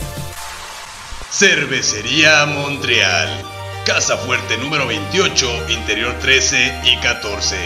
Cervecería 1.31 2.45
Montreal. 2.45 3.31
Casa 3.87 4.19
Fuerte 4.19 4.59
número 4.59 4.87
28, 4.87 5.71
Interior 5.71 6.15
13 6.21 6.83
y 6.85 6.97
14. 6.99 7.57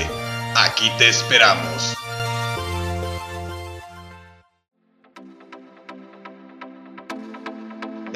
Aquí 0.54 0.88
te 0.96 1.08
esperamos. 1.08 1.96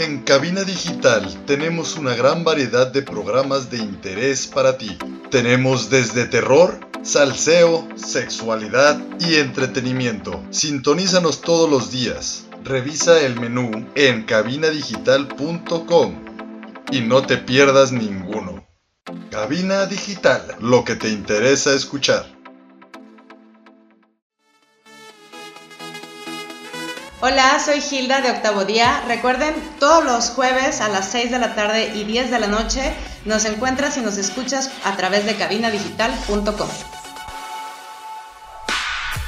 En 0.00 0.22
Cabina 0.22 0.64
Digital 0.64 1.44
tenemos 1.44 1.98
una 1.98 2.14
gran 2.14 2.42
variedad 2.42 2.86
de 2.86 3.02
programas 3.02 3.68
de 3.70 3.76
interés 3.76 4.46
para 4.46 4.78
ti. 4.78 4.96
Tenemos 5.30 5.90
desde 5.90 6.24
terror, 6.24 6.80
salseo, 7.02 7.86
sexualidad 7.96 8.98
y 9.18 9.34
entretenimiento. 9.34 10.42
Sintonízanos 10.48 11.42
todos 11.42 11.68
los 11.68 11.92
días. 11.92 12.46
Revisa 12.64 13.20
el 13.20 13.38
menú 13.38 13.90
en 13.94 14.22
cabinadigital.com 14.22 16.14
y 16.90 17.02
no 17.02 17.26
te 17.26 17.36
pierdas 17.36 17.92
ninguno. 17.92 18.66
Cabina 19.30 19.84
Digital, 19.84 20.56
lo 20.60 20.82
que 20.82 20.96
te 20.96 21.10
interesa 21.10 21.74
escuchar. 21.74 22.39
Hola, 27.22 27.60
soy 27.62 27.82
Gilda 27.82 28.22
de 28.22 28.30
Octavo 28.30 28.64
Día. 28.64 29.02
Recuerden, 29.06 29.54
todos 29.78 30.02
los 30.02 30.30
jueves 30.30 30.80
a 30.80 30.88
las 30.88 31.10
6 31.10 31.30
de 31.30 31.38
la 31.38 31.54
tarde 31.54 31.92
y 31.94 32.04
10 32.04 32.30
de 32.30 32.38
la 32.38 32.46
noche 32.46 32.94
nos 33.26 33.44
encuentras 33.44 33.98
y 33.98 34.00
nos 34.00 34.16
escuchas 34.16 34.70
a 34.84 34.96
través 34.96 35.26
de 35.26 35.34
cabinadigital.com. 35.34 36.68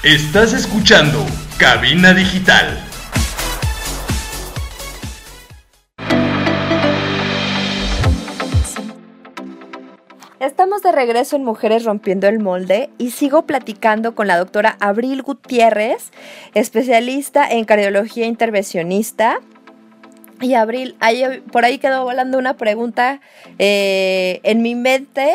Estás 0.02 0.54
escuchando 0.54 1.26
Cabina 1.58 2.14
Digital. 2.14 2.91
Estamos 10.42 10.82
de 10.82 10.90
regreso 10.90 11.36
en 11.36 11.44
Mujeres 11.44 11.84
Rompiendo 11.84 12.26
el 12.26 12.40
Molde 12.40 12.90
y 12.98 13.12
sigo 13.12 13.42
platicando 13.42 14.16
con 14.16 14.26
la 14.26 14.36
doctora 14.38 14.76
Abril 14.80 15.22
Gutiérrez, 15.22 16.10
especialista 16.54 17.48
en 17.48 17.64
cardiología 17.64 18.26
intervencionista. 18.26 19.38
Y 20.40 20.54
Abril, 20.54 20.96
ahí- 20.98 21.40
por 21.52 21.64
ahí 21.64 21.78
quedó 21.78 22.02
volando 22.02 22.38
una 22.38 22.56
pregunta 22.56 23.20
eh, 23.60 24.40
en 24.42 24.62
mi 24.62 24.74
mente 24.74 25.32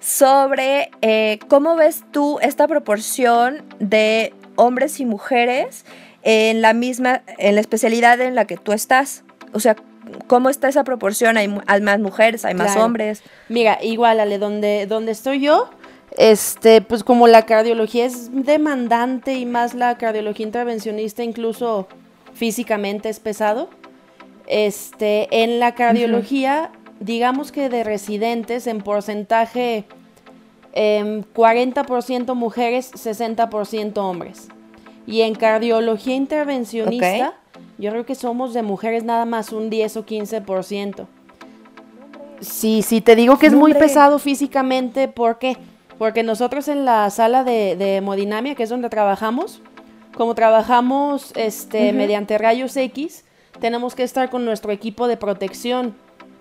sobre 0.00 0.90
eh, 1.00 1.38
cómo 1.48 1.74
ves 1.74 2.04
tú 2.12 2.38
esta 2.42 2.68
proporción 2.68 3.62
de 3.78 4.34
hombres 4.56 5.00
y 5.00 5.06
mujeres 5.06 5.86
en 6.24 6.60
la 6.60 6.74
misma, 6.74 7.22
en 7.38 7.54
la 7.54 7.62
especialidad 7.62 8.20
en 8.20 8.34
la 8.34 8.44
que 8.44 8.58
tú 8.58 8.72
estás. 8.72 9.24
O 9.54 9.60
sea, 9.60 9.76
¿cómo 10.26 10.48
está 10.48 10.68
esa 10.68 10.84
proporción? 10.84 11.36
¿Hay, 11.36 11.48
más 11.48 12.00
mujeres, 12.00 12.44
hay 12.44 12.54
más 12.54 12.72
Claro. 12.72 12.86
hombres? 12.86 13.22
Mira, 13.48 13.78
igual, 13.82 14.20
Ale, 14.20 14.38
donde, 14.38 14.86
donde 14.86 15.12
estoy 15.12 15.40
yo, 15.40 15.70
este, 16.16 16.80
pues 16.82 17.04
como 17.04 17.26
la 17.28 17.46
cardiología 17.46 18.04
es 18.04 18.30
demandante 18.32 19.34
y 19.34 19.46
más 19.46 19.74
la 19.74 19.96
cardiología 19.98 20.46
intervencionista, 20.46 21.22
incluso 21.22 21.88
físicamente 22.34 23.08
es 23.08 23.20
pesado. 23.20 23.68
Este, 24.46 25.42
en 25.42 25.60
la 25.60 25.74
cardiología, 25.74 26.70
digamos 27.00 27.52
que 27.52 27.68
de 27.68 27.84
residentes, 27.84 28.66
en 28.66 28.80
porcentaje 28.80 29.84
em, 30.72 31.22
40% 31.34 32.34
mujeres, 32.34 32.90
60% 32.92 33.98
hombres. 33.98 34.48
Y 35.06 35.22
en 35.22 35.34
cardiología 35.34 36.14
intervencionista, 36.14 37.34
yo 37.82 37.90
creo 37.90 38.06
que 38.06 38.14
somos 38.14 38.54
de 38.54 38.62
mujeres 38.62 39.02
nada 39.02 39.24
más 39.24 39.52
un 39.52 39.68
10 39.68 39.96
o 39.96 40.06
15%. 40.06 41.06
Sí, 42.40 42.82
sí, 42.82 43.00
te 43.00 43.16
digo 43.16 43.38
que 43.38 43.48
es 43.48 43.54
muy 43.54 43.74
pesado 43.74 44.20
físicamente, 44.20 45.08
¿por 45.08 45.38
qué? 45.38 45.56
Porque 45.98 46.22
nosotros 46.22 46.68
en 46.68 46.84
la 46.84 47.10
sala 47.10 47.42
de, 47.42 47.76
de 47.76 47.96
hemodinamia, 47.96 48.54
que 48.54 48.62
es 48.62 48.70
donde 48.70 48.88
trabajamos, 48.88 49.62
como 50.16 50.34
trabajamos 50.34 51.32
este, 51.34 51.92
mediante 51.92 52.38
rayos 52.38 52.76
X, 52.76 53.24
tenemos 53.60 53.96
que 53.96 54.04
estar 54.04 54.30
con 54.30 54.44
nuestro 54.44 54.70
equipo 54.70 55.08
de 55.08 55.16
protección. 55.16 55.96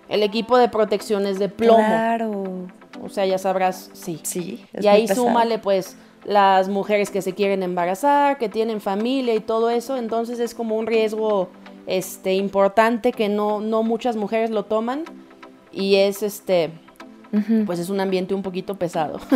El 0.10 0.22
equipo 0.22 0.58
de 0.58 0.70
protección 0.70 1.26
es 1.26 1.40
de 1.40 1.50
plomo. 1.50 1.78
Claro. 1.78 2.68
O 3.04 3.10
sea, 3.10 3.26
ya 3.26 3.40
sabrás, 3.40 3.90
sí. 3.94 4.20
Sí. 4.24 4.64
es 4.74 4.86
Y 4.86 4.88
ahí 4.88 5.08
súmale 5.08 5.58
pues 5.58 5.98
las 6.24 6.70
mujeres 6.70 7.10
que 7.10 7.22
se 7.22 7.34
quieren 7.34 7.64
embarazar, 7.64 8.38
que 8.38 8.50
tienen 8.50 8.82
familia 8.82 9.36
y 9.36 9.40
todo 9.40 9.70
eso, 9.70 9.98
entonces 9.98 10.40
es 10.40 10.54
como 10.54 10.78
un 10.78 10.88
riesgo 10.88 11.50
este 11.88 12.36
importante 12.36 13.12
que 13.12 13.28
no, 13.28 13.60
no 13.60 13.84
muchas 13.84 14.16
mujeres 14.16 14.52
lo 14.52 14.66
toman 14.66 15.04
y 15.72 15.96
es 15.96 16.24
este 16.24 16.72
pues 17.66 17.80
es 17.80 17.90
un 17.90 18.02
ambiente 18.02 18.34
un 18.34 18.44
poquito 18.44 18.76
pesado. 18.76 19.20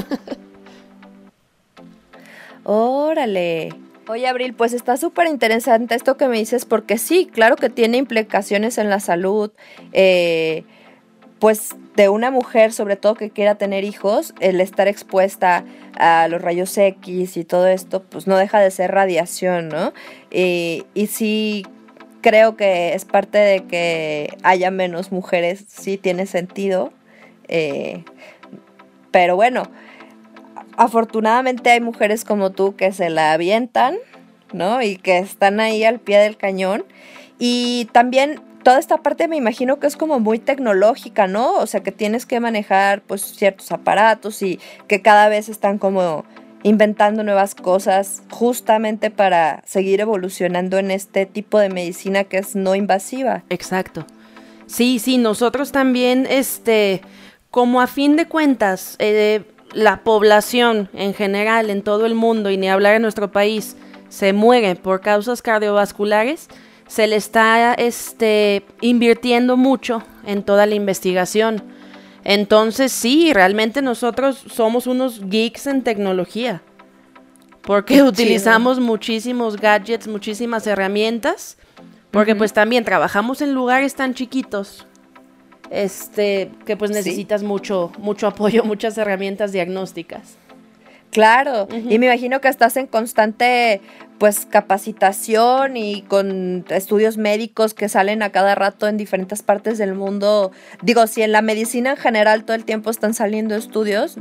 Órale. 2.64 3.70
Oye, 4.08 4.28
Abril, 4.28 4.54
pues 4.54 4.74
está 4.74 4.98
súper 4.98 5.28
interesante 5.28 5.96
esto 5.96 6.18
que 6.18 6.28
me 6.28 6.38
dices, 6.38 6.66
porque 6.66 6.98
sí, 6.98 7.28
claro 7.32 7.56
que 7.56 7.70
tiene 7.70 7.98
implicaciones 7.98 8.78
en 8.78 8.90
la 8.90 9.00
salud, 9.00 9.52
eh, 9.94 10.64
pues 11.40 11.76
de 11.96 12.10
una 12.10 12.30
mujer, 12.30 12.74
sobre 12.74 12.98
todo 12.98 13.16
que 13.16 13.30
quiera 13.30 13.56
tener 13.56 13.84
hijos, 13.84 14.34
el 14.40 14.60
estar 14.60 14.88
expuesta 14.88 15.64
a 15.98 16.28
los 16.28 16.42
rayos 16.42 16.78
X 16.78 17.38
y 17.38 17.46
todo 17.46 17.68
esto, 17.68 18.04
pues 18.04 18.28
no 18.28 18.36
deja 18.38 18.60
de 18.60 18.70
ser 18.72 18.92
radiación, 18.92 19.70
¿no? 19.70 19.94
Y, 20.30 20.86
sí, 21.10 21.66
creo 22.22 22.58
que 22.58 22.94
es 22.94 23.06
parte 23.06 23.38
de 23.38 23.64
que 23.64 24.38
haya 24.44 24.72
menos 24.72 25.12
mujeres, 25.12 25.64
sí 25.68 25.98
tiene 25.98 26.26
sentido, 26.26 26.92
eh, 27.48 28.04
pero 29.12 29.38
bueno, 29.38 29.64
afortunadamente 30.76 31.70
hay 31.70 31.80
mujeres 31.80 32.26
como 32.26 32.52
tú 32.52 32.76
que 32.76 32.92
se 32.92 33.10
la 33.10 33.32
avientan, 33.32 33.96
¿no? 34.52 34.82
Y 34.82 34.98
que 34.98 35.20
están 35.20 35.62
ahí 35.62 35.84
al 35.86 36.00
pie 36.00 36.18
del 36.20 36.36
cañón. 36.36 36.84
Y 37.40 37.90
también 37.92 38.42
toda 38.66 38.80
esta 38.80 38.98
parte 38.98 39.28
me 39.28 39.38
imagino 39.38 39.80
que 39.80 39.86
es 39.86 39.96
como 39.96 40.20
muy 40.20 40.40
tecnológica, 40.40 41.28
¿no? 41.28 41.54
O 41.58 41.68
sea, 41.68 41.84
que 41.84 41.92
tienes 41.92 42.26
que 42.26 42.40
manejar 42.40 43.04
pues 43.04 43.22
ciertos 43.22 43.72
aparatos 43.72 44.42
y 44.42 44.60
que 44.88 45.04
cada 45.04 45.30
vez 45.30 45.50
están 45.50 45.78
como 45.78 46.26
inventando 46.64 47.24
nuevas 47.24 47.54
cosas 47.54 48.24
justamente 48.32 49.12
para 49.12 49.62
seguir 49.68 50.02
evolucionando 50.02 50.80
en 50.80 50.90
este 50.90 51.28
tipo 51.28 51.60
de 51.60 51.70
medicina 51.70 52.24
que 52.24 52.40
es 52.40 52.56
no 52.56 52.74
invasiva. 52.74 53.44
Exacto. 53.52 54.08
Sí, 54.66 54.98
sí, 54.98 55.20
nosotros 55.20 55.72
también, 55.72 56.26
este, 56.28 57.02
como 57.52 57.82
a 57.82 57.88
fin 57.88 58.16
de 58.16 58.26
cuentas, 58.28 58.96
eh, 58.98 59.44
la 59.74 60.04
población 60.04 60.90
en 60.94 61.14
general 61.14 61.70
en 61.70 61.84
todo 61.84 62.08
el 62.08 62.16
mundo, 62.16 62.50
y 62.50 62.58
ni 62.58 62.68
hablar 62.68 62.96
en 62.96 63.04
nuestro 63.04 63.32
país, 63.32 63.78
se 64.10 64.34
muere 64.34 64.76
por 64.76 65.02
causas 65.02 65.44
cardiovasculares, 65.44 66.48
se 66.88 67.08
le 67.08 67.16
está 67.16 67.74
este, 67.74 68.64
invirtiendo 68.82 69.58
mucho 69.58 70.04
en 70.26 70.44
toda 70.44 70.66
la 70.66 70.76
investigación. 70.76 71.64
Entonces 72.24 72.92
sí, 72.92 73.34
realmente 73.34 73.82
nosotros 73.82 74.44
somos 74.52 74.88
unos 74.88 75.22
geeks 75.30 75.68
en 75.68 75.84
tecnología. 75.84 76.62
Porque 77.62 78.04
utilizamos 78.04 78.80
muchísimos 78.80 79.58
gadgets, 79.58 80.08
muchísimas 80.08 80.68
herramientas. 80.68 81.58
Porque 82.12 82.36
pues 82.36 82.54
también 82.54 82.84
trabajamos 82.84 83.42
en 83.42 83.54
lugares 83.54 83.96
tan 83.96 84.14
chiquitos. 84.14 84.86
Este, 85.72 86.52
que 86.66 86.78
pues 86.78 86.92
necesitas 86.92 87.42
mucho, 87.42 87.92
mucho 87.98 88.28
apoyo, 88.28 88.64
muchas 88.66 88.98
herramientas 88.98 89.52
diagnósticas. 89.52 90.38
Claro, 91.16 91.70
y 91.72 91.98
me 91.98 92.08
imagino 92.08 92.42
que 92.42 92.50
estás 92.50 92.76
en 92.76 92.88
constante 92.88 93.80
pues 94.18 94.46
capacitación 94.46 95.78
y 95.78 96.02
con 96.02 96.66
estudios 96.70 97.16
médicos 97.16 97.74
que 97.74 97.88
salen 97.88 98.22
a 98.22 98.34
cada 98.34 98.54
rato 98.54 98.86
en 98.90 98.98
diferentes 98.98 99.42
partes 99.42 99.78
del 99.78 99.94
mundo. 99.94 100.52
Digo, 100.82 101.08
si 101.08 101.22
en 101.22 101.32
la 101.32 101.42
medicina 101.42 101.92
en 101.92 101.98
general 101.98 102.44
todo 102.44 102.58
el 102.58 102.66
tiempo 102.66 102.90
están 102.90 103.14
saliendo 103.14 103.56
estudios, 103.56 104.18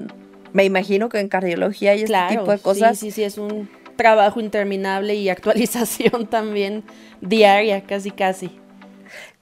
me 0.53 0.65
imagino 0.65 1.09
que 1.09 1.19
en 1.19 1.29
cardiología 1.29 1.97
y 1.97 2.05
este 2.05 2.17
tipo 2.29 2.53
de 2.53 2.59
cosas. 2.59 2.97
Sí, 2.97 3.07
sí, 3.07 3.11
sí, 3.11 3.23
es 3.25 3.39
un 3.39 3.69
trabajo 3.97 4.39
interminable 4.39 5.17
y 5.17 5.31
actualización 5.31 6.27
también 6.31 6.85
diaria, 7.21 7.81
casi 7.81 8.13
casi. 8.13 8.53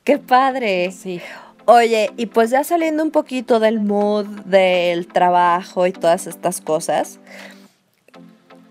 Qué 0.04 0.16
padre. 0.16 0.90
Sí. 0.90 1.20
Oye, 1.64 2.10
y 2.16 2.26
pues 2.26 2.50
ya 2.50 2.64
saliendo 2.64 3.04
un 3.04 3.12
poquito 3.12 3.60
del 3.60 3.80
mood 3.80 4.26
del 4.44 5.06
trabajo 5.06 5.86
y 5.86 5.92
todas 5.92 6.26
estas 6.26 6.60
cosas, 6.60 7.20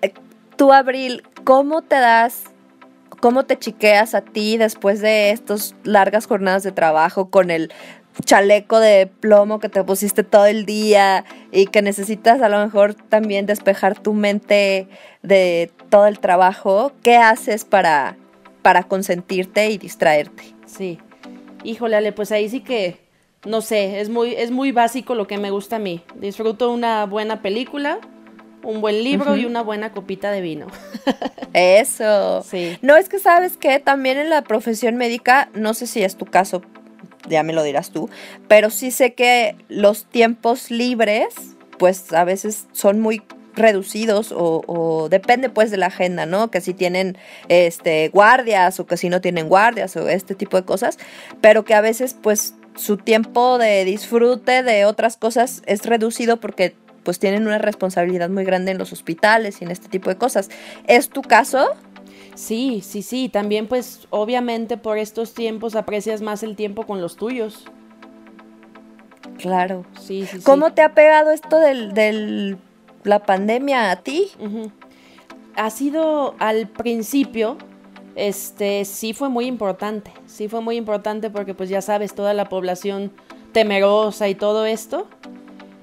eh, 0.01 0.13
tú, 0.57 0.73
Abril, 0.73 1.23
¿cómo 1.45 1.83
te 1.83 1.95
das, 1.95 2.43
cómo 3.21 3.45
te 3.45 3.57
chiqueas 3.57 4.13
a 4.13 4.21
ti 4.21 4.57
después 4.57 4.99
de 4.99 5.31
estas 5.31 5.73
largas 5.83 6.27
jornadas 6.27 6.63
de 6.63 6.73
trabajo 6.73 7.29
con 7.29 7.49
el 7.49 7.71
chaleco 8.25 8.81
de 8.81 9.07
plomo 9.07 9.59
que 9.59 9.69
te 9.69 9.83
pusiste 9.85 10.25
todo 10.25 10.45
el 10.45 10.65
día 10.65 11.23
y 11.53 11.67
que 11.67 11.81
necesitas 11.81 12.41
a 12.41 12.49
lo 12.49 12.59
mejor 12.59 12.93
también 12.93 13.45
despejar 13.45 13.97
tu 13.97 14.13
mente 14.13 14.89
de 15.23 15.71
todo 15.89 16.07
el 16.07 16.19
trabajo? 16.19 16.91
¿Qué 17.03 17.15
haces 17.15 17.63
para, 17.63 18.17
para 18.61 18.83
consentirte 18.83 19.69
y 19.69 19.77
distraerte? 19.77 20.43
Sí. 20.65 20.99
Híjole, 21.63 21.95
Ale, 21.95 22.11
pues 22.11 22.31
ahí 22.31 22.49
sí 22.49 22.61
que, 22.61 22.99
no 23.45 23.61
sé, 23.61 24.01
es 24.01 24.09
muy, 24.09 24.33
es 24.33 24.51
muy 24.51 24.71
básico 24.71 25.15
lo 25.15 25.27
que 25.27 25.37
me 25.37 25.51
gusta 25.51 25.77
a 25.77 25.79
mí. 25.79 26.01
Disfruto 26.15 26.71
una 26.71 27.05
buena 27.05 27.41
película, 27.41 27.99
un 28.63 28.81
buen 28.81 29.03
libro 29.03 29.35
y 29.35 29.45
una 29.45 29.61
buena 29.61 29.91
copita 29.91 30.31
de 30.31 30.41
vino. 30.41 30.67
Eso. 31.53 32.43
Sí. 32.43 32.77
No 32.81 32.95
es 32.95 33.09
que 33.09 33.19
sabes 33.19 33.57
que 33.57 33.79
también 33.79 34.17
en 34.17 34.29
la 34.29 34.43
profesión 34.43 34.95
médica, 34.95 35.49
no 35.53 35.73
sé 35.73 35.87
si 35.87 36.03
es 36.03 36.15
tu 36.15 36.25
caso, 36.25 36.61
ya 37.27 37.43
me 37.43 37.53
lo 37.53 37.63
dirás 37.63 37.91
tú, 37.91 38.09
pero 38.47 38.69
sí 38.69 38.91
sé 38.91 39.13
que 39.13 39.55
los 39.67 40.05
tiempos 40.05 40.71
libres, 40.71 41.33
pues 41.77 42.13
a 42.13 42.23
veces 42.23 42.67
son 42.71 42.99
muy 42.99 43.21
reducidos 43.55 44.33
o, 44.35 45.07
depende 45.09 45.49
pues 45.49 45.71
de 45.71 45.77
la 45.77 45.87
agenda, 45.87 46.25
¿no? 46.25 46.51
Que 46.51 46.61
si 46.61 46.73
tienen 46.73 47.17
este 47.49 48.09
guardias 48.09 48.79
o 48.79 48.85
que 48.85 48.97
si 48.97 49.09
no 49.09 49.21
tienen 49.21 49.49
guardias 49.49 49.95
o 49.95 50.07
este 50.07 50.35
tipo 50.35 50.57
de 50.57 50.63
cosas, 50.63 50.97
pero 51.41 51.65
que 51.65 51.73
a 51.73 51.81
veces 51.81 52.15
pues 52.21 52.55
su 52.75 52.97
tiempo 52.97 53.57
de 53.57 53.83
disfrute 53.85 54.63
de 54.63 54.85
otras 54.85 55.17
cosas 55.17 55.61
es 55.65 55.85
reducido 55.85 56.39
porque 56.39 56.75
pues 57.03 57.19
tienen 57.19 57.47
una 57.47 57.57
responsabilidad 57.57 58.29
muy 58.29 58.43
grande 58.43 58.71
en 58.71 58.77
los 58.77 58.93
hospitales 58.93 59.61
y 59.61 59.65
en 59.65 59.71
este 59.71 59.89
tipo 59.89 60.09
de 60.09 60.17
cosas. 60.17 60.49
¿Es 60.87 61.09
tu 61.09 61.21
caso? 61.21 61.71
Sí, 62.35 62.81
sí, 62.85 63.01
sí. 63.01 63.29
También 63.29 63.67
pues 63.67 64.07
obviamente 64.09 64.77
por 64.77 64.97
estos 64.97 65.33
tiempos 65.33 65.75
aprecias 65.75 66.21
más 66.21 66.43
el 66.43 66.55
tiempo 66.55 66.85
con 66.85 67.01
los 67.01 67.15
tuyos. 67.15 67.65
Claro. 69.37 69.85
Sí, 69.99 70.25
sí. 70.25 70.39
¿Cómo 70.43 70.73
te 70.73 70.81
ha 70.83 70.93
pegado 70.93 71.31
esto 71.31 71.59
del, 71.59 71.93
del 71.93 72.57
la 73.03 73.23
pandemia 73.23 73.91
a 73.91 73.97
ti? 73.97 74.29
Ha 75.55 75.69
sido 75.69 76.35
al 76.39 76.67
principio, 76.67 77.57
este, 78.15 78.85
sí 78.85 79.13
fue 79.13 79.29
muy 79.29 79.45
importante, 79.45 80.11
sí 80.25 80.47
fue 80.47 80.61
muy 80.61 80.77
importante 80.77 81.29
porque 81.29 81.53
pues 81.53 81.69
ya 81.69 81.81
sabes, 81.81 82.13
toda 82.13 82.33
la 82.33 82.45
población 82.45 83.11
temerosa 83.51 84.29
y 84.29 84.35
todo 84.35 84.65
esto. 84.65 85.07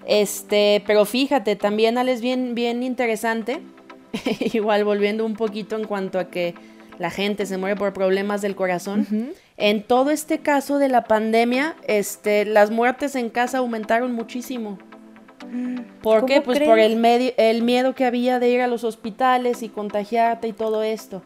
Este, 0.06 0.82
pero 0.86 1.04
fíjate, 1.04 1.54
también 1.54 1.98
es 1.98 2.20
bien, 2.22 2.54
bien 2.54 2.82
interesante, 2.82 3.60
igual 4.40 4.84
volviendo 4.84 5.24
un 5.26 5.34
poquito 5.34 5.76
en 5.76 5.84
cuanto 5.84 6.18
a 6.18 6.28
que 6.28 6.54
la 6.98 7.10
gente 7.10 7.46
se 7.46 7.58
muere 7.58 7.76
por 7.76 7.92
problemas 7.92 8.40
del 8.42 8.56
corazón. 8.56 9.34
En 9.56 9.82
todo 9.82 10.10
este 10.10 10.38
caso 10.38 10.78
de 10.78 10.88
la 10.88 11.04
pandemia, 11.04 11.76
este, 11.86 12.44
las 12.44 12.70
muertes 12.70 13.14
en 13.14 13.30
casa 13.30 13.58
aumentaron 13.58 14.12
muchísimo. 14.12 14.78
¿Por 16.02 16.26
qué? 16.26 16.40
Pues 16.40 16.60
por 16.60 16.78
el, 16.78 16.96
medio, 16.96 17.32
el 17.36 17.62
miedo 17.62 17.94
que 17.94 18.04
había 18.04 18.38
de 18.38 18.48
ir 18.48 18.60
a 18.60 18.66
los 18.66 18.84
hospitales 18.84 19.62
y 19.62 19.68
contagiarte 19.68 20.48
y 20.48 20.52
todo 20.52 20.82
esto. 20.82 21.22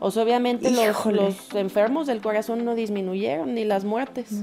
O 0.00 0.10
sea, 0.10 0.22
obviamente 0.22 0.70
los, 0.70 1.06
los, 1.06 1.54
enfermos 1.54 2.06
del 2.06 2.20
corazón 2.20 2.64
no 2.64 2.74
disminuyeron, 2.74 3.54
ni 3.54 3.64
las 3.64 3.84
muertes. 3.84 4.42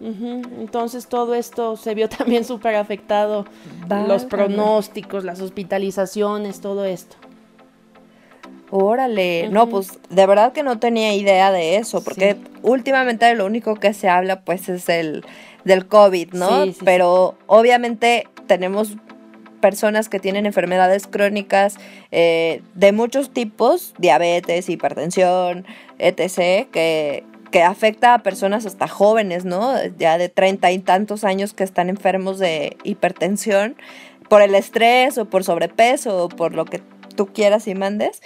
Entonces 0.00 1.08
todo 1.08 1.34
esto 1.34 1.76
se 1.76 1.94
vio 1.94 2.08
también 2.18 2.44
súper 2.44 2.76
afectado. 2.76 3.44
Los 4.06 4.24
pronósticos, 4.24 5.24
las 5.24 5.40
hospitalizaciones, 5.40 6.60
todo 6.60 6.84
esto. 6.84 7.16
Órale, 8.70 9.48
no, 9.48 9.66
pues 9.70 9.98
de 10.10 10.26
verdad 10.26 10.52
que 10.52 10.62
no 10.62 10.78
tenía 10.78 11.14
idea 11.14 11.50
de 11.50 11.76
eso, 11.76 12.04
porque 12.04 12.36
últimamente 12.62 13.34
lo 13.34 13.46
único 13.46 13.76
que 13.76 13.94
se 13.94 14.10
habla 14.10 14.42
pues 14.42 14.68
es 14.68 14.90
el 14.90 15.24
del 15.64 15.86
COVID, 15.86 16.32
¿no? 16.34 16.66
Pero 16.84 17.36
obviamente 17.46 18.26
tenemos 18.46 18.96
personas 19.60 20.08
que 20.08 20.20
tienen 20.20 20.46
enfermedades 20.46 21.06
crónicas 21.06 21.76
eh, 22.12 22.62
de 22.74 22.92
muchos 22.92 23.30
tipos, 23.30 23.94
diabetes, 23.98 24.68
hipertensión, 24.68 25.66
etc., 25.98 26.68
que, 26.70 27.24
que 27.50 27.62
afecta 27.62 28.14
a 28.14 28.22
personas 28.22 28.66
hasta 28.66 28.88
jóvenes, 28.88 29.44
¿no? 29.44 29.74
Ya 29.98 30.16
de 30.18 30.28
treinta 30.28 30.70
y 30.70 30.78
tantos 30.78 31.24
años 31.24 31.54
que 31.54 31.64
están 31.64 31.88
enfermos 31.88 32.38
de 32.38 32.76
hipertensión 32.84 33.76
por 34.28 34.42
el 34.42 34.54
estrés 34.54 35.18
o 35.18 35.24
por 35.24 35.44
sobrepeso 35.44 36.24
o 36.24 36.28
por 36.28 36.54
lo 36.54 36.64
que 36.64 36.80
tú 37.16 37.26
quieras 37.26 37.66
y 37.66 37.74
mandes 37.74 38.22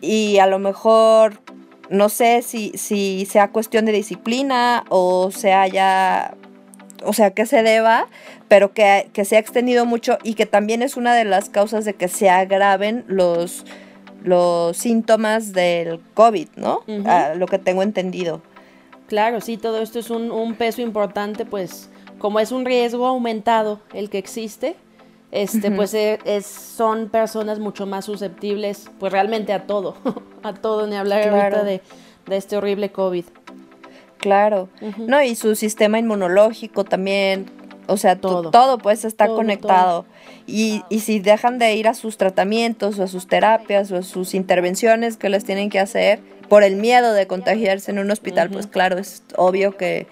y 0.00 0.38
a 0.38 0.46
lo 0.46 0.58
mejor 0.58 1.40
no 1.88 2.08
sé 2.08 2.42
si, 2.42 2.72
si 2.76 3.26
sea 3.26 3.50
cuestión 3.50 3.84
de 3.84 3.92
disciplina 3.92 4.84
o 4.88 5.30
sea 5.30 5.66
ya, 5.66 6.34
o 7.04 7.12
sea, 7.12 7.32
que 7.32 7.46
se 7.46 7.62
deba, 7.62 8.06
pero 8.48 8.72
que, 8.72 9.10
se 9.24 9.36
ha 9.36 9.38
extendido 9.38 9.86
mucho 9.86 10.18
y 10.22 10.34
que 10.34 10.46
también 10.46 10.82
es 10.82 10.96
una 10.96 11.14
de 11.14 11.24
las 11.24 11.48
causas 11.48 11.84
de 11.84 11.94
que 11.94 12.08
se 12.08 12.30
agraven 12.30 13.04
los, 13.06 13.64
los 14.24 14.76
síntomas 14.76 15.52
del 15.52 16.00
COVID, 16.14 16.48
¿no? 16.56 16.80
lo 17.36 17.46
que 17.46 17.58
tengo 17.58 17.82
entendido. 17.82 18.42
Claro, 19.06 19.40
sí, 19.40 19.56
todo 19.56 19.82
esto 19.82 19.98
es 19.98 20.10
un, 20.10 20.30
un 20.30 20.54
peso 20.54 20.80
importante, 20.80 21.44
pues 21.44 21.90
como 22.18 22.40
es 22.40 22.52
un 22.52 22.64
riesgo 22.64 23.06
aumentado 23.06 23.80
el 23.92 24.08
que 24.08 24.18
existe, 24.18 24.76
este, 25.32 25.70
pues 25.70 25.94
e, 25.94 26.18
es, 26.26 26.46
son 26.46 27.08
personas 27.08 27.58
mucho 27.58 27.86
más 27.86 28.04
susceptibles, 28.04 28.90
pues 29.00 29.10
realmente 29.10 29.54
a 29.54 29.66
todo, 29.66 29.96
a 30.42 30.52
todo, 30.52 30.86
ni 30.86 30.94
hablar 30.94 31.26
ahorita 31.26 31.64
de, 31.64 31.80
este 32.30 32.56
horrible 32.56 32.92
COVID. 32.92 33.24
Claro, 34.22 34.68
no, 34.98 35.20
y 35.20 35.34
su 35.34 35.56
sistema 35.56 35.98
inmunológico 35.98 36.84
también, 36.84 37.46
o 37.88 37.96
sea, 37.96 38.14
todo, 38.20 38.52
todo 38.52 38.78
pues 38.78 39.04
está 39.04 39.26
conectado. 39.26 40.06
Y, 40.46 40.84
y 40.88 41.00
si 41.00 41.18
dejan 41.18 41.58
de 41.58 41.74
ir 41.74 41.88
a 41.88 41.94
sus 41.94 42.18
tratamientos 42.18 43.00
o 43.00 43.02
a 43.02 43.08
sus 43.08 43.26
terapias 43.26 43.90
o 43.90 43.96
a 43.96 44.02
sus 44.02 44.34
intervenciones 44.34 45.16
que 45.16 45.28
les 45.28 45.44
tienen 45.44 45.70
que 45.70 45.80
hacer 45.80 46.20
por 46.48 46.62
el 46.62 46.76
miedo 46.76 47.12
de 47.14 47.26
contagiarse 47.26 47.90
en 47.90 47.98
un 47.98 48.12
hospital, 48.12 48.48
pues 48.48 48.68
claro, 48.68 48.96
es 48.96 49.24
obvio 49.36 49.76
que, 49.76 50.06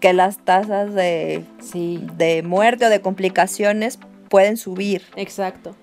que 0.00 0.14
las 0.14 0.38
tasas 0.38 0.94
de, 0.94 1.44
sí. 1.60 2.02
de 2.16 2.42
muerte 2.42 2.86
o 2.86 2.88
de 2.88 3.02
complicaciones 3.02 3.98
pueden 4.30 4.56
subir. 4.56 5.02
Exacto. 5.16 5.76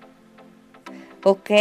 Ok. 1.23 1.51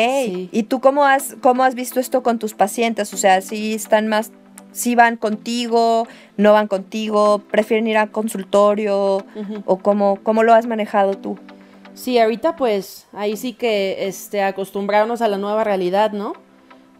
¿Y 0.50 0.62
tú 0.64 0.80
cómo 0.80 1.04
has, 1.04 1.36
cómo 1.42 1.64
has 1.64 1.74
visto 1.74 2.00
esto 2.00 2.22
con 2.22 2.38
tus 2.38 2.54
pacientes? 2.54 3.12
O 3.12 3.16
sea, 3.16 3.42
si 3.42 3.74
están 3.74 4.08
más, 4.08 4.32
si 4.72 4.94
van 4.94 5.16
contigo, 5.16 6.06
no 6.36 6.52
van 6.52 6.68
contigo, 6.68 7.42
prefieren 7.50 7.86
ir 7.86 7.98
al 7.98 8.10
consultorio 8.10 9.24
o 9.66 9.78
cómo, 9.78 10.18
cómo 10.22 10.42
lo 10.42 10.54
has 10.54 10.66
manejado 10.66 11.14
tú? 11.14 11.38
Sí, 11.94 12.18
ahorita 12.18 12.56
pues 12.56 13.06
ahí 13.12 13.36
sí 13.36 13.52
que 13.52 14.06
este, 14.06 14.42
acostumbrarnos 14.42 15.22
a 15.22 15.28
la 15.28 15.38
nueva 15.38 15.64
realidad, 15.64 16.12
¿no? 16.12 16.34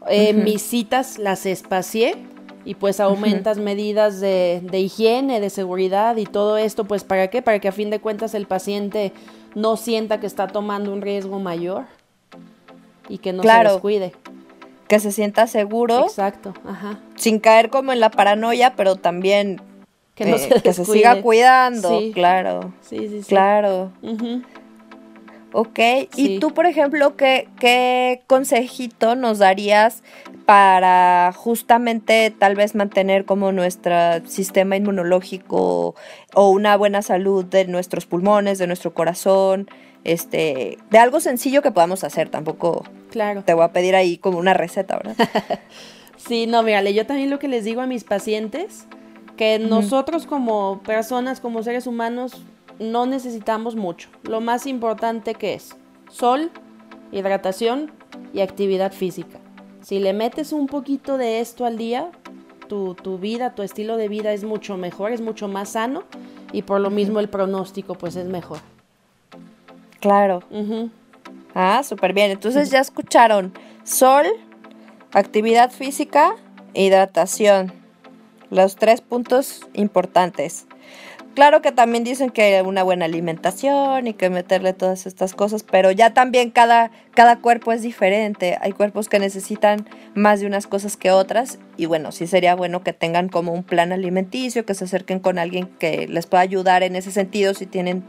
Eh, 0.08 0.32
mis 0.32 0.62
citas 0.62 1.18
las 1.18 1.46
espacié 1.46 2.16
y 2.64 2.74
pues 2.74 3.00
aumentas 3.00 3.58
medidas 3.58 4.20
de, 4.20 4.60
de, 4.62 4.80
higiene, 4.80 5.40
de 5.40 5.50
seguridad 5.50 6.16
y 6.16 6.24
todo 6.24 6.56
esto, 6.56 6.84
pues 6.84 7.04
¿para 7.04 7.28
qué? 7.28 7.42
Para 7.42 7.58
que 7.60 7.68
a 7.68 7.72
fin 7.72 7.90
de 7.90 8.00
cuentas 8.00 8.34
el 8.34 8.46
paciente 8.46 9.12
no 9.54 9.76
sienta 9.76 10.20
que 10.20 10.26
está 10.26 10.46
tomando 10.46 10.92
un 10.92 11.02
riesgo 11.02 11.38
mayor 11.38 11.84
y 13.08 13.18
que 13.18 13.32
no 13.32 13.42
se 13.42 13.48
descuide. 13.48 14.12
Que 14.90 14.98
se 14.98 15.12
sienta 15.12 15.46
seguro. 15.46 16.00
Exacto, 16.00 16.52
ajá. 16.66 16.98
Sin 17.14 17.38
caer 17.38 17.70
como 17.70 17.92
en 17.92 18.00
la 18.00 18.10
paranoia, 18.10 18.74
pero 18.74 18.96
también 18.96 19.62
Que 20.16 20.24
no 20.24 20.34
eh, 20.34 20.38
se 20.40 20.60
que 20.60 20.72
se 20.72 20.84
siga 20.84 21.22
cuidando, 21.22 22.00
Sí. 22.00 22.10
claro, 22.12 22.72
Sí, 22.82 23.08
sí, 23.08 23.22
sí. 23.22 23.28
claro. 23.28 23.92
Ujú. 24.02 24.42
Ok, 25.52 25.78
Sí. 26.12 26.34
y 26.34 26.38
tú, 26.40 26.52
por 26.52 26.66
ejemplo, 26.66 27.16
¿qué, 27.16 27.48
¿qué 27.60 28.22
consejito 28.26 29.14
nos 29.14 29.38
darías 29.38 30.02
para 30.44 31.32
justamente 31.36 32.34
tal 32.36 32.56
vez 32.56 32.74
mantener 32.74 33.24
como 33.24 33.52
nuestro 33.52 33.94
sistema 34.26 34.74
inmunológico 34.74 35.94
o 36.34 36.50
una 36.50 36.76
buena 36.76 37.02
salud 37.02 37.44
de 37.44 37.64
nuestros 37.66 38.06
pulmones, 38.06 38.58
de 38.58 38.66
nuestro 38.66 38.92
corazón? 38.92 39.68
Este, 40.04 40.78
de 40.90 40.98
algo 40.98 41.20
sencillo 41.20 41.62
que 41.62 41.70
podamos 41.72 42.04
hacer, 42.04 42.28
tampoco 42.30 42.84
Claro. 43.10 43.42
te 43.44 43.54
voy 43.54 43.64
a 43.64 43.72
pedir 43.72 43.94
ahí 43.94 44.16
como 44.16 44.38
una 44.38 44.54
receta, 44.54 44.96
¿verdad? 44.96 45.16
Sí, 46.16 46.46
no, 46.46 46.62
mírale, 46.62 46.92
yo 46.92 47.06
también 47.06 47.30
lo 47.30 47.38
que 47.38 47.48
les 47.48 47.64
digo 47.64 47.80
a 47.80 47.86
mis 47.86 48.04
pacientes, 48.04 48.84
que 49.38 49.58
nosotros 49.58 50.26
como 50.26 50.82
personas, 50.82 51.40
como 51.40 51.62
seres 51.62 51.86
humanos, 51.86 52.42
no 52.78 53.06
necesitamos 53.06 53.74
mucho. 53.74 54.10
Lo 54.24 54.42
más 54.42 54.66
importante 54.66 55.34
que 55.34 55.54
es 55.54 55.76
sol, 56.10 56.50
hidratación 57.10 57.90
y 58.34 58.40
actividad 58.40 58.92
física. 58.92 59.38
Si 59.80 59.98
le 59.98 60.12
metes 60.12 60.52
un 60.52 60.66
poquito 60.66 61.16
de 61.16 61.40
esto 61.40 61.64
al 61.64 61.78
día, 61.78 62.10
tu, 62.68 62.94
tu 62.94 63.18
vida, 63.18 63.54
tu 63.54 63.62
estilo 63.62 63.96
de 63.96 64.08
vida 64.08 64.34
es 64.34 64.44
mucho 64.44 64.76
mejor, 64.76 65.12
es 65.12 65.22
mucho 65.22 65.48
más 65.48 65.70
sano 65.70 66.02
y 66.52 66.62
por 66.62 66.80
lo 66.80 66.90
mismo 66.90 67.18
el 67.18 67.30
pronóstico 67.30 67.94
pues 67.94 68.14
es 68.16 68.26
mejor. 68.26 68.58
Claro. 70.00 70.42
Ah, 71.54 71.82
súper 71.84 72.12
bien. 72.12 72.30
Entonces 72.30 72.70
ya 72.70 72.80
escucharon 72.80 73.52
sol, 73.84 74.26
actividad 75.12 75.70
física 75.70 76.34
hidratación. 76.74 77.72
Los 78.50 78.76
tres 78.76 79.00
puntos 79.00 79.60
importantes. 79.74 80.66
Claro 81.34 81.62
que 81.62 81.70
también 81.70 82.02
dicen 82.02 82.30
que 82.30 82.60
una 82.66 82.82
buena 82.82 83.04
alimentación 83.04 84.08
y 84.08 84.14
que 84.14 84.30
meterle 84.30 84.72
todas 84.72 85.06
estas 85.06 85.32
cosas, 85.32 85.62
pero 85.62 85.92
ya 85.92 86.12
también 86.12 86.50
cada, 86.50 86.90
cada 87.14 87.36
cuerpo 87.36 87.70
es 87.70 87.82
diferente. 87.82 88.58
Hay 88.60 88.72
cuerpos 88.72 89.08
que 89.08 89.20
necesitan 89.20 89.88
más 90.14 90.40
de 90.40 90.46
unas 90.46 90.66
cosas 90.66 90.96
que 90.96 91.12
otras 91.12 91.60
y 91.76 91.86
bueno, 91.86 92.10
sí 92.10 92.26
sería 92.26 92.56
bueno 92.56 92.82
que 92.82 92.92
tengan 92.92 93.28
como 93.28 93.52
un 93.52 93.62
plan 93.62 93.92
alimenticio, 93.92 94.66
que 94.66 94.74
se 94.74 94.84
acerquen 94.84 95.20
con 95.20 95.38
alguien 95.38 95.66
que 95.78 96.08
les 96.08 96.26
pueda 96.26 96.42
ayudar 96.42 96.82
en 96.82 96.96
ese 96.96 97.12
sentido 97.12 97.54
si 97.54 97.66
tienen 97.66 98.02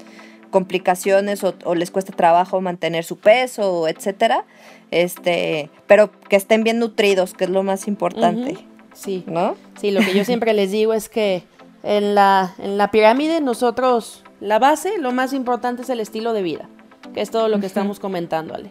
complicaciones 0.52 1.44
o, 1.44 1.56
o 1.66 1.74
les 1.76 1.90
cuesta 1.90 2.14
trabajo 2.16 2.62
mantener 2.62 3.04
su 3.04 3.18
peso, 3.18 3.88
etcétera. 3.88 4.46
Este, 4.92 5.70
pero 5.88 6.12
que 6.30 6.36
estén 6.36 6.64
bien 6.64 6.78
nutridos, 6.80 7.34
que 7.34 7.46
es 7.46 7.50
lo 7.50 7.64
más 7.64 7.88
importante. 7.88 8.58
Sí. 8.94 9.24
¿no? 9.26 9.56
Sí, 9.80 9.90
lo 9.92 10.02
que 10.02 10.14
yo 10.14 10.24
siempre 10.26 10.54
les 10.54 10.72
digo 10.72 10.94
es 10.94 11.08
que 11.10 11.44
en 11.84 12.14
la, 12.14 12.54
en 12.60 12.78
la 12.78 12.92
pirámide 12.92 13.40
nosotros, 13.42 14.24
la 14.42 14.60
base, 14.60 14.98
lo 15.00 15.12
más 15.14 15.34
importante 15.34 15.82
es 15.84 15.90
el 15.90 16.00
estilo 16.00 16.34
de 16.34 16.42
vida, 16.44 16.70
que 17.14 17.22
es 17.22 17.32
todo 17.32 17.48
lo 17.48 17.60
que 17.60 17.66
estamos 17.66 18.00
comentando, 18.00 18.54
Ale. 18.54 18.70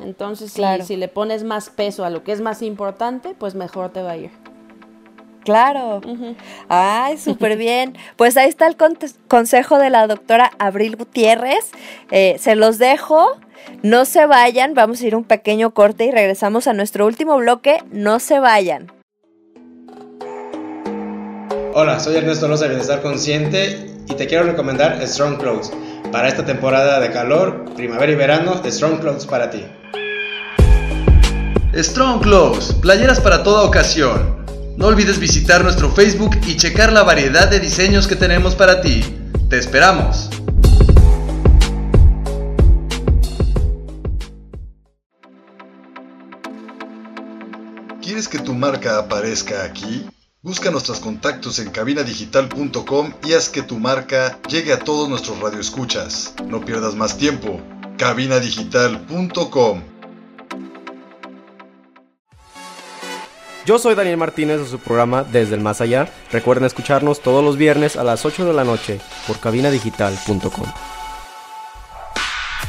Entonces, 0.00 0.50
si- 0.52 0.60
si, 0.84 0.96
le 0.96 1.08
pones 1.08 1.44
más 1.44 1.70
peso 1.70 2.04
a 2.04 2.10
lo 2.10 2.24
que 2.24 2.32
es 2.32 2.40
más 2.40 2.62
importante, 2.62 3.34
pues 3.38 3.54
mejor 3.54 3.90
te 3.90 4.02
va 4.02 4.12
a 4.12 4.16
ir. 4.16 4.30
Claro. 5.44 6.00
Ay, 6.68 7.18
súper 7.24 7.56
bien. 7.56 7.96
Pues 8.16 8.36
ahí 8.36 8.48
está 8.48 8.66
el 8.66 8.76
consejo 9.28 9.78
de 9.78 9.90
la 9.90 10.06
doctora 10.06 10.50
Abril 10.58 10.96
Gutiérrez. 10.96 11.70
Eh, 12.10 12.36
se 12.38 12.56
los 12.56 12.78
dejo. 12.78 13.38
No 13.82 14.04
se 14.04 14.26
vayan. 14.26 14.74
Vamos 14.74 15.00
a 15.00 15.06
ir 15.06 15.14
un 15.14 15.24
pequeño 15.24 15.72
corte 15.72 16.06
y 16.06 16.10
regresamos 16.10 16.66
a 16.66 16.72
nuestro 16.72 17.06
último 17.06 17.36
bloque. 17.36 17.82
No 17.90 18.18
se 18.18 18.40
vayan. 18.40 18.92
Hola, 21.74 21.98
soy 21.98 22.16
Ernesto 22.16 22.46
Loza 22.46 22.64
de 22.64 22.70
Bienestar 22.70 23.02
Consciente 23.02 23.90
y 24.08 24.14
te 24.14 24.26
quiero 24.26 24.44
recomendar 24.44 25.04
Strong 25.06 25.38
Clothes. 25.38 25.72
Para 26.12 26.28
esta 26.28 26.44
temporada 26.44 27.00
de 27.00 27.10
calor, 27.10 27.64
primavera 27.74 28.12
y 28.12 28.14
verano, 28.14 28.62
Strong 28.64 29.00
Clothes 29.00 29.26
para 29.26 29.50
ti. 29.50 29.64
Strong 31.74 32.22
Clothes, 32.22 32.74
playeras 32.74 33.18
para 33.18 33.42
toda 33.42 33.64
ocasión. 33.64 34.43
No 34.76 34.86
olvides 34.86 35.18
visitar 35.20 35.62
nuestro 35.62 35.90
Facebook 35.90 36.36
y 36.46 36.56
checar 36.56 36.92
la 36.92 37.04
variedad 37.04 37.48
de 37.48 37.60
diseños 37.60 38.08
que 38.08 38.16
tenemos 38.16 38.56
para 38.56 38.80
ti. 38.80 39.02
Te 39.48 39.58
esperamos. 39.58 40.30
¿Quieres 48.02 48.28
que 48.28 48.38
tu 48.38 48.52
marca 48.52 48.98
aparezca 48.98 49.64
aquí? 49.64 50.06
Busca 50.42 50.70
nuestros 50.70 51.00
contactos 51.00 51.58
en 51.58 51.70
cabinadigital.com 51.70 53.14
y 53.24 53.32
haz 53.32 53.48
que 53.48 53.62
tu 53.62 53.78
marca 53.78 54.38
llegue 54.48 54.72
a 54.72 54.78
todos 54.78 55.08
nuestros 55.08 55.40
radioescuchas. 55.40 56.34
No 56.48 56.64
pierdas 56.64 56.94
más 56.96 57.16
tiempo. 57.16 57.62
cabinadigital.com 57.96 59.93
Yo 63.66 63.78
soy 63.78 63.94
Daniel 63.94 64.18
Martínez 64.18 64.60
de 64.60 64.66
su 64.66 64.78
programa 64.78 65.24
Desde 65.24 65.54
el 65.54 65.62
Más 65.62 65.80
Allá. 65.80 66.08
Recuerden 66.30 66.66
escucharnos 66.66 67.22
todos 67.22 67.42
los 67.42 67.56
viernes 67.56 67.96
a 67.96 68.04
las 68.04 68.26
8 68.26 68.44
de 68.44 68.52
la 68.52 68.64
noche 68.64 69.00
por 69.26 69.40
cabinadigital.com. 69.40 70.66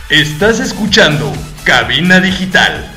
Estás 0.10 0.60
escuchando 0.60 1.34
Cabina 1.66 2.22
Digital. 2.22 2.95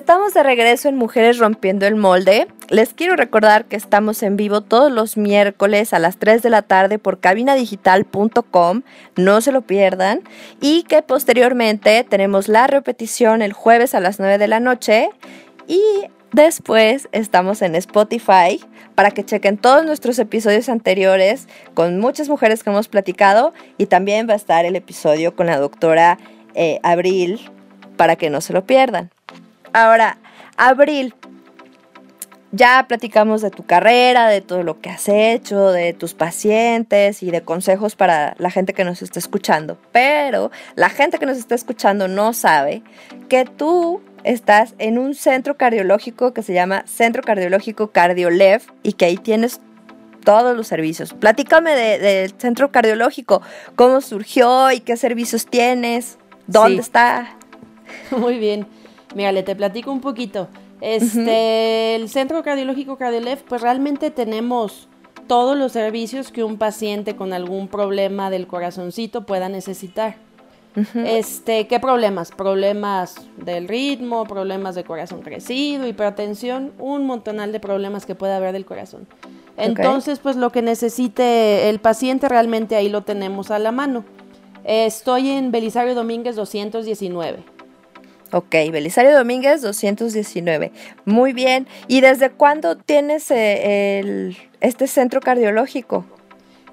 Estamos 0.00 0.32
de 0.32 0.42
regreso 0.42 0.88
en 0.88 0.96
Mujeres 0.96 1.36
Rompiendo 1.36 1.86
el 1.86 1.94
Molde. 1.94 2.48
Les 2.70 2.94
quiero 2.94 3.16
recordar 3.16 3.66
que 3.66 3.76
estamos 3.76 4.22
en 4.22 4.38
vivo 4.38 4.62
todos 4.62 4.90
los 4.90 5.18
miércoles 5.18 5.92
a 5.92 5.98
las 5.98 6.16
3 6.16 6.40
de 6.40 6.48
la 6.48 6.62
tarde 6.62 6.98
por 6.98 7.20
cabinadigital.com. 7.20 8.82
No 9.16 9.40
se 9.42 9.52
lo 9.52 9.60
pierdan. 9.60 10.22
Y 10.58 10.84
que 10.84 11.02
posteriormente 11.02 12.02
tenemos 12.08 12.48
la 12.48 12.66
repetición 12.66 13.42
el 13.42 13.52
jueves 13.52 13.94
a 13.94 14.00
las 14.00 14.18
9 14.18 14.38
de 14.38 14.48
la 14.48 14.58
noche. 14.58 15.10
Y 15.68 15.82
después 16.32 17.10
estamos 17.12 17.60
en 17.60 17.74
Spotify 17.74 18.58
para 18.94 19.10
que 19.10 19.22
chequen 19.22 19.58
todos 19.58 19.84
nuestros 19.84 20.18
episodios 20.18 20.70
anteriores 20.70 21.46
con 21.74 21.98
muchas 21.98 22.30
mujeres 22.30 22.64
que 22.64 22.70
hemos 22.70 22.88
platicado. 22.88 23.52
Y 23.76 23.84
también 23.84 24.26
va 24.26 24.32
a 24.32 24.36
estar 24.36 24.64
el 24.64 24.76
episodio 24.76 25.36
con 25.36 25.46
la 25.46 25.58
doctora 25.58 26.16
eh, 26.54 26.80
Abril 26.82 27.50
para 27.98 28.16
que 28.16 28.30
no 28.30 28.40
se 28.40 28.54
lo 28.54 28.64
pierdan. 28.64 29.10
Ahora, 29.72 30.18
Abril, 30.56 31.14
ya 32.52 32.84
platicamos 32.88 33.42
de 33.42 33.50
tu 33.50 33.64
carrera, 33.64 34.26
de 34.28 34.40
todo 34.40 34.62
lo 34.64 34.80
que 34.80 34.90
has 34.90 35.08
hecho, 35.08 35.70
de 35.70 35.92
tus 35.92 36.14
pacientes 36.14 37.22
y 37.22 37.30
de 37.30 37.42
consejos 37.42 37.94
para 37.94 38.34
la 38.38 38.50
gente 38.50 38.72
que 38.74 38.84
nos 38.84 39.02
está 39.02 39.18
escuchando. 39.20 39.78
Pero 39.92 40.50
la 40.74 40.90
gente 40.90 41.18
que 41.18 41.26
nos 41.26 41.38
está 41.38 41.54
escuchando 41.54 42.08
no 42.08 42.32
sabe 42.32 42.82
que 43.28 43.44
tú 43.44 44.02
estás 44.24 44.74
en 44.78 44.98
un 44.98 45.14
centro 45.14 45.56
cardiológico 45.56 46.34
que 46.34 46.42
se 46.42 46.52
llama 46.52 46.82
Centro 46.86 47.22
Cardiológico 47.22 47.90
Cardiolev 47.92 48.62
y 48.82 48.94
que 48.94 49.04
ahí 49.06 49.16
tienes 49.16 49.60
todos 50.24 50.54
los 50.56 50.66
servicios. 50.66 51.14
Platícame 51.14 51.74
de- 51.74 51.98
del 51.98 52.34
centro 52.36 52.70
cardiológico, 52.72 53.40
cómo 53.76 54.00
surgió 54.02 54.70
y 54.72 54.80
qué 54.80 54.96
servicios 54.98 55.46
tienes, 55.46 56.18
dónde 56.48 56.74
Sí. 56.74 56.80
está. 56.80 57.36
Muy 58.10 58.38
bien. 58.38 58.66
Mírale, 59.14 59.42
te 59.42 59.56
platico 59.56 59.92
un 59.92 60.00
poquito. 60.00 60.48
Este, 60.80 61.94
el 61.94 62.08
Centro 62.08 62.42
Cardiológico 62.42 62.96
Cardiolef, 62.96 63.42
pues 63.42 63.60
realmente 63.60 64.10
tenemos 64.10 64.88
todos 65.26 65.56
los 65.56 65.72
servicios 65.72 66.32
que 66.32 66.42
un 66.42 66.56
paciente 66.58 67.16
con 67.16 67.32
algún 67.32 67.68
problema 67.68 68.30
del 68.30 68.46
corazoncito 68.46 69.26
pueda 69.26 69.48
necesitar. 69.48 70.16
Este, 70.94 71.66
¿qué 71.66 71.80
problemas? 71.80 72.30
Problemas 72.30 73.16
del 73.36 73.66
ritmo, 73.66 74.24
problemas 74.24 74.76
de 74.76 74.84
corazón 74.84 75.20
crecido, 75.20 75.86
hipertensión, 75.86 76.72
un 76.78 77.06
montonal 77.06 77.50
de 77.50 77.58
problemas 77.58 78.06
que 78.06 78.14
puede 78.14 78.34
haber 78.34 78.52
del 78.52 78.64
corazón. 78.64 79.08
Entonces, 79.56 80.20
pues 80.20 80.36
lo 80.36 80.50
que 80.50 80.62
necesite 80.62 81.68
el 81.68 81.80
paciente 81.80 82.28
realmente 82.28 82.76
ahí 82.76 82.88
lo 82.88 83.02
tenemos 83.02 83.50
a 83.50 83.58
la 83.58 83.72
mano. 83.72 84.04
Estoy 84.64 85.30
en 85.30 85.50
Belisario 85.50 85.94
Domínguez 85.94 86.36
219. 86.36 87.59
Ok, 88.32 88.50
Belisario 88.70 89.16
Domínguez 89.16 89.60
219. 89.62 90.70
Muy 91.04 91.32
bien. 91.32 91.66
¿Y 91.88 92.00
desde 92.00 92.30
cuándo 92.30 92.76
tienes 92.76 93.30
eh, 93.30 93.98
el, 93.98 94.36
este 94.60 94.86
centro 94.86 95.20
cardiológico? 95.20 96.04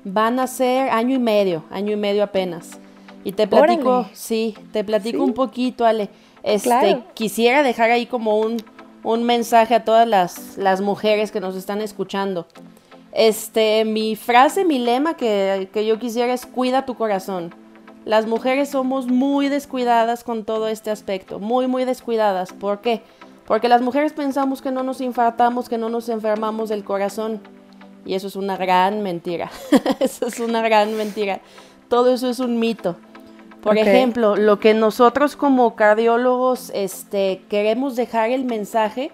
Van 0.03 0.39
a 0.39 0.47
ser 0.47 0.89
año 0.89 1.15
y 1.15 1.19
medio, 1.19 1.63
año 1.71 1.93
y 1.93 1.95
medio 1.95 2.23
apenas. 2.23 2.79
Y 3.23 3.31
te 3.31 3.47
platico, 3.47 3.89
Órale. 3.89 4.09
sí, 4.13 4.55
te 4.71 4.83
platico 4.83 5.17
Sí. 5.17 5.23
un 5.23 5.33
poquito, 5.33 5.85
Ale. 5.85 6.09
Este, 6.43 6.69
Claro. 6.69 7.03
quisiera 7.13 7.63
dejar 7.63 7.89
ahí 7.89 8.05
como 8.05 8.39
un, 8.39 8.57
un 9.03 9.23
mensaje 9.23 9.73
a 9.75 9.83
todas 9.83 10.07
las, 10.07 10.57
las 10.57 10.79
mujeres 10.79 11.31
que 11.31 11.39
nos 11.39 11.55
están 11.55 11.81
escuchando. 11.81 12.47
Este, 13.11 13.83
mi 13.83 14.15
frase, 14.15 14.63
mi 14.63 14.77
lema 14.79 15.17
que, 15.17 15.69
que 15.73 15.85
yo 15.85 15.97
quisiera 15.97 16.33
es 16.33 16.45
cuida 16.45 16.85
tu 16.85 16.93
corazón. 16.95 17.53
Las 18.07 18.25
mujeres 18.25 18.69
somos 18.69 19.07
muy 19.07 19.49
descuidadas 19.49 20.23
con 20.23 20.45
todo 20.45 20.69
este 20.69 20.91
aspecto, 20.91 21.39
muy, 21.39 21.67
muy 21.67 21.83
descuidadas. 21.83 22.53
¿Por 22.53 22.79
qué? 22.79 23.01
Porque 23.45 23.67
las 23.67 23.81
mujeres 23.81 24.13
pensamos 24.13 24.61
que 24.61 24.71
no 24.71 24.81
nos 24.81 25.01
infartamos, 25.01 25.67
que 25.67 25.77
no 25.77 25.89
nos 25.89 26.07
enfermamos 26.07 26.69
del 26.69 26.85
corazón. 26.85 27.41
Y 28.05 28.13
eso 28.13 28.27
es 28.27 28.37
una 28.37 28.55
gran 28.55 29.03
mentira. 29.03 29.51
eso 29.99 30.27
es 30.27 30.39
una 30.39 30.61
gran 30.61 30.95
mentira. 30.95 31.41
Todo 31.89 32.13
eso 32.13 32.29
es 32.29 32.39
un 32.39 32.59
mito. 32.59 32.95
Por 33.61 33.77
ejemplo, 33.77 34.37
lo 34.37 34.57
que 34.57 34.73
nosotros 34.73 35.35
como 35.35 35.75
cardiólogos 35.75 36.71
este, 36.73 37.41
queremos 37.49 37.97
dejar 37.97 38.29
el 38.29 38.45
mensaje, 38.45 39.11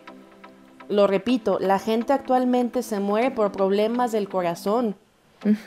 lo 0.88 1.08
repito, 1.08 1.58
la 1.60 1.80
gente 1.80 2.14
actualmente 2.14 2.84
se 2.84 3.00
muere 3.00 3.32
por 3.32 3.52
problemas 3.52 4.12
del 4.12 4.30
corazón. 4.30 4.96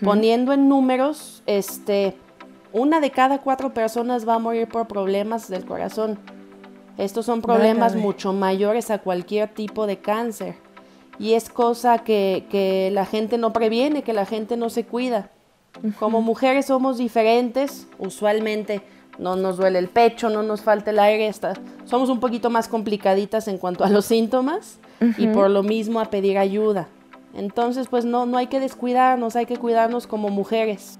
Poniendo 0.01 0.53
en 0.53 0.68
números, 0.68 1.43
este, 1.47 2.16
una 2.77 3.01
de 3.01 3.11
cada 3.11 3.39
cuatro 3.39 3.72
personas 3.72 4.29
va 4.29 4.35
a 4.35 4.39
morir 4.39 4.68
por 4.68 4.87
problemas 4.87 5.49
del 5.49 5.64
corazón. 5.64 6.18
Estos 6.99 7.24
son 7.24 7.41
problemas 7.41 7.97
mucho 7.97 8.35
mayores 8.35 8.91
a 8.91 8.99
cualquier 8.99 9.49
tipo 9.49 9.87
de 9.87 9.99
cáncer. 9.99 10.57
Y 11.18 11.33
es 11.33 11.49
cosa 11.49 11.99
que, 12.01 12.45
que 12.51 12.91
la 12.93 13.07
gente 13.07 13.39
no 13.39 13.55
previene, 13.55 14.03
que 14.03 14.12
la 14.12 14.27
gente 14.27 14.59
no 14.59 14.68
se 14.68 14.85
cuida. 14.85 15.31
Como 15.99 16.20
mujeres 16.20 16.66
somos 16.66 16.99
diferentes, 16.99 17.87
usualmente 17.99 18.83
no 19.18 19.37
nos 19.37 19.57
duele 19.57 19.79
el 19.79 19.89
pecho, 19.89 20.29
no 20.29 20.43
nos 20.43 20.61
falta 20.61 20.91
el 20.91 20.99
aire, 20.99 21.33
somos 21.87 22.11
un 22.11 22.20
poquito 22.20 22.51
más 22.51 22.68
complicaditas 22.68 23.49
en 23.49 23.57
cuanto 23.57 23.85
a 23.85 23.89
los 23.89 24.05
síntomas 24.05 24.79
y 25.16 25.29
por 25.29 25.49
lo 25.49 25.62
mismo 25.62 25.99
a 25.99 26.11
pedir 26.11 26.37
ayuda. 26.37 26.89
Entonces, 27.35 27.89
pues 27.89 28.05
no, 28.05 28.27
no 28.27 28.37
hay 28.37 28.49
que 28.49 28.61
descuidarnos, 28.61 29.35
hay 29.35 29.47
que 29.47 29.57
cuidarnos 29.57 30.07
como 30.07 30.29
mujeres. 30.29 30.99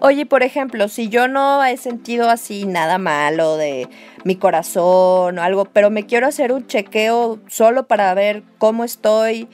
Oye, 0.00 0.26
por 0.26 0.42
ejemplo, 0.42 0.88
si 0.88 1.08
yo 1.08 1.26
no 1.26 1.64
he 1.64 1.76
sentido 1.76 2.30
así 2.30 2.66
nada 2.66 2.98
malo 2.98 3.56
de 3.56 3.88
mi 4.24 4.36
corazón 4.36 5.38
o 5.38 5.42
algo, 5.42 5.64
pero 5.64 5.90
me 5.90 6.06
quiero 6.06 6.26
hacer 6.26 6.52
un 6.52 6.66
chequeo 6.66 7.40
solo 7.48 7.86
para 7.86 8.14
ver 8.14 8.44
cómo 8.58 8.84
estoy, 8.84 9.48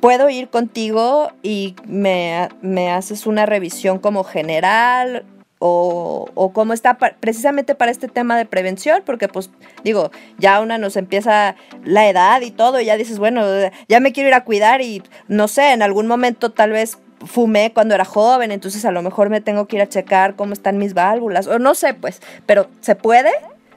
puedo 0.00 0.30
ir 0.30 0.48
contigo 0.48 1.30
y 1.42 1.76
me, 1.86 2.48
haces 2.90 3.26
una 3.26 3.44
revisión 3.44 3.98
como 3.98 4.24
general 4.24 5.26
o, 5.58 6.28
o 6.34 6.52
cómo 6.52 6.72
está 6.72 6.96
precisamente 6.96 7.74
para 7.74 7.90
este 7.90 8.08
tema 8.08 8.38
de 8.38 8.46
prevención, 8.46 9.02
porque 9.04 9.28
pues 9.28 9.50
digo, 9.84 10.10
ya 10.38 10.60
una 10.60 10.78
nos 10.78 10.96
empieza 10.96 11.54
la 11.84 12.08
edad 12.08 12.40
y 12.40 12.50
todo, 12.50 12.80
y 12.80 12.86
ya 12.86 12.96
dices, 12.96 13.18
bueno, 13.18 13.44
ya 13.88 14.00
me 14.00 14.12
quiero 14.12 14.28
ir 14.28 14.34
a 14.34 14.44
cuidar 14.44 14.80
y 14.80 15.02
no 15.28 15.48
sé, 15.48 15.72
en 15.72 15.82
algún 15.82 16.06
momento 16.06 16.50
tal 16.50 16.70
vez 16.70 16.98
fumé 17.26 17.72
cuando 17.72 17.94
era 17.94 18.04
joven, 18.04 18.52
entonces 18.52 18.84
a 18.84 18.90
lo 18.90 19.02
mejor 19.02 19.30
me 19.30 19.40
tengo 19.40 19.66
que 19.66 19.76
ir 19.76 19.82
a 19.82 19.88
checar 19.88 20.36
cómo 20.36 20.52
están 20.52 20.78
mis 20.78 20.94
válvulas, 20.94 21.46
o 21.46 21.58
no 21.58 21.74
sé, 21.74 21.94
pues, 21.94 22.20
pero 22.46 22.68
¿se 22.80 22.94
puede? 22.94 23.30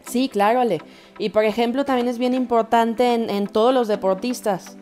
Sí, 0.08 0.30
claro, 0.30 0.60
Ale. 0.60 0.82
Y 1.18 1.30
por 1.30 1.46
ejemplo, 1.46 1.86
también 1.86 2.08
es 2.08 2.18
bien 2.18 2.34
importante 2.34 3.14
en, 3.14 3.30
en 3.30 3.48
todos 3.48 3.74
los 3.74 3.88
deportistas. 3.88 4.78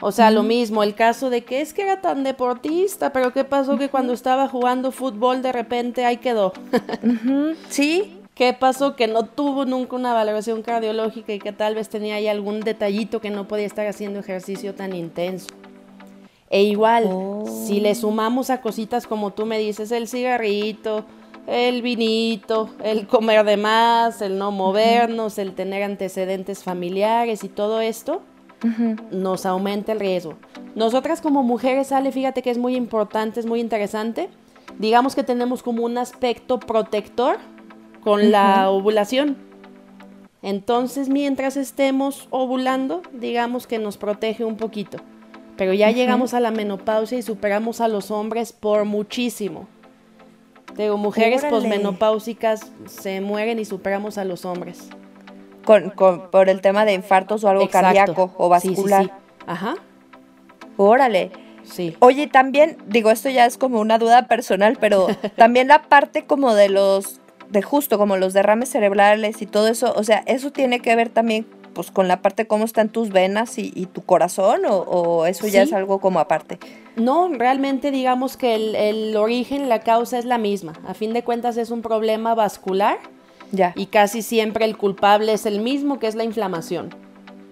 O 0.00 0.12
sea, 0.12 0.30
lo 0.30 0.42
mismo, 0.42 0.82
el 0.82 0.94
caso 0.94 1.30
de 1.30 1.42
que 1.44 1.62
es 1.62 1.72
que 1.72 1.82
era 1.82 2.02
tan 2.02 2.22
deportista, 2.22 3.12
pero 3.12 3.32
¿qué 3.32 3.44
pasó 3.44 3.78
que 3.78 3.88
cuando 3.88 4.12
estaba 4.12 4.46
jugando 4.46 4.92
fútbol 4.92 5.40
de 5.40 5.52
repente 5.52 6.04
ahí 6.04 6.18
quedó? 6.18 6.52
Sí. 7.70 8.12
¿Qué 8.34 8.52
pasó 8.52 8.96
que 8.96 9.08
no 9.08 9.24
tuvo 9.24 9.64
nunca 9.64 9.96
una 9.96 10.12
valoración 10.12 10.60
cardiológica 10.60 11.32
y 11.32 11.38
que 11.38 11.52
tal 11.52 11.74
vez 11.74 11.88
tenía 11.88 12.16
ahí 12.16 12.28
algún 12.28 12.60
detallito 12.60 13.18
que 13.18 13.30
no 13.30 13.48
podía 13.48 13.64
estar 13.64 13.86
haciendo 13.86 14.20
ejercicio 14.20 14.74
tan 14.74 14.94
intenso? 14.94 15.46
E 16.50 16.62
igual, 16.62 17.10
si 17.66 17.80
le 17.80 17.92
oh. 17.92 17.94
sumamos 17.94 18.50
a 18.50 18.60
cositas 18.60 19.06
como 19.06 19.32
tú 19.32 19.46
me 19.46 19.58
dices, 19.58 19.90
el 19.90 20.06
cigarrito, 20.06 21.04
el 21.46 21.82
vinito, 21.82 22.70
el 22.82 23.06
comer 23.06 23.44
de 23.44 23.56
más, 23.56 24.20
el 24.22 24.38
no 24.38 24.52
movernos, 24.52 25.38
el 25.38 25.54
tener 25.54 25.82
antecedentes 25.82 26.62
familiares 26.62 27.44
y 27.44 27.48
todo 27.48 27.80
esto, 27.80 28.22
nos 29.10 29.46
aumenta 29.46 29.92
el 29.92 30.00
riesgo. 30.00 30.34
Nosotras 30.74 31.20
como 31.20 31.42
mujeres, 31.42 31.92
Ale, 31.92 32.10
fíjate 32.10 32.42
que 32.42 32.50
es 32.50 32.58
muy 32.58 32.74
importante, 32.74 33.40
es 33.40 33.46
muy 33.46 33.60
interesante. 33.60 34.28
Digamos 34.78 35.14
que 35.14 35.22
tenemos 35.22 35.62
como 35.62 35.84
un 35.84 35.98
aspecto 35.98 36.58
protector 36.58 37.38
con 38.02 38.30
la 38.30 38.70
ovulación. 38.70 39.36
Entonces, 40.42 41.08
mientras 41.08 41.56
estemos 41.56 42.28
ovulando, 42.30 43.02
digamos 43.12 43.66
que 43.66 43.78
nos 43.78 43.96
protege 43.96 44.44
un 44.44 44.56
poquito. 44.56 44.98
Pero 45.56 45.72
ya 45.72 45.90
llegamos 45.90 46.34
a 46.34 46.40
la 46.40 46.50
menopausia 46.50 47.18
y 47.18 47.22
superamos 47.22 47.80
a 47.80 47.88
los 47.88 48.10
hombres 48.10 48.52
por 48.52 48.84
muchísimo. 48.84 49.68
Digo, 50.76 50.98
mujeres 50.98 51.44
posmenopáusicas 51.44 52.70
se 52.86 53.20
mueren 53.20 53.58
y 53.58 53.64
superamos 53.64 54.18
a 54.18 54.24
los 54.24 54.44
hombres. 54.44 54.88
Con, 55.64 55.92
por 56.30 56.48
el 56.48 56.60
tema 56.60 56.84
de 56.84 56.92
infartos 56.92 57.42
o 57.42 57.48
algo 57.48 57.68
cardíaco 57.68 58.32
o 58.36 58.48
vascular. 58.48 59.10
Ajá. 59.46 59.74
Órale. 60.76 61.32
Sí. 61.64 61.96
Oye, 61.98 62.28
también, 62.28 62.76
digo, 62.86 63.10
esto 63.10 63.30
ya 63.30 63.46
es 63.46 63.58
como 63.58 63.80
una 63.80 63.98
duda 63.98 64.28
personal, 64.28 64.76
pero 64.80 65.08
también 65.36 65.66
la 65.66 65.82
parte 65.82 66.24
como 66.24 66.54
de 66.54 66.68
los, 66.68 67.20
de 67.48 67.62
justo 67.62 67.98
como 67.98 68.16
los 68.16 68.34
derrames 68.34 68.68
cerebrales 68.68 69.42
y 69.42 69.46
todo 69.46 69.66
eso, 69.66 69.92
o 69.96 70.04
sea, 70.04 70.22
eso 70.26 70.52
tiene 70.52 70.80
que 70.80 70.94
ver 70.94 71.08
también 71.08 71.46
pues 71.76 71.90
con 71.90 72.08
la 72.08 72.22
parte 72.22 72.46
cómo 72.46 72.64
están 72.64 72.88
tus 72.88 73.10
venas 73.10 73.58
y, 73.58 73.84
tu 73.84 74.00
corazón 74.00 74.62
o, 74.66 75.26
eso 75.26 75.46
ya 75.46 75.60
es 75.60 75.74
algo 75.74 76.00
como 76.00 76.20
aparte? 76.20 76.58
No, 76.96 77.28
realmente 77.28 77.90
digamos 77.90 78.38
que 78.38 78.54
el, 78.54 79.14
origen, 79.14 79.68
la 79.68 79.80
causa 79.80 80.18
es 80.18 80.24
la 80.24 80.38
misma. 80.38 80.72
A 80.88 80.94
fin 80.94 81.12
de 81.12 81.22
cuentas 81.22 81.58
es 81.58 81.70
un 81.70 81.82
problema 81.82 82.34
vascular 82.34 82.96
ya. 83.52 83.74
y 83.76 83.86
casi 83.86 84.22
siempre 84.22 84.64
el 84.64 84.78
culpable 84.78 85.34
es 85.34 85.44
el 85.44 85.60
mismo, 85.60 85.98
que 85.98 86.06
es 86.06 86.14
la 86.14 86.24
inflamación. 86.24 86.94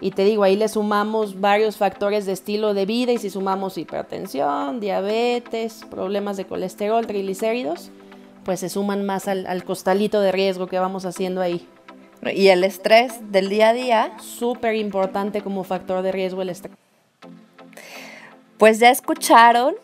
Y 0.00 0.12
te 0.12 0.24
digo, 0.24 0.42
ahí 0.42 0.56
le 0.56 0.68
sumamos 0.68 1.42
varios 1.42 1.76
factores 1.76 2.24
de 2.24 2.32
estilo 2.32 2.72
de 2.72 2.86
vida 2.86 3.12
y 3.12 3.18
si 3.18 3.28
sumamos 3.28 3.76
hipertensión, 3.76 4.80
diabetes, 4.80 5.84
problemas 5.90 6.38
de 6.38 6.46
colesterol, 6.46 7.06
triglicéridos, 7.06 7.90
pues 8.42 8.60
se 8.60 8.70
suman 8.70 9.04
más 9.04 9.28
al, 9.28 9.46
al 9.46 9.64
costalito 9.64 10.22
de 10.22 10.32
riesgo 10.32 10.66
que 10.66 10.78
vamos 10.78 11.04
haciendo 11.04 11.42
ahí. 11.42 11.68
Y 12.32 12.48
el 12.48 12.64
estrés 12.64 13.12
del 13.30 13.48
día 13.48 13.70
a 13.70 13.72
día. 13.72 14.12
Súper 14.20 14.74
importante 14.74 15.42
como 15.42 15.64
factor 15.64 16.02
de 16.02 16.12
riesgo 16.12 16.42
el 16.42 16.50
estrés. 16.50 16.76
Pues 18.58 18.78
ya 18.78 18.90
escucharon. 18.90 19.74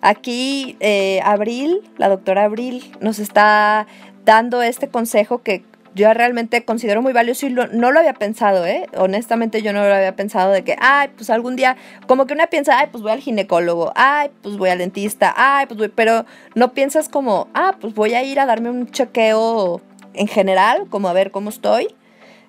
Aquí 0.00 0.76
eh, 0.78 1.20
Abril, 1.24 1.82
la 1.96 2.08
doctora 2.08 2.44
Abril, 2.44 2.94
nos 3.00 3.18
está 3.18 3.88
dando 4.24 4.62
este 4.62 4.88
consejo 4.88 5.42
que 5.42 5.64
yo 5.94 6.12
realmente 6.14 6.64
considero 6.64 7.02
muy 7.02 7.12
valioso 7.12 7.46
y 7.46 7.50
no 7.50 7.66
lo 7.66 7.98
había 7.98 8.14
pensado, 8.14 8.64
¿eh? 8.64 8.86
Honestamente 8.96 9.62
yo 9.62 9.72
no 9.72 9.80
lo 9.80 9.92
había 9.92 10.14
pensado 10.14 10.52
de 10.52 10.62
que, 10.62 10.76
ay, 10.80 11.08
pues 11.16 11.28
algún 11.30 11.56
día, 11.56 11.76
como 12.06 12.26
que 12.26 12.34
una 12.34 12.46
piensa, 12.46 12.78
ay, 12.78 12.86
pues 12.92 13.02
voy 13.02 13.10
al 13.10 13.20
ginecólogo, 13.20 13.92
ay, 13.96 14.30
pues 14.42 14.56
voy 14.56 14.70
al 14.70 14.78
dentista, 14.78 15.34
ay, 15.36 15.66
pues 15.66 15.78
voy, 15.78 15.88
pero 15.88 16.24
no 16.54 16.72
piensas 16.72 17.08
como, 17.08 17.48
ah, 17.52 17.74
pues 17.80 17.94
voy 17.94 18.14
a 18.14 18.22
ir 18.22 18.38
a 18.38 18.46
darme 18.46 18.70
un 18.70 18.88
chequeo 18.88 19.80
en 20.18 20.26
general, 20.26 20.86
como 20.90 21.08
a 21.08 21.12
ver 21.12 21.30
cómo 21.30 21.48
estoy, 21.48 21.88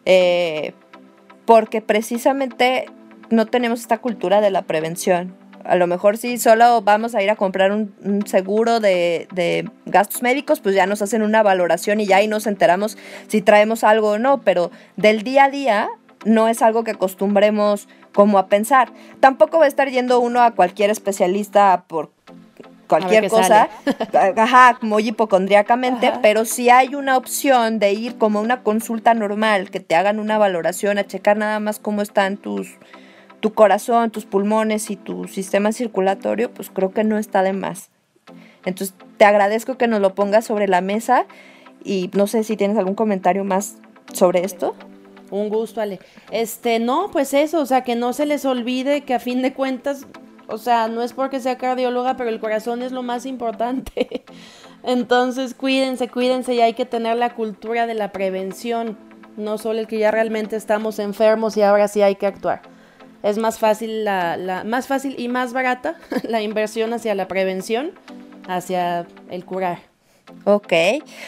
eh, 0.05 0.73
porque 1.45 1.81
precisamente 1.81 2.87
no 3.29 3.45
tenemos 3.45 3.79
esta 3.79 3.99
cultura 3.99 4.41
de 4.41 4.49
la 4.49 4.63
prevención. 4.63 5.35
A 5.63 5.75
lo 5.75 5.87
mejor 5.87 6.17
si 6.17 6.37
solo 6.37 6.81
vamos 6.81 7.13
a 7.15 7.21
ir 7.21 7.29
a 7.29 7.35
comprar 7.35 7.71
un, 7.71 8.23
seguro 8.25 8.79
de, 8.79 9.27
de, 9.33 9.69
gastos 9.85 10.23
médicos, 10.23 10.61
pues 10.61 10.73
ya 10.73 10.87
nos 10.87 11.01
hacen 11.01 11.21
una 11.21 11.43
valoración 11.43 11.99
y 11.99 12.07
ya 12.07 12.17
ahí 12.17 12.27
nos 12.27 12.47
enteramos 12.47 12.97
si 13.27 13.41
traemos 13.41 13.83
algo 13.83 14.11
o 14.11 14.17
no, 14.17 14.41
pero 14.41 14.71
del 14.95 15.21
día 15.23 15.45
a 15.45 15.49
día 15.49 15.89
no 16.25 16.47
es 16.47 16.61
algo 16.61 16.83
que 16.83 16.91
acostumbremos 16.91 17.87
como 18.13 18.39
a 18.39 18.47
pensar. 18.47 18.91
Tampoco 19.19 19.59
va 19.59 19.65
a 19.65 19.67
estar 19.67 19.89
yendo 19.89 20.19
uno 20.19 20.41
a 20.41 20.51
cualquier 20.51 20.89
especialista 20.89 21.85
por 21.87 22.11
cualquier 22.89 23.29
cosa, 23.29 23.69
ajá, 24.35 24.79
muy 24.81 25.07
hipocondriacamente, 25.07 26.11
pero 26.21 26.43
si 26.43 26.69
hay 26.69 26.95
una 26.95 27.15
opción 27.15 27.79
de 27.79 27.93
ir 27.93 28.17
como 28.17 28.41
una 28.41 28.63
consulta 28.63 29.13
normal, 29.13 29.69
que 29.69 29.79
te 29.79 29.95
hagan 29.95 30.19
una 30.19 30.37
valoración, 30.37 30.97
a 30.97 31.05
checar 31.05 31.37
nada 31.37 31.59
más 31.61 31.79
cómo 31.79 32.01
están 32.01 32.35
tus, 32.35 32.67
tu 33.39 33.53
corazón, 33.53 34.09
tus 34.09 34.25
pulmones 34.25 34.89
y 34.89 34.95
tu 34.97 35.27
sistema 35.27 35.71
circulatorio, 35.71 36.51
pues 36.51 36.69
creo 36.69 36.91
que 36.91 37.05
no 37.05 37.17
está 37.17 37.43
de 37.43 37.53
más. 37.53 37.91
Entonces, 38.65 38.95
te 39.17 39.25
agradezco 39.25 39.77
que 39.77 39.87
nos 39.87 40.01
lo 40.01 40.15
pongas 40.15 40.45
sobre 40.45 40.67
la 40.67 40.81
mesa 40.81 41.25
y 41.83 42.09
no 42.13 42.27
sé 42.27 42.43
si 42.43 42.57
tienes 42.57 42.77
algún 42.77 42.95
comentario 42.95 43.43
más 43.43 43.77
sobre 44.13 44.43
esto. 44.43 44.75
Un 45.31 45.49
gusto, 45.49 45.79
Ale. 45.79 45.99
Este, 46.31 46.79
no, 46.79 47.09
pues 47.11 47.35
eso, 47.35 47.61
o 47.61 47.65
sea, 47.65 47.83
que 47.83 47.95
no 47.95 48.13
se 48.13 48.25
les 48.25 48.45
olvide 48.45 49.01
que 49.01 49.13
a 49.13 49.19
fin 49.19 49.43
de 49.43 49.53
cuentas 49.53 50.07
o 50.49 50.57
sea, 50.57 50.87
no 50.87 51.01
es 51.01 51.13
porque 51.13 51.39
sea 51.39 51.57
cardióloga, 51.57 52.17
pero 52.17 52.29
el 52.29 52.39
corazón 52.39 52.81
es 52.81 52.91
lo 52.91 53.03
más 53.03 53.25
importante. 53.25 54.23
Entonces, 54.83 55.53
cuídense, 55.53 56.09
cuídense 56.09 56.53
y 56.53 56.61
hay 56.61 56.73
que 56.73 56.85
tener 56.85 57.17
la 57.17 57.35
cultura 57.35 57.85
de 57.87 57.93
la 57.93 58.11
prevención, 58.11 58.97
no 59.37 59.57
solo 59.57 59.79
el 59.79 59.87
que 59.87 59.99
ya 59.99 60.11
realmente 60.11 60.55
estamos 60.55 60.99
enfermos 60.99 61.57
y 61.57 61.61
ahora 61.61 61.87
sí 61.87 62.01
hay 62.01 62.15
que 62.15 62.27
actuar. 62.27 62.61
Es 63.21 63.37
más 63.37 63.59
fácil, 63.59 64.05
la, 64.05 64.37
la 64.37 64.63
más 64.63 64.87
fácil 64.87 65.15
y 65.17 65.27
más 65.27 65.53
barata 65.53 65.95
la 66.23 66.41
inversión 66.41 66.93
hacia 66.93 67.15
la 67.15 67.27
prevención, 67.27 67.91
hacia 68.47 69.05
el 69.29 69.45
curar. 69.45 69.88
Ok. 70.45 70.73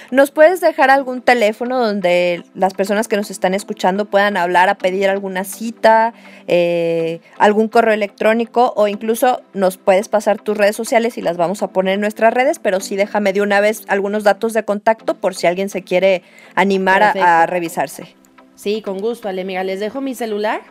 ¿Nos 0.10 0.32
puedes 0.32 0.62
dejar 0.62 0.90
algún 0.90 1.22
teléfono 1.22 1.80
donde 1.80 2.44
las 2.56 2.74
personas 2.74 3.08
que 3.08 3.18
nos 3.18 3.30
están 3.30 3.54
escuchando 3.54 4.06
puedan 4.06 4.38
hablar 4.38 4.70
a 4.70 4.76
pedir 4.76 5.10
alguna 5.10 5.44
cita, 5.44 6.14
eh, 6.48 7.20
algún 7.38 7.68
correo 7.68 7.94
electrónico 7.94 8.74
o 8.76 8.88
incluso 8.88 9.42
nos 9.54 9.78
puedes 9.78 10.08
pasar 10.08 10.42
tus 10.42 10.58
redes 10.58 10.76
sociales 10.76 11.18
y 11.18 11.22
las 11.22 11.38
vamos 11.38 11.62
a 11.64 11.68
poner 11.68 11.96
en 11.96 12.02
nuestras 12.02 12.34
redes, 12.34 12.60
pero 12.60 12.80
sí 12.80 12.96
déjame 12.96 13.34
de 13.34 13.42
una 13.42 13.60
vez 13.60 13.84
algunos 13.88 14.24
datos 14.24 14.54
de 14.54 14.64
contacto 14.64 15.16
por 15.16 15.36
si 15.36 15.48
alguien 15.48 15.70
se 15.70 15.84
quiere 15.84 16.24
animar 16.56 17.04
a, 17.04 17.46
revisarse. 17.46 18.16
Sí, 18.56 18.82
con 18.82 19.00
gusto, 19.00 19.28
Ale. 19.28 19.44
Mira, 19.44 19.64
les 19.64 19.80
dejo 19.80 20.02
mi 20.02 20.16
celular. 20.16 20.62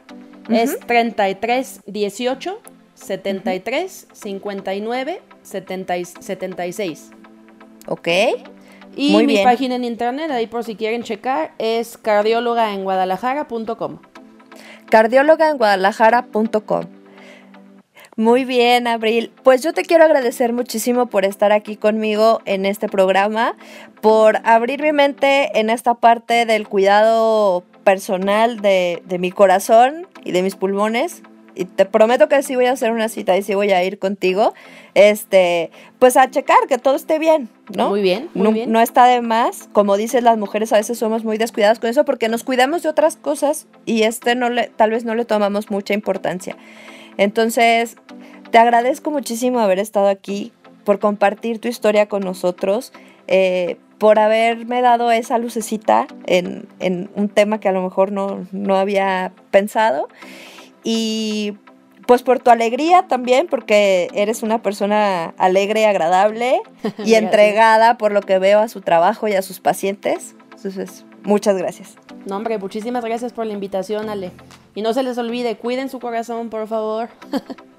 Es 0.48 0.78
33 0.80 1.82
18 1.86 2.60
73 2.94 4.08
59 4.12 5.22
70 5.42 5.98
y 5.98 6.04
76. 6.04 7.10
Ok. 7.90 8.08
Y 8.96 9.12
Muy 9.12 9.26
mi 9.26 9.34
bien. 9.34 9.44
página 9.44 9.74
en 9.74 9.84
internet, 9.84 10.30
ahí 10.30 10.46
por 10.46 10.64
si 10.64 10.76
quieren 10.76 11.02
checar, 11.02 11.52
es 11.58 11.98
cardiólogaenguadalajara.com. 11.98 13.98
cardióloga 14.88 15.50
en 15.50 15.58
guadalajara.com. 15.58 16.84
Muy 18.16 18.44
bien, 18.44 18.86
Abril. 18.86 19.32
Pues 19.42 19.62
yo 19.62 19.72
te 19.72 19.82
quiero 19.82 20.04
agradecer 20.04 20.52
muchísimo 20.52 21.06
por 21.06 21.24
estar 21.24 21.52
aquí 21.52 21.76
conmigo 21.76 22.40
en 22.44 22.66
este 22.66 22.88
programa, 22.88 23.56
por 24.00 24.38
abrir 24.44 24.82
mi 24.82 24.92
mente 24.92 25.58
en 25.58 25.70
esta 25.70 25.94
parte 25.94 26.46
del 26.46 26.68
cuidado 26.68 27.64
personal 27.84 28.60
de, 28.60 29.02
de 29.06 29.18
mi 29.18 29.32
corazón 29.32 30.06
y 30.24 30.32
de 30.32 30.42
mis 30.42 30.54
pulmones. 30.54 31.22
Y 31.54 31.64
te 31.64 31.84
prometo 31.84 32.28
que 32.28 32.42
sí 32.42 32.54
voy 32.56 32.66
a 32.66 32.72
hacer 32.72 32.92
una 32.92 33.08
cita 33.08 33.36
y 33.36 33.42
sí 33.42 33.54
voy 33.54 33.70
a 33.72 33.82
ir 33.82 33.98
contigo, 33.98 34.54
este, 34.94 35.70
pues 35.98 36.16
a 36.16 36.30
checar 36.30 36.58
que 36.68 36.78
todo 36.78 36.94
esté 36.94 37.18
bien, 37.18 37.48
¿no? 37.76 37.90
Muy 37.90 38.02
bien, 38.02 38.28
muy 38.34 38.44
no, 38.44 38.52
bien. 38.52 38.72
no 38.72 38.80
está 38.80 39.06
de 39.06 39.20
más. 39.20 39.68
Como 39.72 39.96
dices, 39.96 40.22
las 40.22 40.38
mujeres 40.38 40.72
a 40.72 40.76
veces 40.76 40.98
somos 40.98 41.24
muy 41.24 41.38
descuidadas 41.38 41.80
con 41.80 41.90
eso 41.90 42.04
porque 42.04 42.28
nos 42.28 42.44
cuidamos 42.44 42.82
de 42.82 42.88
otras 42.88 43.16
cosas 43.16 43.66
y 43.84 44.02
este 44.02 44.34
no 44.34 44.48
le, 44.48 44.68
tal 44.68 44.90
vez 44.90 45.04
no 45.04 45.14
le 45.14 45.24
tomamos 45.24 45.70
mucha 45.70 45.94
importancia. 45.94 46.56
Entonces, 47.16 47.96
te 48.50 48.58
agradezco 48.58 49.10
muchísimo 49.10 49.60
haber 49.60 49.78
estado 49.78 50.08
aquí, 50.08 50.52
por 50.84 50.98
compartir 50.98 51.60
tu 51.60 51.68
historia 51.68 52.06
con 52.06 52.22
nosotros, 52.22 52.92
eh, 53.26 53.76
por 53.98 54.18
haberme 54.18 54.80
dado 54.80 55.12
esa 55.12 55.38
lucecita 55.38 56.06
en, 56.26 56.66
en 56.80 57.10
un 57.14 57.28
tema 57.28 57.60
que 57.60 57.68
a 57.68 57.72
lo 57.72 57.82
mejor 57.82 58.12
no, 58.12 58.46
no 58.50 58.76
había 58.76 59.32
pensado. 59.50 60.08
Y 60.82 61.56
pues 62.06 62.22
por 62.22 62.40
tu 62.40 62.50
alegría 62.50 63.06
también, 63.08 63.46
porque 63.48 64.08
eres 64.14 64.42
una 64.42 64.62
persona 64.62 65.34
alegre, 65.38 65.86
agradable 65.86 66.60
y 67.04 67.14
entregada 67.14 67.98
por 67.98 68.12
lo 68.12 68.20
que 68.20 68.38
veo 68.38 68.58
a 68.58 68.68
su 68.68 68.80
trabajo 68.80 69.28
y 69.28 69.34
a 69.34 69.42
sus 69.42 69.60
pacientes. 69.60 70.34
Entonces, 70.56 71.04
muchas 71.22 71.56
gracias. 71.56 71.96
No, 72.26 72.36
hombre, 72.36 72.58
muchísimas 72.58 73.04
gracias 73.04 73.32
por 73.32 73.46
la 73.46 73.52
invitación, 73.52 74.10
Ale. 74.10 74.32
Y 74.74 74.82
no 74.82 74.92
se 74.92 75.02
les 75.02 75.18
olvide, 75.18 75.56
cuiden 75.56 75.88
su 75.88 76.00
corazón, 76.00 76.50
por 76.50 76.66
favor. 76.66 77.08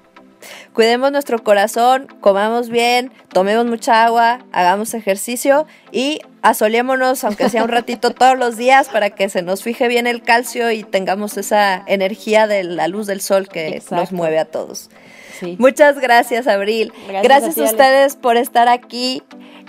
Cuidemos 0.72 1.12
nuestro 1.12 1.42
corazón, 1.42 2.06
comamos 2.20 2.68
bien, 2.68 3.12
tomemos 3.32 3.66
mucha 3.66 4.04
agua, 4.04 4.40
hagamos 4.52 4.94
ejercicio 4.94 5.66
y 5.90 6.20
asolémonos, 6.42 7.24
aunque 7.24 7.48
sea 7.48 7.64
un 7.64 7.68
ratito 7.70 8.10
todos 8.10 8.38
los 8.38 8.56
días, 8.56 8.88
para 8.88 9.10
que 9.10 9.28
se 9.28 9.42
nos 9.42 9.62
fije 9.62 9.88
bien 9.88 10.06
el 10.06 10.22
calcio 10.22 10.70
y 10.70 10.82
tengamos 10.84 11.36
esa 11.36 11.82
energía 11.86 12.46
de 12.46 12.64
la 12.64 12.88
luz 12.88 13.06
del 13.06 13.20
sol 13.20 13.48
que 13.48 13.82
nos 13.90 14.12
mueve 14.12 14.38
a 14.38 14.44
todos. 14.44 14.90
Sí. 15.38 15.56
Muchas 15.58 15.98
gracias, 15.98 16.46
Abril. 16.46 16.92
Gracias 17.08 17.22
Gracias, 17.22 17.50
a 17.50 17.54
ti, 17.54 17.60
a 17.60 17.64
Ale. 17.64 17.72
ustedes 17.72 18.16
por 18.16 18.36
estar 18.36 18.68
aquí. 18.68 19.22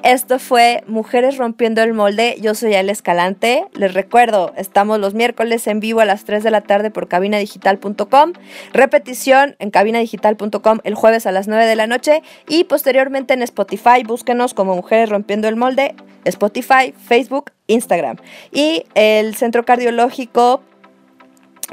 Esto 0.03 0.37
fue 0.37 0.83
Mujeres 0.85 1.37
Rompiendo 1.37 1.81
el 1.81 1.93
Molde. 1.93 2.35
Yo 2.41 2.55
soy 2.55 2.75
Ale 2.75 2.91
Escalante. 2.91 3.63
Les 3.71 3.93
recuerdo, 3.93 4.51
estamos 4.57 4.99
los 4.99 5.13
miércoles 5.13 5.65
en 5.65 5.79
vivo 5.79 6.01
a 6.01 6.05
las 6.05 6.25
3 6.25 6.43
de 6.43 6.51
la 6.51 6.59
tarde 6.59 6.91
por 6.91 7.07
cabinadigital.com. 7.07 8.33
Repetición 8.73 9.55
en 9.59 9.71
cabinadigital.com 9.71 10.79
el 10.83 10.95
jueves 10.95 11.25
a 11.25 11.31
las 11.31 11.47
9 11.47 11.65
de 11.65 11.77
la 11.77 11.87
noche. 11.87 12.21
Y 12.49 12.65
posteriormente 12.65 13.33
en 13.33 13.43
Spotify, 13.43 14.03
búsquenos 14.05 14.53
como 14.53 14.75
Mujeres 14.75 15.07
Rompiendo 15.07 15.47
el 15.47 15.55
Molde. 15.55 15.95
Spotify, 16.25 16.93
Facebook, 17.07 17.51
Instagram. 17.67 18.17
Y 18.51 18.83
el 18.95 19.35
Centro 19.35 19.63
Cardiológico 19.63 20.63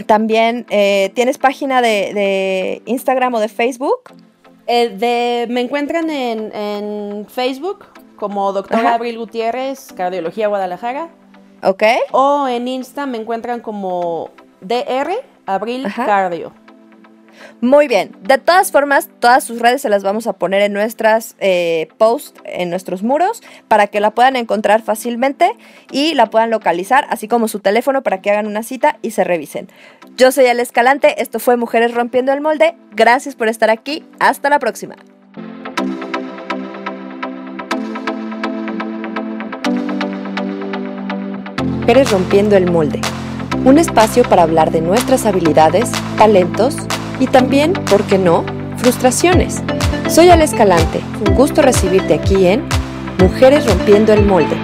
también, 0.06 0.66
eh, 0.70 1.10
¿tienes 1.14 1.36
página 1.36 1.82
de, 1.82 2.14
de 2.14 2.82
Instagram 2.86 3.34
o 3.34 3.40
de 3.40 3.48
Facebook? 3.48 4.14
Eh, 4.68 4.88
de, 4.90 5.52
me 5.52 5.62
encuentran 5.62 6.08
en, 6.10 6.54
en 6.54 7.26
Facebook 7.28 7.86
como 8.20 8.52
doctora. 8.52 8.94
Abril 8.94 9.18
Gutiérrez, 9.18 9.92
Cardiología 9.96 10.46
Guadalajara. 10.46 11.08
¿Ok? 11.64 11.82
O 12.12 12.46
en 12.46 12.68
Insta 12.68 13.06
me 13.06 13.18
encuentran 13.18 13.60
como 13.60 14.30
DR 14.60 15.10
Abril 15.46 15.86
Ajá. 15.86 16.06
Cardio. 16.06 16.52
Muy 17.60 17.88
bien. 17.88 18.14
De 18.22 18.38
todas 18.38 18.70
formas, 18.70 19.08
todas 19.18 19.44
sus 19.44 19.60
redes 19.60 19.80
se 19.82 19.88
las 19.88 20.02
vamos 20.02 20.26
a 20.26 20.34
poner 20.34 20.62
en 20.62 20.72
nuestras 20.72 21.36
eh, 21.40 21.88
posts, 21.96 22.40
en 22.44 22.70
nuestros 22.70 23.02
muros, 23.02 23.42
para 23.66 23.86
que 23.86 24.00
la 24.00 24.10
puedan 24.10 24.36
encontrar 24.36 24.82
fácilmente 24.82 25.52
y 25.90 26.14
la 26.14 26.26
puedan 26.26 26.50
localizar, 26.50 27.06
así 27.08 27.28
como 27.28 27.48
su 27.48 27.60
teléfono 27.60 28.02
para 28.02 28.20
que 28.20 28.30
hagan 28.30 28.46
una 28.46 28.62
cita 28.62 28.98
y 29.00 29.12
se 29.12 29.24
revisen. 29.24 29.68
Yo 30.16 30.32
soy 30.32 30.46
Ale 30.46 30.62
Escalante, 30.62 31.22
esto 31.22 31.38
fue 31.38 31.56
Mujeres 31.56 31.94
Rompiendo 31.94 32.32
el 32.32 32.40
Molde. 32.40 32.76
Gracias 32.92 33.34
por 33.34 33.48
estar 33.48 33.70
aquí. 33.70 34.04
Hasta 34.18 34.50
la 34.50 34.58
próxima. 34.58 34.96
Mujeres 41.80 42.10
Rompiendo 42.10 42.56
el 42.56 42.70
Molde. 42.70 43.00
Un 43.64 43.78
espacio 43.78 44.22
para 44.22 44.42
hablar 44.42 44.70
de 44.70 44.82
nuestras 44.82 45.24
habilidades, 45.24 45.90
talentos 46.18 46.76
y 47.18 47.26
también, 47.26 47.72
¿por 47.72 48.02
qué 48.02 48.18
no?, 48.18 48.44
frustraciones. 48.76 49.62
Soy 50.06 50.28
Ale 50.28 50.44
Escalante. 50.44 51.00
Un 51.26 51.34
gusto 51.34 51.62
recibirte 51.62 52.12
aquí 52.12 52.46
en 52.46 52.64
Mujeres 53.18 53.66
Rompiendo 53.66 54.12
el 54.12 54.26
Molde. 54.26 54.56